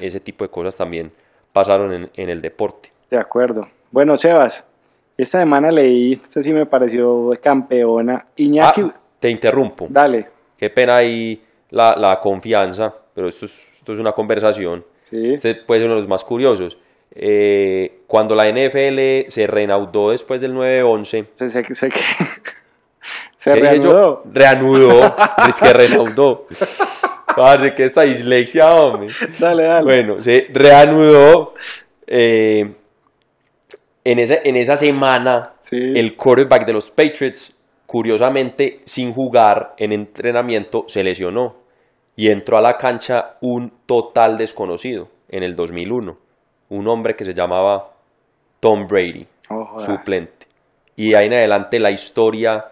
ese 0.00 0.18
tipo 0.20 0.44
de 0.44 0.50
cosas 0.50 0.76
también 0.76 1.12
pasaron 1.52 1.92
en, 1.92 2.10
en 2.14 2.30
el 2.30 2.40
deporte. 2.40 2.90
De 3.10 3.18
acuerdo. 3.18 3.68
Bueno, 3.90 4.16
Sebas, 4.16 4.64
esta 5.16 5.38
semana 5.40 5.70
leí, 5.70 6.14
esta 6.14 6.42
sí 6.42 6.52
me 6.52 6.66
pareció 6.66 7.30
campeona. 7.42 8.26
Iñaki, 8.36 8.80
Ah, 8.82 8.94
te 9.20 9.30
interrumpo. 9.30 9.86
dale. 9.88 10.28
Qué 10.56 10.70
pena 10.70 10.96
ahí 10.96 11.40
la, 11.70 11.94
la 11.96 12.18
confianza, 12.20 12.92
pero 13.14 13.28
esto 13.28 13.46
es, 13.46 13.52
esto 13.84 13.92
es 13.92 13.98
una 13.98 14.12
conversación. 14.12 14.82
Sí. 15.02 15.34
Este 15.34 15.54
puede 15.56 15.80
ser 15.82 15.90
uno 15.90 15.96
de 15.96 16.00
los 16.00 16.08
más 16.08 16.24
curiosos. 16.24 16.78
Eh, 17.14 17.98
cuando 18.06 18.34
la 18.34 18.44
NFL 18.50 19.28
se 19.28 19.46
reanudó 19.46 20.10
después 20.10 20.40
del 20.40 20.54
9-11, 20.54 21.26
Se, 21.34 21.50
se, 21.50 21.74
se, 21.74 21.90
se 23.36 23.54
reanudó. 23.54 24.22
Reanudó. 24.32 25.14
es 25.48 25.56
que 25.56 25.70
reanudó. 25.74 26.46
Padre, 27.36 27.74
que 27.74 27.84
esta 27.84 28.00
dislexia, 28.02 28.70
hombre. 28.74 29.08
Dale, 29.38 29.64
dale. 29.64 29.84
Bueno, 29.84 30.22
se 30.22 30.46
reanudó. 30.50 31.52
eh, 32.06 32.72
en, 34.02 34.18
esa, 34.18 34.36
en 34.42 34.56
esa 34.56 34.78
semana, 34.78 35.52
Sí. 35.58 35.92
el 35.94 36.16
quarterback 36.16 36.64
de 36.64 36.72
los 36.72 36.90
Patriots, 36.90 37.54
curiosamente, 37.84 38.80
sin 38.86 39.12
jugar 39.12 39.74
en 39.76 39.92
entrenamiento, 39.92 40.86
se 40.88 41.04
lesionó 41.04 41.63
y 42.16 42.30
entró 42.30 42.58
a 42.58 42.60
la 42.60 42.76
cancha 42.76 43.36
un 43.40 43.72
total 43.86 44.36
desconocido 44.36 45.08
en 45.28 45.42
el 45.42 45.54
2001. 45.56 46.16
Un 46.70 46.88
hombre 46.88 47.14
que 47.16 47.24
se 47.24 47.34
llamaba 47.34 47.90
Tom 48.60 48.86
Brady, 48.86 49.26
Oh, 49.50 49.78
suplente. 49.80 50.46
Y 50.96 51.10
de 51.10 51.16
ahí 51.18 51.26
en 51.26 51.34
adelante 51.34 51.78
la 51.78 51.90
historia 51.90 52.64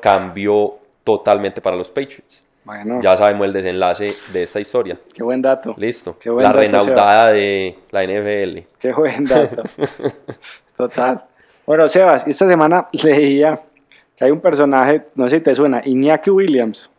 cambió 0.00 0.74
totalmente 1.04 1.60
para 1.60 1.76
los 1.76 1.88
Patriots. 1.88 2.42
Bueno, 2.64 2.98
Ya 3.00 3.14
sabemos 3.16 3.46
el 3.46 3.52
desenlace 3.52 4.12
de 4.32 4.42
esta 4.42 4.58
historia. 4.58 4.98
qué 5.14 5.22
buen 5.22 5.40
dato. 5.40 5.72
Listo. 5.76 6.16
Buen 6.24 6.42
La 6.42 6.48
dato, 6.48 6.60
renaudada 6.60 7.32
de 7.32 7.78
la 7.92 8.02
NFL. 8.02 8.58
Qué 8.80 8.92
buen 8.92 9.24
dato. 9.24 9.62
Total. 10.76 11.22
Bueno, 11.64 11.88
Sebas, 11.88 12.26
esta 12.26 12.48
semana 12.48 12.88
leía 13.04 13.54
que 14.16 14.24
hay 14.24 14.30
un 14.32 14.40
personaje, 14.40 15.02
no 15.14 15.28
sé 15.28 15.36
si 15.36 15.42
te 15.42 15.54
suena, 15.54 15.80
Iñaki 15.84 16.30
Williams. 16.30 16.90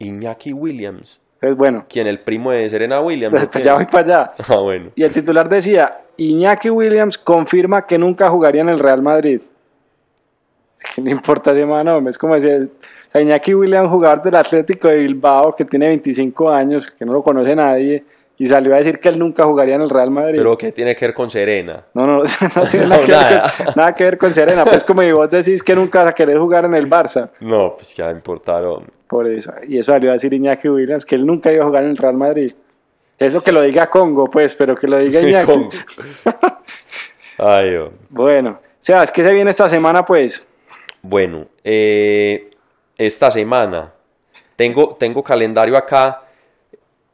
Iñaki 0.00 0.52
Williams. 0.52 1.20
Entonces, 1.34 1.56
bueno, 1.56 1.86
¿Quién? 1.88 2.06
¿El 2.06 2.20
primo 2.20 2.50
de 2.50 2.68
Serena 2.68 3.00
Williams? 3.00 3.32
pues 3.32 3.44
¿o 3.44 3.50
qué? 3.50 3.62
ya 3.62 3.74
voy 3.74 3.86
para 3.86 4.00
allá. 4.00 4.32
Ah, 4.48 4.58
bueno. 4.60 4.90
Y 4.94 5.04
el 5.04 5.12
titular 5.12 5.48
decía, 5.48 6.00
Iñaki 6.16 6.68
Williams 6.68 7.16
confirma 7.16 7.86
que 7.86 7.96
nunca 7.96 8.28
jugaría 8.28 8.60
en 8.60 8.68
el 8.68 8.78
Real 8.78 9.00
Madrid. 9.00 9.40
¿Qué 10.94 11.00
le 11.00 11.10
importa 11.12 11.52
ese 11.52 11.64
man, 11.64 11.88
hombre? 11.88 12.10
Es 12.10 12.18
como 12.18 12.38
sea, 12.40 12.58
Iñaki 13.14 13.54
Williams, 13.54 13.88
jugador 13.88 14.22
del 14.22 14.36
Atlético 14.36 14.88
de 14.88 14.96
Bilbao, 14.96 15.54
que 15.54 15.64
tiene 15.64 15.88
25 15.88 16.50
años, 16.50 16.86
que 16.90 17.04
no 17.04 17.12
lo 17.12 17.22
conoce 17.22 17.54
nadie, 17.56 18.04
y 18.40 18.46
salió 18.46 18.72
a 18.72 18.78
decir 18.78 19.00
que 19.00 19.10
él 19.10 19.18
nunca 19.18 19.44
jugaría 19.44 19.74
en 19.74 19.82
el 19.82 19.90
Real 19.90 20.10
Madrid. 20.10 20.38
Pero 20.38 20.56
¿qué 20.56 20.72
tiene 20.72 20.96
que 20.96 21.04
ver 21.04 21.14
con 21.14 21.28
Serena? 21.28 21.84
No, 21.92 22.06
no, 22.06 22.22
no 22.56 22.62
tiene 22.70 22.86
nada, 22.86 23.02
No, 23.02 23.04
que 23.04 23.12
ver 23.12 23.34
nada. 23.34 23.52
con, 23.54 23.66
nada 23.76 23.94
que 23.94 24.04
ver 24.04 24.16
con 24.18 24.32
Serena. 24.32 24.64
Pues 24.64 24.82
como 24.82 25.02
vos 25.14 25.30
decís 25.30 25.62
que 25.62 25.74
nunca 25.74 25.98
vas 25.98 26.08
a 26.08 26.14
querer 26.14 26.38
jugar 26.38 26.64
en 26.64 26.74
el 26.74 26.88
Barça. 26.88 27.28
No, 27.40 27.74
pues 27.76 27.94
ya 27.94 28.10
importaron. 28.10 28.84
Por 29.06 29.26
eso. 29.26 29.52
Y 29.68 29.76
eso 29.76 29.92
salió 29.92 30.08
a 30.08 30.14
decir 30.14 30.32
Iñaki 30.32 30.70
Williams, 30.70 31.04
que 31.04 31.16
él 31.16 31.26
nunca 31.26 31.52
iba 31.52 31.64
a 31.64 31.66
jugar 31.66 31.84
en 31.84 31.90
el 31.90 31.98
Real 31.98 32.14
Madrid. 32.14 32.50
Eso 33.18 33.44
que 33.44 33.52
lo 33.52 33.60
diga 33.60 33.90
Congo, 33.90 34.30
pues, 34.30 34.54
pero 34.54 34.74
que 34.74 34.88
lo 34.88 34.96
diga 34.96 35.20
Iñaki. 35.28 35.44
Congo. 35.44 35.68
Ay, 37.36 37.76
hombre. 37.76 37.96
Bueno, 38.08 38.58
Sebas, 38.78 39.12
¿qué 39.12 39.22
se 39.22 39.34
viene 39.34 39.50
esta 39.50 39.68
semana, 39.68 40.06
pues? 40.06 40.46
Bueno, 41.02 41.44
eh, 41.62 42.48
esta 42.96 43.30
semana 43.30 43.92
tengo, 44.56 44.96
tengo 44.98 45.22
calendario 45.22 45.76
acá 45.76 46.22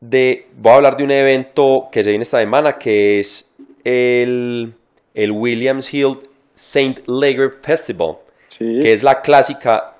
de, 0.00 0.46
voy 0.56 0.72
a 0.72 0.76
hablar 0.76 0.96
de 0.96 1.04
un 1.04 1.10
evento 1.10 1.88
que 1.90 2.02
se 2.02 2.10
viene 2.10 2.22
esta 2.22 2.38
semana 2.38 2.74
que 2.78 3.18
es 3.18 3.52
el, 3.84 4.74
el 5.14 5.32
Williams 5.32 5.92
Hill 5.92 6.18
St. 6.54 7.02
Leger 7.06 7.52
Festival, 7.62 8.16
Sí. 8.48 8.64
que 8.80 8.92
es 8.92 9.02
la 9.02 9.20
clásica 9.20 9.94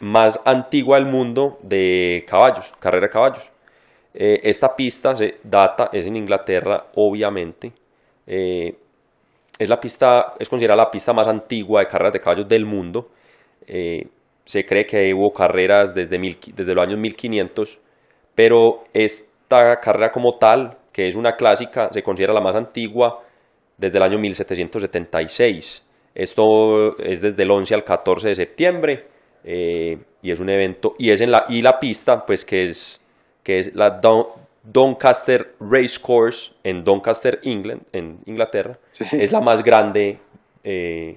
más 0.00 0.38
antigua 0.44 0.98
del 0.98 1.06
mundo 1.06 1.58
de 1.62 2.24
caballos, 2.28 2.72
carrera 2.78 3.06
de 3.06 3.12
caballos. 3.12 3.52
Eh, 4.12 4.40
esta 4.42 4.74
pista 4.74 5.14
se 5.14 5.36
data, 5.42 5.88
es 5.92 6.06
en 6.06 6.16
Inglaterra, 6.16 6.86
obviamente. 6.96 7.72
Eh, 8.26 8.74
es 9.58 9.68
la 9.68 9.78
pista, 9.78 10.34
es 10.38 10.48
considerada 10.48 10.82
la 10.84 10.90
pista 10.90 11.12
más 11.12 11.26
antigua 11.28 11.80
de 11.80 11.86
carreras 11.86 12.12
de 12.12 12.20
caballos 12.20 12.48
del 12.48 12.66
mundo. 12.66 13.08
Eh, 13.66 14.06
se 14.44 14.64
cree 14.64 14.84
que 14.84 15.12
hubo 15.14 15.30
carreras 15.32 15.94
desde, 15.94 16.18
mil, 16.18 16.36
desde 16.54 16.74
los 16.74 16.86
años 16.86 16.98
1500, 16.98 17.78
pero 18.36 18.84
esta 18.92 19.80
carrera 19.80 20.12
como 20.12 20.38
tal, 20.38 20.76
que 20.92 21.08
es 21.08 21.16
una 21.16 21.34
clásica, 21.34 21.88
se 21.92 22.02
considera 22.04 22.32
la 22.32 22.40
más 22.40 22.54
antigua 22.54 23.20
desde 23.76 23.96
el 23.98 24.04
año 24.04 24.18
1776. 24.18 25.82
Esto 26.14 26.96
es 26.98 27.20
desde 27.20 27.42
el 27.42 27.50
11 27.50 27.74
al 27.74 27.84
14 27.84 28.28
de 28.28 28.34
septiembre 28.34 29.04
eh, 29.44 29.98
y 30.22 30.30
es 30.30 30.40
un 30.40 30.48
evento, 30.48 30.94
y 30.98 31.10
es 31.10 31.20
en 31.20 31.30
la, 31.30 31.44
y 31.48 31.60
la 31.62 31.78
pista, 31.78 32.24
pues 32.24 32.44
que 32.44 32.64
es, 32.66 33.00
que 33.42 33.58
es 33.58 33.74
la 33.74 33.90
Don- 33.90 34.26
Doncaster 34.64 35.54
Race 35.60 36.00
Course 36.02 36.52
en 36.64 36.82
Doncaster, 36.82 37.38
England, 37.44 37.82
en 37.92 38.18
Inglaterra, 38.26 38.76
Sí. 38.92 39.04
es 39.12 39.30
la 39.30 39.40
más 39.40 39.62
grande, 39.62 40.18
eh, 40.64 41.16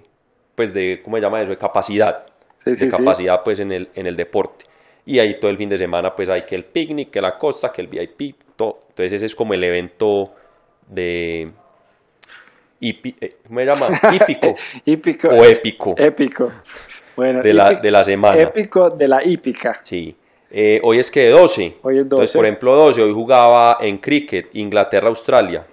pues 0.54 0.74
de, 0.74 1.02
¿cómo 1.04 1.16
se 1.18 1.24
llama 1.24 1.42
eso? 1.42 1.50
De 1.52 1.58
capacidad, 1.58 2.26
Sí, 2.58 2.72
de 2.72 2.76
sí. 2.76 2.90
capacidad 2.90 3.42
pues 3.44 3.60
en 3.62 3.72
el, 3.72 3.90
en 3.96 4.06
el 4.06 4.16
deporte. 4.16 4.66
Y 5.10 5.20
ahí 5.20 5.40
todo 5.40 5.50
el 5.50 5.58
fin 5.58 5.70
de 5.70 5.78
semana 5.78 6.16
pues 6.16 6.30
hay 6.30 6.44
que 6.44 6.56
el 6.56 6.66
picnic, 6.66 7.10
que 7.10 7.20
la 7.22 7.38
costa, 7.38 7.72
que 7.72 7.82
el 7.82 7.88
VIP, 7.88 8.36
todo. 8.56 8.80
Entonces 8.90 9.14
ese 9.14 9.26
es 9.26 9.36
como 9.36 9.54
el 9.54 9.64
evento 9.64 10.32
de... 10.88 11.50
hipi- 12.82 13.16
eh, 13.20 13.38
¿Cómo 13.48 13.60
se 13.60 13.66
llama? 13.66 13.88
Hípico 14.14 14.56
Hípico. 14.86 15.28
o 15.30 15.44
épico 15.46 15.96
Épico. 15.98 16.52
Bueno, 17.16 17.42
de 17.42 17.54
la, 17.54 17.74
de 17.74 17.92
la 17.92 18.04
semana. 18.04 18.40
Épico 18.42 18.90
de 18.92 19.08
la 19.08 19.24
hípica. 19.26 19.82
Sí. 19.84 20.16
Eh, 20.52 20.80
hoy 20.84 21.00
es 21.00 21.12
que 21.12 21.28
12. 21.30 21.78
Hoy 21.82 21.96
es 21.98 22.02
Entonces, 22.04 22.30
12. 22.32 22.38
por 22.38 22.46
ejemplo, 22.46 22.76
12. 22.76 23.02
Hoy 23.04 23.14
jugaba 23.14 23.78
en 23.82 23.98
cricket, 23.98 24.56
Inglaterra-Australia. 24.56 25.66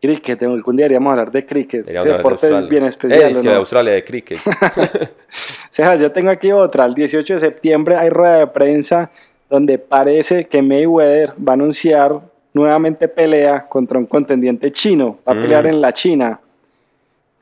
Cricket, 0.00 0.42
algún 0.42 0.76
día 0.76 0.84
deberíamos 0.84 1.10
hablar 1.10 1.30
de 1.30 1.44
cricket. 1.44 1.86
Ese 1.86 2.08
de 2.08 2.16
deporte 2.16 2.46
Australia. 2.46 2.68
bien 2.68 2.84
especial. 2.84 3.30
es 3.30 3.36
¿o 3.38 3.40
que 3.42 3.46
no? 3.48 3.52
de 3.52 3.58
Australia, 3.58 3.92
de 3.92 4.04
cricket. 4.04 4.38
Sebas, 5.68 6.00
yo 6.00 6.10
tengo 6.10 6.30
aquí 6.30 6.50
otra. 6.52 6.86
El 6.86 6.94
18 6.94 7.34
de 7.34 7.40
septiembre 7.40 7.96
hay 7.96 8.08
rueda 8.08 8.38
de 8.38 8.46
prensa 8.46 9.10
donde 9.48 9.78
parece 9.78 10.46
que 10.46 10.62
Mayweather 10.62 11.30
va 11.46 11.52
a 11.52 11.54
anunciar 11.54 12.20
nuevamente 12.54 13.08
pelea 13.08 13.66
contra 13.68 13.98
un 13.98 14.06
contendiente 14.06 14.70
chino. 14.72 15.18
Va 15.28 15.32
a 15.32 15.34
Mm. 15.34 15.42
pelear 15.42 15.66
en 15.66 15.80
la 15.80 15.92
China. 15.92 16.40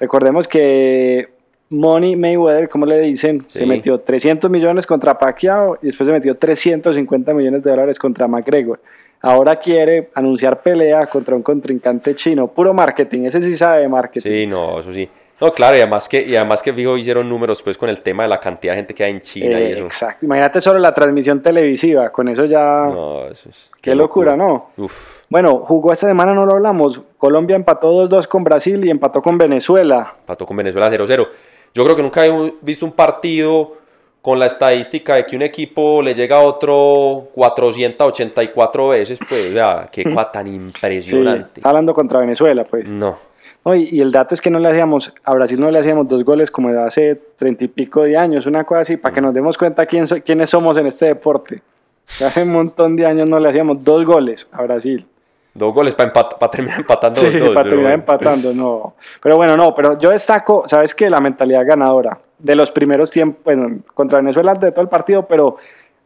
Recordemos 0.01 0.47
que 0.49 1.29
Money 1.71 2.17
Mayweather, 2.17 2.69
como 2.69 2.87
le 2.87 2.99
dicen, 3.01 3.45
se 3.49 3.61
Sí. 3.61 3.67
metió 3.67 4.01
300 4.01 4.51
millones 4.51 4.87
contra 4.87 5.19
Pacquiao 5.19 5.79
y 5.83 5.87
después 5.87 6.07
se 6.07 6.13
metió 6.13 6.35
350 6.35 7.35
millones 7.35 7.63
de 7.63 7.71
dólares 7.71 7.99
contra 7.99 8.27
McGregor. 8.27 8.81
Ahora 9.21 9.57
quiere 9.57 10.11
anunciar 10.15 10.61
pelea 10.63 11.07
contra 11.07 11.35
un 11.35 11.43
contrincante 11.43 12.15
chino. 12.15 12.47
Puro 12.49 12.73
marketing, 12.73 13.23
ese 13.25 13.41
sí 13.43 13.57
sabe 13.57 13.83
de 13.83 13.89
marketing. 13.89 14.31
Sí, 14.31 14.47
no, 14.47 14.79
eso 14.79 14.93
sí. 14.93 15.09
No, 15.41 15.53
claro, 15.53 15.77
y 15.77 15.81
además 15.81 16.09
que, 16.09 16.21
y 16.23 16.35
además 16.35 16.63
que 16.63 16.73
fijo, 16.73 16.97
hicieron 16.97 17.29
números 17.29 17.63
pues 17.63 17.79
con 17.79 17.89
el 17.89 18.01
tema 18.01 18.25
de 18.25 18.29
la 18.29 18.41
cantidad 18.41 18.73
de 18.73 18.79
gente 18.79 18.95
que 18.95 19.05
hay 19.05 19.13
en 19.13 19.21
China 19.21 19.59
Eh, 19.59 19.69
y 19.71 19.73
eso. 19.75 19.85
exacto. 19.85 20.27
Imagínate 20.27 20.61
solo 20.61 20.81
la 20.81 20.93
transmisión 20.93 21.41
televisiva, 21.43 22.11
con 22.11 22.27
eso 22.29 22.45
ya... 22.45 22.61
No, 22.87 23.27
eso 23.27 23.49
es. 23.49 23.71
Qué 23.81 23.95
locura, 23.95 24.37
¿no? 24.37 24.71
Uf. 24.77 24.93
Bueno, 25.31 25.59
jugó 25.61 25.93
esta 25.93 26.09
semana, 26.09 26.35
no 26.35 26.45
lo 26.45 26.55
hablamos. 26.55 27.01
Colombia 27.17 27.55
empató 27.55 28.09
2-2 28.09 28.27
con 28.27 28.43
Brasil 28.43 28.85
y 28.85 28.91
empató 28.91 29.23
con 29.23 29.39
Venezuela. 29.39 30.15
Empató 30.21 30.45
con 30.45 30.57
Venezuela 30.57 30.91
0-0. 30.91 31.29
Yo 31.75 31.85
creo 31.85 31.95
que 31.95 32.03
nunca 32.03 32.27
he 32.27 32.55
visto 32.63 32.85
un 32.85 32.93
partido 32.93 33.75
con 34.29 34.39
la 34.39 34.45
estadística 34.45 35.15
de 35.15 35.25
que 35.25 35.37
un 35.37 35.41
equipo 35.43 36.03
le 36.03 36.13
llega 36.13 36.37
a 36.37 36.43
otro 36.43 37.29
484 37.35 38.89
veces, 38.89 39.19
pues, 39.27 39.51
o 39.51 39.55
sea, 39.55 39.89
qué 39.91 40.05
cosa 40.15 40.31
tan 40.31 40.47
Sí, 40.47 40.55
impresionante. 40.55 41.61
está 41.61 41.69
hablando 41.71 41.95
contra 41.95 42.21
Venezuela, 42.21 42.65
pues. 42.65 42.91
No, 42.91 43.19
No, 43.65 43.75
y, 43.75 43.89
y 43.91 44.01
el 44.03 44.13
dato 44.13 44.35
es 44.35 44.41
que 44.43 44.51
no 44.51 44.59
le 44.59 44.69
hacíamos, 44.69 45.15
a 45.25 45.33
Brasil 45.33 45.59
no 45.59 45.71
le 45.71 45.79
hacíamos 45.79 46.07
dos 46.09 46.25
goles 46.25 46.51
como 46.51 46.71
de 46.71 46.79
hace 46.83 47.15
treinta 47.37 47.65
y 47.65 47.69
pico 47.69 48.03
de 48.03 48.19
años, 48.19 48.45
una 48.47 48.65
cosa 48.65 48.83
así, 48.83 48.99
para 48.99 49.15
que 49.15 49.23
nos 49.23 49.33
demos 49.33 49.57
cuenta 49.57 49.87
quién 49.87 50.07
so- 50.07 50.21
quiénes 50.23 50.51
somos 50.51 50.77
en 50.77 50.87
este 50.89 51.07
deporte. 51.07 51.63
Que 52.19 52.25
hace 52.25 52.43
un 52.43 52.53
montón 52.53 52.97
de 52.97 53.07
años 53.07 53.27
no 53.29 53.39
le 53.39 53.49
hacíamos 53.49 53.83
dos 53.83 54.05
goles 54.05 54.47
a 54.53 54.63
Brasil. 54.63 55.07
Dos 55.55 55.75
goles 55.75 55.95
para 55.95 56.13
terminar 56.51 56.81
empatando 56.81 57.21
Sí, 57.21 57.31
dos, 57.39 57.51
para 57.51 57.63
pero 57.63 57.71
terminar 57.71 57.93
empatando, 57.93 58.53
no. 58.53 58.95
Pero 59.23 59.37
bueno, 59.37 59.57
no, 59.57 59.75
pero 59.75 59.99
yo 59.99 60.11
destaco, 60.11 60.65
¿sabes 60.69 60.95
qué? 60.95 61.11
La 61.11 61.21
mentalidad 61.21 61.67
ganadora 61.67 62.19
de 62.39 62.55
los 62.55 62.71
primeros 62.71 63.11
tiempos, 63.11 63.43
bueno, 63.45 63.81
contra 63.95 64.19
Venezuela 64.19 64.55
de 64.55 64.71
todo 64.71 64.83
el 64.83 64.89
partido, 64.89 65.27
pero 65.27 65.57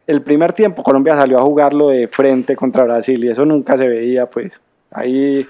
el 0.07 0.21
primer 0.21 0.53
tiempo 0.53 0.83
Colombia 0.83 1.15
salió 1.15 1.39
a 1.39 1.43
jugarlo 1.43 1.89
de 1.89 2.07
frente 2.07 2.55
contra 2.55 2.83
Brasil 2.83 3.23
y 3.23 3.29
eso 3.29 3.45
nunca 3.45 3.77
se 3.77 3.87
veía, 3.87 4.25
pues. 4.25 4.61
Ahí 4.91 5.45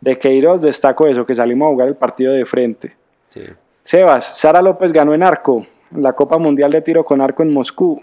de 0.00 0.18
Queiroz 0.18 0.60
destaco 0.60 1.06
eso, 1.06 1.26
que 1.26 1.34
salimos 1.34 1.66
a 1.66 1.70
jugar 1.70 1.88
el 1.88 1.96
partido 1.96 2.32
de 2.32 2.46
frente. 2.46 2.94
Sí. 3.30 3.42
Sebas, 3.82 4.38
Sara 4.38 4.62
López 4.62 4.92
ganó 4.92 5.14
en 5.14 5.22
arco, 5.22 5.66
en 5.94 6.02
la 6.02 6.12
Copa 6.12 6.38
Mundial 6.38 6.70
de 6.72 6.82
Tiro 6.82 7.04
con 7.04 7.20
Arco 7.20 7.42
en 7.42 7.52
Moscú. 7.52 8.00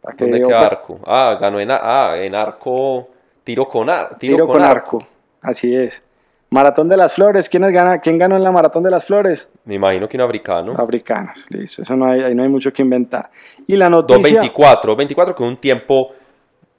Para 0.00 0.16
¿Dónde 0.16 0.42
queda 0.42 0.60
arco? 0.60 0.98
Ah, 1.04 1.36
ganó 1.40 1.60
en, 1.60 1.70
ah, 1.70 2.14
en 2.16 2.34
arco, 2.34 3.08
tiro 3.50 3.66
con, 3.66 3.90
ar- 3.90 4.16
tiro 4.18 4.36
Tiro, 4.36 4.46
con, 4.46 4.62
arco. 4.62 4.98
Así 5.42 5.74
es. 5.74 6.02
Maratón 6.50 6.88
de 6.88 6.96
las 6.96 7.12
Flores, 7.14 7.48
¿quién, 7.48 7.62
es 7.64 7.72
gana, 7.72 7.98
¿quién 7.98 8.18
ganó 8.18 8.36
en 8.36 8.42
la 8.42 8.50
Maratón 8.50 8.82
de 8.82 8.90
las 8.90 9.04
Flores? 9.04 9.50
Me 9.64 9.74
imagino 9.76 10.08
que 10.08 10.16
un 10.16 10.22
africano. 10.24 10.72
Africanos, 10.76 11.46
listo, 11.50 11.82
eso 11.82 11.94
no 11.96 12.10
hay, 12.10 12.22
ahí 12.22 12.34
no 12.34 12.42
hay 12.42 12.48
mucho 12.48 12.72
que 12.72 12.82
inventar. 12.82 13.30
Y 13.66 13.76
la 13.76 13.88
noticia... 13.88 14.42
2.24, 14.42 14.96
24 14.96 15.34
con 15.34 15.46
un 15.46 15.56
tiempo 15.58 16.08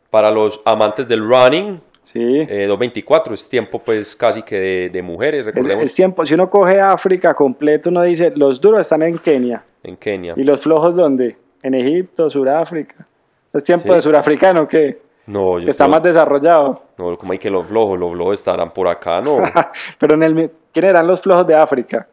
para 0.09 0.29
los 0.29 0.61
amantes 0.65 1.07
del 1.07 1.21
running. 1.21 1.79
Sí, 2.03 2.19
Eh, 2.19 2.67
2.24 2.67 3.31
es 3.33 3.47
tiempo 3.47 3.79
pues 3.79 4.15
casi 4.15 4.41
que 4.41 4.55
de, 4.57 4.89
de 4.89 5.01
mujeres, 5.01 5.41
es, 5.41 5.45
recordemos, 5.53 5.85
es 5.85 5.93
tiempo, 5.93 6.25
si 6.25 6.33
uno 6.33 6.49
coge 6.49 6.81
África 6.81 7.33
completo, 7.33 7.89
uno 7.91 8.01
dice, 8.03 8.33
los 8.35 8.59
duros 8.59 8.81
están 8.81 9.03
en 9.03 9.19
Kenia. 9.19 9.63
en 9.83 9.95
Kenia. 9.95 10.33
¿Y 10.35 10.43
los 10.43 10.61
flojos 10.61 10.95
dónde? 10.95 11.37
En 11.63 11.75
Egipto, 11.75 12.29
Sudáfrica. 12.29 13.07
¿Es 13.53 13.63
tiempo 13.63 13.87
Sí. 13.89 13.93
de 13.95 14.01
surafricano 14.01 14.67
que, 14.67 14.99
No, 15.31 15.59
yo 15.59 15.65
que 15.65 15.71
está 15.71 15.85
creo- 15.85 15.91
más 15.95 16.03
desarrollado? 16.03 16.81
no, 16.97 17.17
como 17.17 17.31
hay 17.31 17.39
que 17.39 17.49
los 17.49 17.67
flojos, 17.67 17.97
los 17.97 18.11
flojos 18.11 18.33
estarán 18.39 18.71
por 18.71 18.87
acá, 18.87 19.21
no. 19.21 19.37
Pero 19.99 20.15
en 20.15 20.23
el, 20.23 20.35
mi- 20.35 20.49
¿quién 20.73 20.85
eran 20.85 21.07
los 21.07 21.21
flojos 21.21 21.47
de 21.47 21.55
África? 21.55 22.07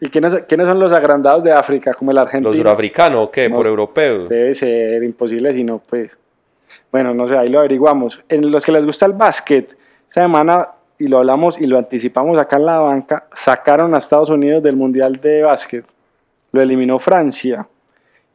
¿Y 0.00 0.08
quiénes, 0.10 0.42
quiénes 0.46 0.66
son 0.66 0.78
los 0.78 0.92
agrandados 0.92 1.42
de 1.42 1.52
África, 1.52 1.94
como 1.94 2.10
el 2.10 2.18
argentino? 2.18 2.50
los 2.50 2.56
surafricanos, 2.58 3.30
¿qué? 3.30 3.48
No 3.48 3.56
Por 3.56 3.66
europeos. 3.66 4.28
Debe 4.28 4.54
ser 4.54 5.02
imposible 5.02 5.52
si 5.54 5.64
no, 5.64 5.78
pues. 5.78 6.18
Bueno, 6.92 7.14
no 7.14 7.26
sé, 7.26 7.36
ahí 7.36 7.48
lo 7.48 7.60
averiguamos. 7.60 8.22
En 8.28 8.50
los 8.50 8.64
que 8.64 8.72
les 8.72 8.84
gusta 8.84 9.06
el 9.06 9.12
básquet, 9.14 9.76
esta 10.06 10.22
semana, 10.22 10.68
y 10.98 11.06
lo 11.08 11.18
hablamos 11.18 11.58
y 11.60 11.66
lo 11.66 11.78
anticipamos 11.78 12.38
acá 12.38 12.56
en 12.56 12.66
la 12.66 12.78
banca, 12.80 13.26
sacaron 13.32 13.94
a 13.94 13.98
Estados 13.98 14.28
Unidos 14.28 14.62
del 14.62 14.76
Mundial 14.76 15.16
de 15.16 15.42
Básquet. 15.42 15.86
Lo 16.52 16.60
eliminó 16.60 16.98
Francia. 16.98 17.66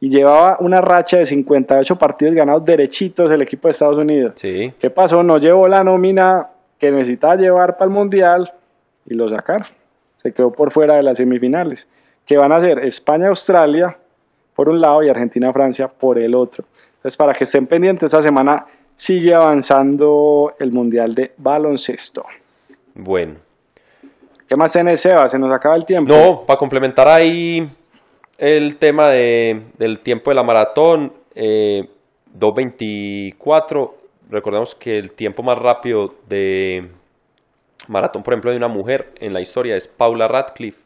Y 0.02 0.08
llevaba 0.08 0.56
una 0.58 0.80
racha 0.80 1.18
de 1.18 1.26
58 1.26 1.94
partidos 1.96 2.34
ganados 2.34 2.64
derechitos 2.64 3.30
el 3.30 3.40
equipo 3.40 3.68
de 3.68 3.72
Estados 3.72 3.98
Unidos. 4.00 4.32
Sí, 4.34 4.72
¿Qué 4.80 4.90
pasó? 4.90 5.22
No 5.22 5.38
llevó 5.38 5.68
la 5.68 5.84
nómina 5.84 6.48
que 6.80 6.90
necesitaba 6.90 7.36
llevar 7.36 7.76
para 7.76 7.84
el 7.84 7.92
Mundial 7.92 8.52
y 9.06 9.14
lo 9.14 9.28
sacaron. 9.28 9.68
Se 10.16 10.32
quedó 10.32 10.50
por 10.50 10.72
fuera 10.72 10.96
de 10.96 11.04
las 11.04 11.18
semifinales. 11.18 11.86
Que 12.26 12.36
van 12.36 12.50
a 12.50 12.60
ser 12.60 12.80
España-Australia 12.80 13.96
por 14.56 14.68
un 14.68 14.80
lado 14.80 15.04
y 15.04 15.08
Argentina-Francia 15.08 15.86
por 15.86 16.18
el 16.18 16.34
otro. 16.34 16.64
Entonces, 16.96 17.16
para 17.16 17.32
que 17.32 17.44
estén 17.44 17.68
pendientes, 17.68 18.06
esta 18.06 18.22
semana 18.22 18.66
sigue 18.96 19.32
avanzando 19.32 20.56
el 20.58 20.72
Mundial 20.72 21.14
de 21.14 21.32
Baloncesto. 21.36 22.24
bueno. 22.96 23.34
¿Qué 24.48 24.56
más 24.56 24.72
tenés, 24.72 25.00
Seba? 25.00 25.28
Se 25.28 25.38
nos 25.38 25.52
acaba 25.52 25.76
el 25.76 25.84
tiempo. 25.84 26.12
No, 26.12 26.42
para 26.44 26.58
complementar 26.58 27.06
ahí 27.06 27.70
el 28.42 28.76
tema 28.76 29.08
de- 29.08 29.62
del 29.78 30.00
tiempo 30.00 30.30
de 30.30 30.34
la 30.34 30.42
maratón, 30.42 31.12
eh, 31.34 31.88
2.24, 32.34 33.94
recordemos 34.30 34.74
que 34.74 34.98
el 34.98 35.12
tiempo 35.12 35.44
más 35.44 35.56
rápido 35.58 36.14
de 36.28 36.88
maratón, 37.86 38.22
por 38.24 38.34
ejemplo, 38.34 38.50
de 38.50 38.56
una 38.56 38.66
mujer 38.68 39.12
en 39.20 39.32
la 39.32 39.40
historia 39.40 39.76
es 39.76 39.86
Paula 39.86 40.26
Radcliffe, 40.26 40.80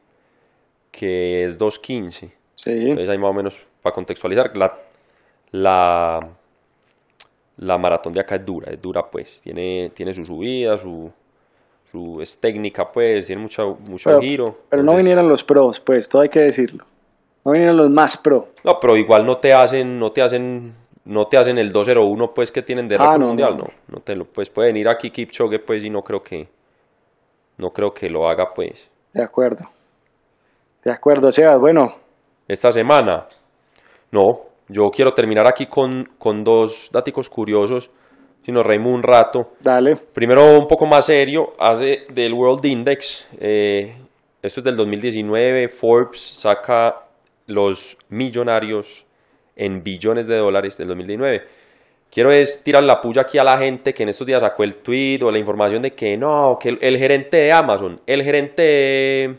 que 0.91 1.45
es 1.45 1.57
2.15. 1.59 2.31
Sí. 2.55 2.71
Entonces 2.73 3.09
ahí 3.09 3.19
más 3.19 3.31
o 3.31 3.35
menos 3.35 3.59
para 3.81 3.95
contextualizar, 3.95 4.55
la, 4.57 4.75
la, 5.53 6.29
la 7.57 7.79
maratón 7.79 8.13
de 8.13 8.21
acá 8.21 8.37
es 8.37 8.45
dura, 8.45 8.71
es 8.73 8.83
dura 8.83 9.03
pues, 9.11 9.41
tiene, 9.41 9.93
tiene 9.95 10.13
su 10.13 10.27
subida, 10.27 10.77
su, 10.77 11.11
su 11.91 12.21
es 12.21 12.39
técnica 12.39 12.91
pues, 12.93 13.27
tiene 13.27 13.41
mucho, 13.41 13.79
mucho 13.89 14.11
Pero, 14.11 14.21
giro. 14.21 14.59
pero 14.69 14.83
no 14.83 14.95
vinieron 14.97 15.27
los 15.29 15.43
pros, 15.43 15.81
pues, 15.81 16.07
todo 16.09 16.21
hay 16.23 16.29
que 16.29 16.41
decirlo. 16.41 16.85
No 17.47 17.53
vinieron 17.53 17.77
los 17.77 17.91
más 17.91 18.17
pro. 18.17 18.49
No, 18.65 18.79
pero 18.81 18.97
igual 18.97 19.25
no 19.25 19.37
te 19.39 19.55
hacen, 19.55 19.99
no 20.01 20.11
te 20.11 20.21
hacen, 20.21 20.75
no 21.05 21.27
te 21.27 21.39
hacen 21.39 21.59
el 21.59 21.71
201 21.71 22.33
pues 22.35 22.51
que 22.51 22.63
tienen 22.63 22.89
de 22.89 22.97
Ah, 22.99 23.17
no, 23.17 23.29
mundial, 23.29 23.53
no. 23.57 23.65
no, 23.65 23.69
no 23.87 24.01
te 24.01 24.17
lo 24.17 24.25
pues 24.25 24.51
pueden 24.51 24.77
ir 24.77 24.89
aquí 24.89 25.11
Kipchoge 25.11 25.61
pues 25.61 25.85
y 25.85 25.89
no 25.91 26.01
creo 26.03 26.21
que 26.25 26.49
no 27.59 27.69
creo 27.71 27.93
que 27.95 28.11
lo 28.11 28.29
haga 28.29 28.53
pues. 28.53 28.91
De 29.15 29.23
acuerdo. 29.23 29.65
De 30.85 30.91
acuerdo, 30.91 31.31
Sebas. 31.33 31.59
Bueno, 31.61 31.93
Esta 32.49 32.73
semana, 32.73 33.27
no, 34.11 34.41
yo 34.69 34.91
quiero 34.91 35.13
terminar 35.15 35.47
aquí 35.49 35.67
con, 35.67 36.05
con 36.19 36.43
dos 36.43 36.91
datos 36.93 37.31
curiosos, 37.31 37.91
si 38.43 38.51
nos 38.53 38.67
reímos 38.67 38.93
un 38.93 39.03
rato. 39.05 39.53
dale. 39.61 39.95
Primero 40.13 40.59
un 40.59 40.67
poco 40.67 40.85
más 40.87 41.07
serio, 41.07 41.53
hace 41.61 42.07
del 42.13 42.33
World 42.35 42.65
Index, 42.67 43.29
eh, 43.41 43.97
esto 44.43 44.61
es 44.61 44.65
del 44.65 44.77
2019, 44.77 45.69
Forbes 45.69 46.21
saca 46.21 47.06
los 47.47 47.97
millonarios 48.09 49.07
en 49.57 49.83
billones 49.83 50.27
de 50.27 50.37
dólares 50.37 50.77
del 50.77 50.89
2019. 50.89 51.43
Quiero 52.11 52.31
es 52.31 52.63
tirar 52.63 52.85
la 52.85 53.01
puya 53.01 53.23
aquí 53.23 53.39
a 53.39 53.45
la 53.45 53.59
gente 53.59 53.93
que 53.93 54.03
en 54.05 54.11
estos 54.11 54.27
días 54.27 54.41
sacó 54.41 54.63
el 54.65 54.77
tweet 54.77 55.19
o 55.23 55.31
la 55.31 55.39
información 55.39 55.83
de 55.83 55.91
que 55.93 56.17
no, 56.17 56.57
que 56.61 56.71
el, 56.71 56.79
el 56.81 56.99
gerente 56.99 57.37
de 57.39 57.53
Amazon, 57.53 57.97
el 58.07 58.23
gerente 58.23 58.63
de, 58.63 59.35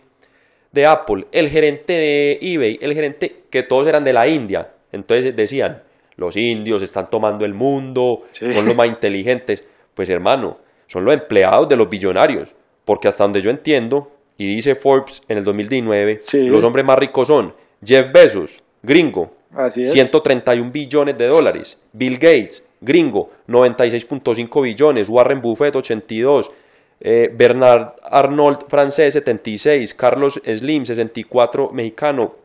de 0.71 0.85
Apple, 0.85 1.25
el 1.31 1.49
gerente 1.49 1.93
de 1.93 2.37
eBay, 2.41 2.77
el 2.81 2.93
gerente, 2.93 3.43
que 3.49 3.63
todos 3.63 3.87
eran 3.87 4.03
de 4.03 4.13
la 4.13 4.27
India. 4.27 4.69
Entonces 4.91 5.35
decían, 5.35 5.81
los 6.17 6.35
indios 6.35 6.83
están 6.83 7.09
tomando 7.09 7.45
el 7.45 7.53
mundo, 7.53 8.23
Sí. 8.31 8.51
son 8.53 8.65
los 8.65 8.75
más 8.75 8.87
inteligentes. 8.87 9.65
Pues 9.93 10.09
hermano, 10.09 10.57
son 10.87 11.05
los 11.05 11.13
empleados 11.13 11.67
de 11.69 11.75
los 11.77 11.89
billonarios, 11.89 12.53
porque 12.85 13.07
hasta 13.07 13.23
donde 13.23 13.41
yo 13.41 13.49
entiendo, 13.49 14.11
y 14.37 14.45
dice 14.55 14.75
Forbes 14.75 15.23
en 15.29 15.37
el 15.39 15.43
2019, 15.43 16.19
Sí. 16.19 16.41
los 16.47 16.63
hombres 16.63 16.85
más 16.85 16.99
ricos 16.99 17.27
son 17.27 17.53
Jeff 17.83 18.11
Bezos, 18.11 18.61
gringo, 18.81 19.31
Así 19.55 19.83
es. 19.83 19.91
131 19.91 20.71
billones 20.71 21.17
de 21.17 21.27
dólares. 21.27 21.79
Bill 21.93 22.17
Gates, 22.17 22.65
gringo, 22.81 23.31
96.5 23.47 24.61
billones. 24.61 25.09
Warren 25.09 25.41
Buffett, 25.41 25.75
82. 25.75 26.51
Eh, 26.99 27.29
Bernard 27.33 27.93
Arnold, 28.03 28.65
francés, 28.67 29.13
76. 29.13 29.93
Carlos 29.93 30.41
Slim, 30.43 30.85
64, 30.85 31.71
mexicano. 31.71 32.35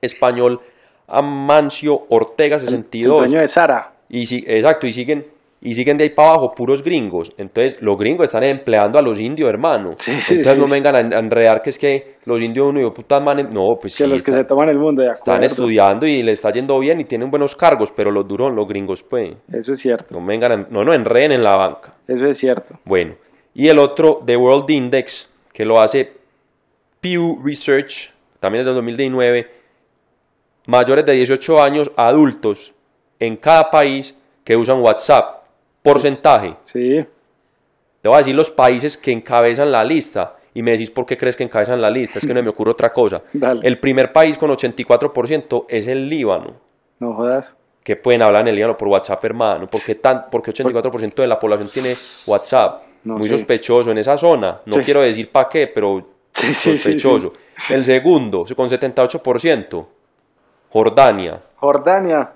Español, 0.00 0.60
Amancio 1.06 2.06
Ortega, 2.08 2.56
El 2.56 2.62
62. 2.62 3.18
dueño 3.18 3.40
de 3.40 3.48
Sara. 3.48 3.92
Y 4.08 4.26
si, 4.26 4.44
exacto, 4.46 4.86
y 4.86 4.92
siguen, 4.92 5.26
y 5.60 5.74
siguen 5.74 5.96
de 5.96 6.04
ahí 6.04 6.10
para 6.10 6.30
abajo, 6.30 6.52
puros 6.54 6.82
gringos. 6.84 7.32
Entonces, 7.38 7.76
los 7.80 7.96
gringos 7.96 8.24
están 8.26 8.44
empleando 8.44 8.98
a 8.98 9.02
los 9.02 9.18
indios, 9.18 9.48
hermano. 9.48 9.90
Sí, 9.92 10.10
Entonces, 10.12 10.46
sí, 10.46 10.58
no 10.58 10.66
sí. 10.66 10.72
vengan 10.72 10.94
a, 11.14 11.18
enredar 11.18 11.62
que 11.62 11.70
es 11.70 11.78
que 11.78 12.16
los 12.26 12.40
indios, 12.42 12.66
uno, 12.68 12.92
putas 12.92 13.22
manes. 13.22 13.50
No, 13.50 13.76
pues 13.80 13.96
Que 13.96 14.04
sí, 14.04 14.10
los 14.10 14.22
que 14.22 14.32
se 14.32 14.44
toman 14.44 14.68
el 14.68 14.78
mundo, 14.78 15.02
de 15.02 15.08
acuerdo. 15.08 15.32
están 15.32 15.44
estudiando 15.44 16.06
y 16.06 16.22
le 16.22 16.32
está 16.32 16.50
yendo 16.52 16.78
bien 16.78 17.00
y 17.00 17.04
tienen 17.04 17.30
buenos 17.30 17.56
cargos, 17.56 17.90
pero 17.90 18.10
los 18.10 18.28
duros, 18.28 18.54
los 18.54 18.68
gringos, 18.68 19.02
pues, 19.02 19.34
Eso 19.52 19.72
es 19.72 19.78
cierto. 19.80 20.14
no 20.18 20.24
vengan, 20.26 20.52
a- 20.52 20.66
no 20.70 20.84
nos 20.84 20.94
enreden 20.94 21.32
en 21.32 21.42
la 21.42 21.56
banca. 21.56 21.94
Eso 22.06 22.26
es 22.26 22.36
cierto. 22.38 22.74
Bueno, 22.84 23.14
y 23.54 23.66
el 23.68 23.78
otro, 23.78 24.20
The 24.24 24.36
World 24.36 24.70
Index, 24.70 25.32
que 25.52 25.64
lo 25.64 25.80
hace 25.80 26.12
Pew 27.00 27.40
Research, 27.42 28.12
también 28.40 28.60
es 28.60 28.66
del 28.66 28.74
2019, 28.74 29.46
mayores 30.66 31.04
de 31.06 31.12
18 31.14 31.62
años, 31.62 31.90
adultos 31.96 32.74
en 33.18 33.36
cada 33.36 33.70
país 33.70 34.16
que 34.44 34.56
usan 34.56 34.80
WhatsApp. 34.82 35.44
Porcentaje. 35.92 36.56
Sí. 36.60 37.04
Te 38.02 38.08
voy 38.08 38.14
a 38.14 38.18
decir 38.18 38.34
los 38.34 38.50
países 38.50 38.96
que 38.96 39.12
encabezan 39.12 39.70
la 39.70 39.84
lista 39.84 40.36
y 40.54 40.62
me 40.62 40.72
decís 40.72 40.90
por 40.90 41.06
qué 41.06 41.16
crees 41.16 41.36
que 41.36 41.44
encabezan 41.44 41.80
la 41.80 41.90
lista. 41.90 42.18
Es 42.18 42.26
que 42.26 42.34
no 42.34 42.42
me 42.42 42.48
ocurre 42.48 42.72
otra 42.72 42.92
cosa. 42.92 43.22
Dale. 43.32 43.60
El 43.62 43.78
primer 43.78 44.12
país 44.12 44.38
con 44.38 44.50
84% 44.50 45.66
es 45.68 45.86
el 45.86 46.08
Líbano. 46.08 46.54
No 46.98 47.12
jodas. 47.14 47.56
Que 47.82 47.94
pueden 47.94 48.22
hablar 48.22 48.42
en 48.42 48.48
el 48.48 48.56
Líbano 48.56 48.76
por 48.76 48.88
WhatsApp, 48.88 49.24
hermano. 49.24 49.68
¿Por 49.68 49.82
qué, 49.82 49.94
tan, 49.96 50.26
porque 50.30 50.52
84% 50.52 51.14
de 51.14 51.26
la 51.26 51.38
población 51.38 51.68
tiene 51.68 51.94
WhatsApp? 52.26 52.82
No 53.04 53.18
Muy 53.18 53.28
sospechoso 53.28 53.92
en 53.92 53.98
esa 53.98 54.16
zona. 54.16 54.60
No 54.66 54.72
Sí, 54.72 54.80
quiero 54.80 55.02
decir 55.02 55.30
para 55.30 55.48
qué, 55.48 55.68
pero 55.68 56.04
sí, 56.32 56.52
sospechoso. 56.54 57.32
El 57.70 57.84
segundo, 57.84 58.44
con 58.56 58.68
78%, 58.68 59.86
Jordania. 60.70 61.40
Jordania. 61.56 62.32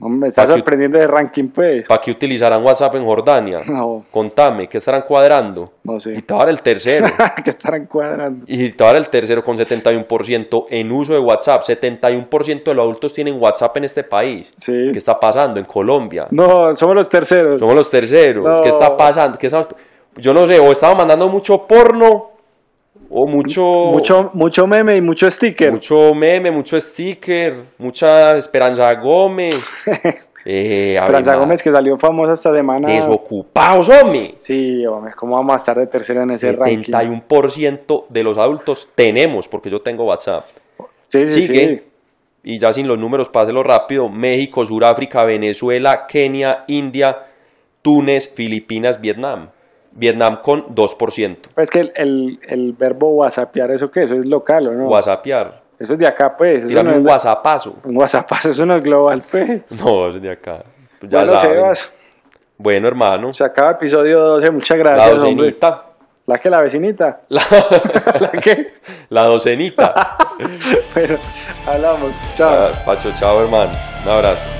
No, 0.00 0.08
me 0.08 0.28
está 0.28 0.46
sorprendiendo 0.46 0.98
de 0.98 1.06
ranking, 1.06 1.48
pues. 1.48 1.86
¿Para 1.86 2.00
qué 2.00 2.10
utilizarán 2.10 2.64
WhatsApp 2.64 2.94
en 2.94 3.04
Jordania? 3.04 3.60
No, 3.66 4.04
Contame, 4.10 4.66
¿qué 4.68 4.78
estarán 4.78 5.02
cuadrando? 5.02 5.72
no 5.84 5.96
Y 5.96 6.00
sé. 6.00 6.22
te 6.22 6.34
a 6.34 6.38
dar 6.38 6.48
el 6.48 6.62
tercero. 6.62 7.06
que 7.44 7.50
estarán 7.50 7.86
cuadrando. 7.86 8.44
Y 8.48 8.70
te 8.70 8.88
el 8.88 9.08
tercero 9.10 9.44
con 9.44 9.56
71% 9.56 10.66
en 10.70 10.92
uso 10.92 11.12
de 11.12 11.18
WhatsApp. 11.20 11.62
71% 11.62 12.64
de 12.64 12.74
los 12.74 12.82
adultos 12.82 13.12
tienen 13.12 13.40
WhatsApp 13.40 13.76
en 13.76 13.84
este 13.84 14.02
país. 14.04 14.52
Sí. 14.56 14.90
¿Qué 14.92 14.98
está 14.98 15.18
pasando 15.20 15.60
en 15.60 15.66
Colombia? 15.66 16.26
No, 16.30 16.74
somos 16.76 16.94
los 16.94 17.08
terceros. 17.08 17.60
Somos 17.60 17.74
los 17.74 17.90
terceros. 17.90 18.44
No. 18.44 18.62
¿Qué 18.62 18.68
está 18.70 18.96
pasando? 18.96 19.38
¿Qué 19.38 19.46
está- 19.48 19.68
Yo 20.16 20.32
no 20.34 20.46
sé, 20.46 20.58
o 20.58 20.72
estaba 20.72 20.94
mandando 20.94 21.28
mucho 21.28 21.66
porno, 21.66 22.30
o 23.10 23.26
mucho, 23.26 23.62
Mucho, 23.92 24.30
mucho 24.34 24.66
meme 24.66 24.96
y 24.96 25.00
mucho 25.00 25.28
sticker. 25.30 25.72
mucho 25.72 26.14
meme, 26.14 26.50
mucho 26.50 26.80
sticker, 26.80 27.56
mucha 27.78 28.36
Esperanza 28.36 28.92
Gómez. 28.94 29.58
eh, 30.44 30.96
Esperanza 30.96 31.34
Gómez 31.34 31.62
que 31.62 31.70
salió 31.72 31.98
famosa 31.98 32.34
esta 32.34 32.54
semana. 32.54 32.88
Desocupados, 32.88 33.88
hombre. 33.88 34.36
Sí, 34.38 34.86
hombre, 34.86 35.12
¿cómo 35.16 35.34
vamos 35.36 35.54
a 35.54 35.56
estar 35.56 35.76
de 35.76 35.86
tercero 35.88 36.22
en 36.22 36.30
ese 36.30 36.52
ranking? 36.52 36.78
71% 36.92 38.06
de 38.08 38.22
los 38.22 38.38
adultos 38.38 38.88
tenemos, 38.94 39.48
porque 39.48 39.70
yo 39.70 39.80
tengo 39.80 40.04
WhatsApp. 40.04 40.44
Sí, 41.08 41.26
sí, 41.26 41.42
Sigue. 41.42 41.68
sí. 41.68 41.82
Y 42.42 42.58
ya 42.58 42.72
sin 42.72 42.86
los 42.88 42.98
números, 42.98 43.28
páselo 43.28 43.62
rápido. 43.62 44.08
México, 44.08 44.64
Sudáfrica, 44.64 45.24
Venezuela, 45.24 46.06
Kenia, 46.06 46.64
India, 46.68 47.26
Túnez, 47.82 48.32
Filipinas, 48.34 49.00
Vietnam. 49.00 49.50
Vietnam 49.92 50.40
con 50.42 50.66
2%. 50.74 51.36
Pues 51.54 51.70
que 51.70 51.80
el, 51.80 51.92
el, 51.96 52.40
el 52.48 52.72
verbo 52.72 53.10
whatsappear, 53.10 53.70
¿eso 53.72 53.90
qué? 53.90 54.04
Eso 54.04 54.14
es 54.14 54.26
local, 54.26 54.68
¿o 54.68 54.72
no? 54.72 54.88
Whatsappear. 54.88 55.60
Eso 55.78 55.94
es 55.94 55.98
de 55.98 56.06
acá, 56.06 56.36
pues. 56.36 56.64
Eso 56.64 56.82
no 56.82 56.90
un 56.94 57.00
es- 57.00 57.06
whatsappazo. 57.12 57.76
Un 57.84 57.96
WhatsApp, 57.96 58.30
eso 58.44 58.66
no 58.66 58.76
es 58.76 58.82
global, 58.82 59.22
pues. 59.30 59.64
No, 59.82 60.08
es 60.08 60.20
de 60.20 60.30
acá. 60.30 60.62
Ya 61.02 61.18
bueno, 61.20 61.38
saben. 61.38 61.54
Sebas, 61.56 61.92
Bueno, 62.58 62.86
hermano. 62.88 63.32
se 63.32 63.42
acaba 63.44 63.70
episodio 63.72 64.20
12. 64.20 64.50
Muchas 64.50 64.76
La 64.78 64.84
gracias, 64.84 65.14
hombre. 65.22 65.30
docenita. 65.34 65.84
¿La 66.26 66.38
que 66.38 66.50
la 66.50 66.60
vecinita? 66.60 67.20
La, 67.30 67.42
¿La 68.20 68.30
qué? 68.30 68.74
la 69.08 69.24
docenita. 69.24 70.16
Bueno, 70.94 71.16
hablamos. 71.66 72.12
Chao. 72.36 72.68
Pacho, 72.84 73.10
chao, 73.18 73.42
hermano. 73.42 73.70
Un 74.04 74.10
abrazo. 74.10 74.59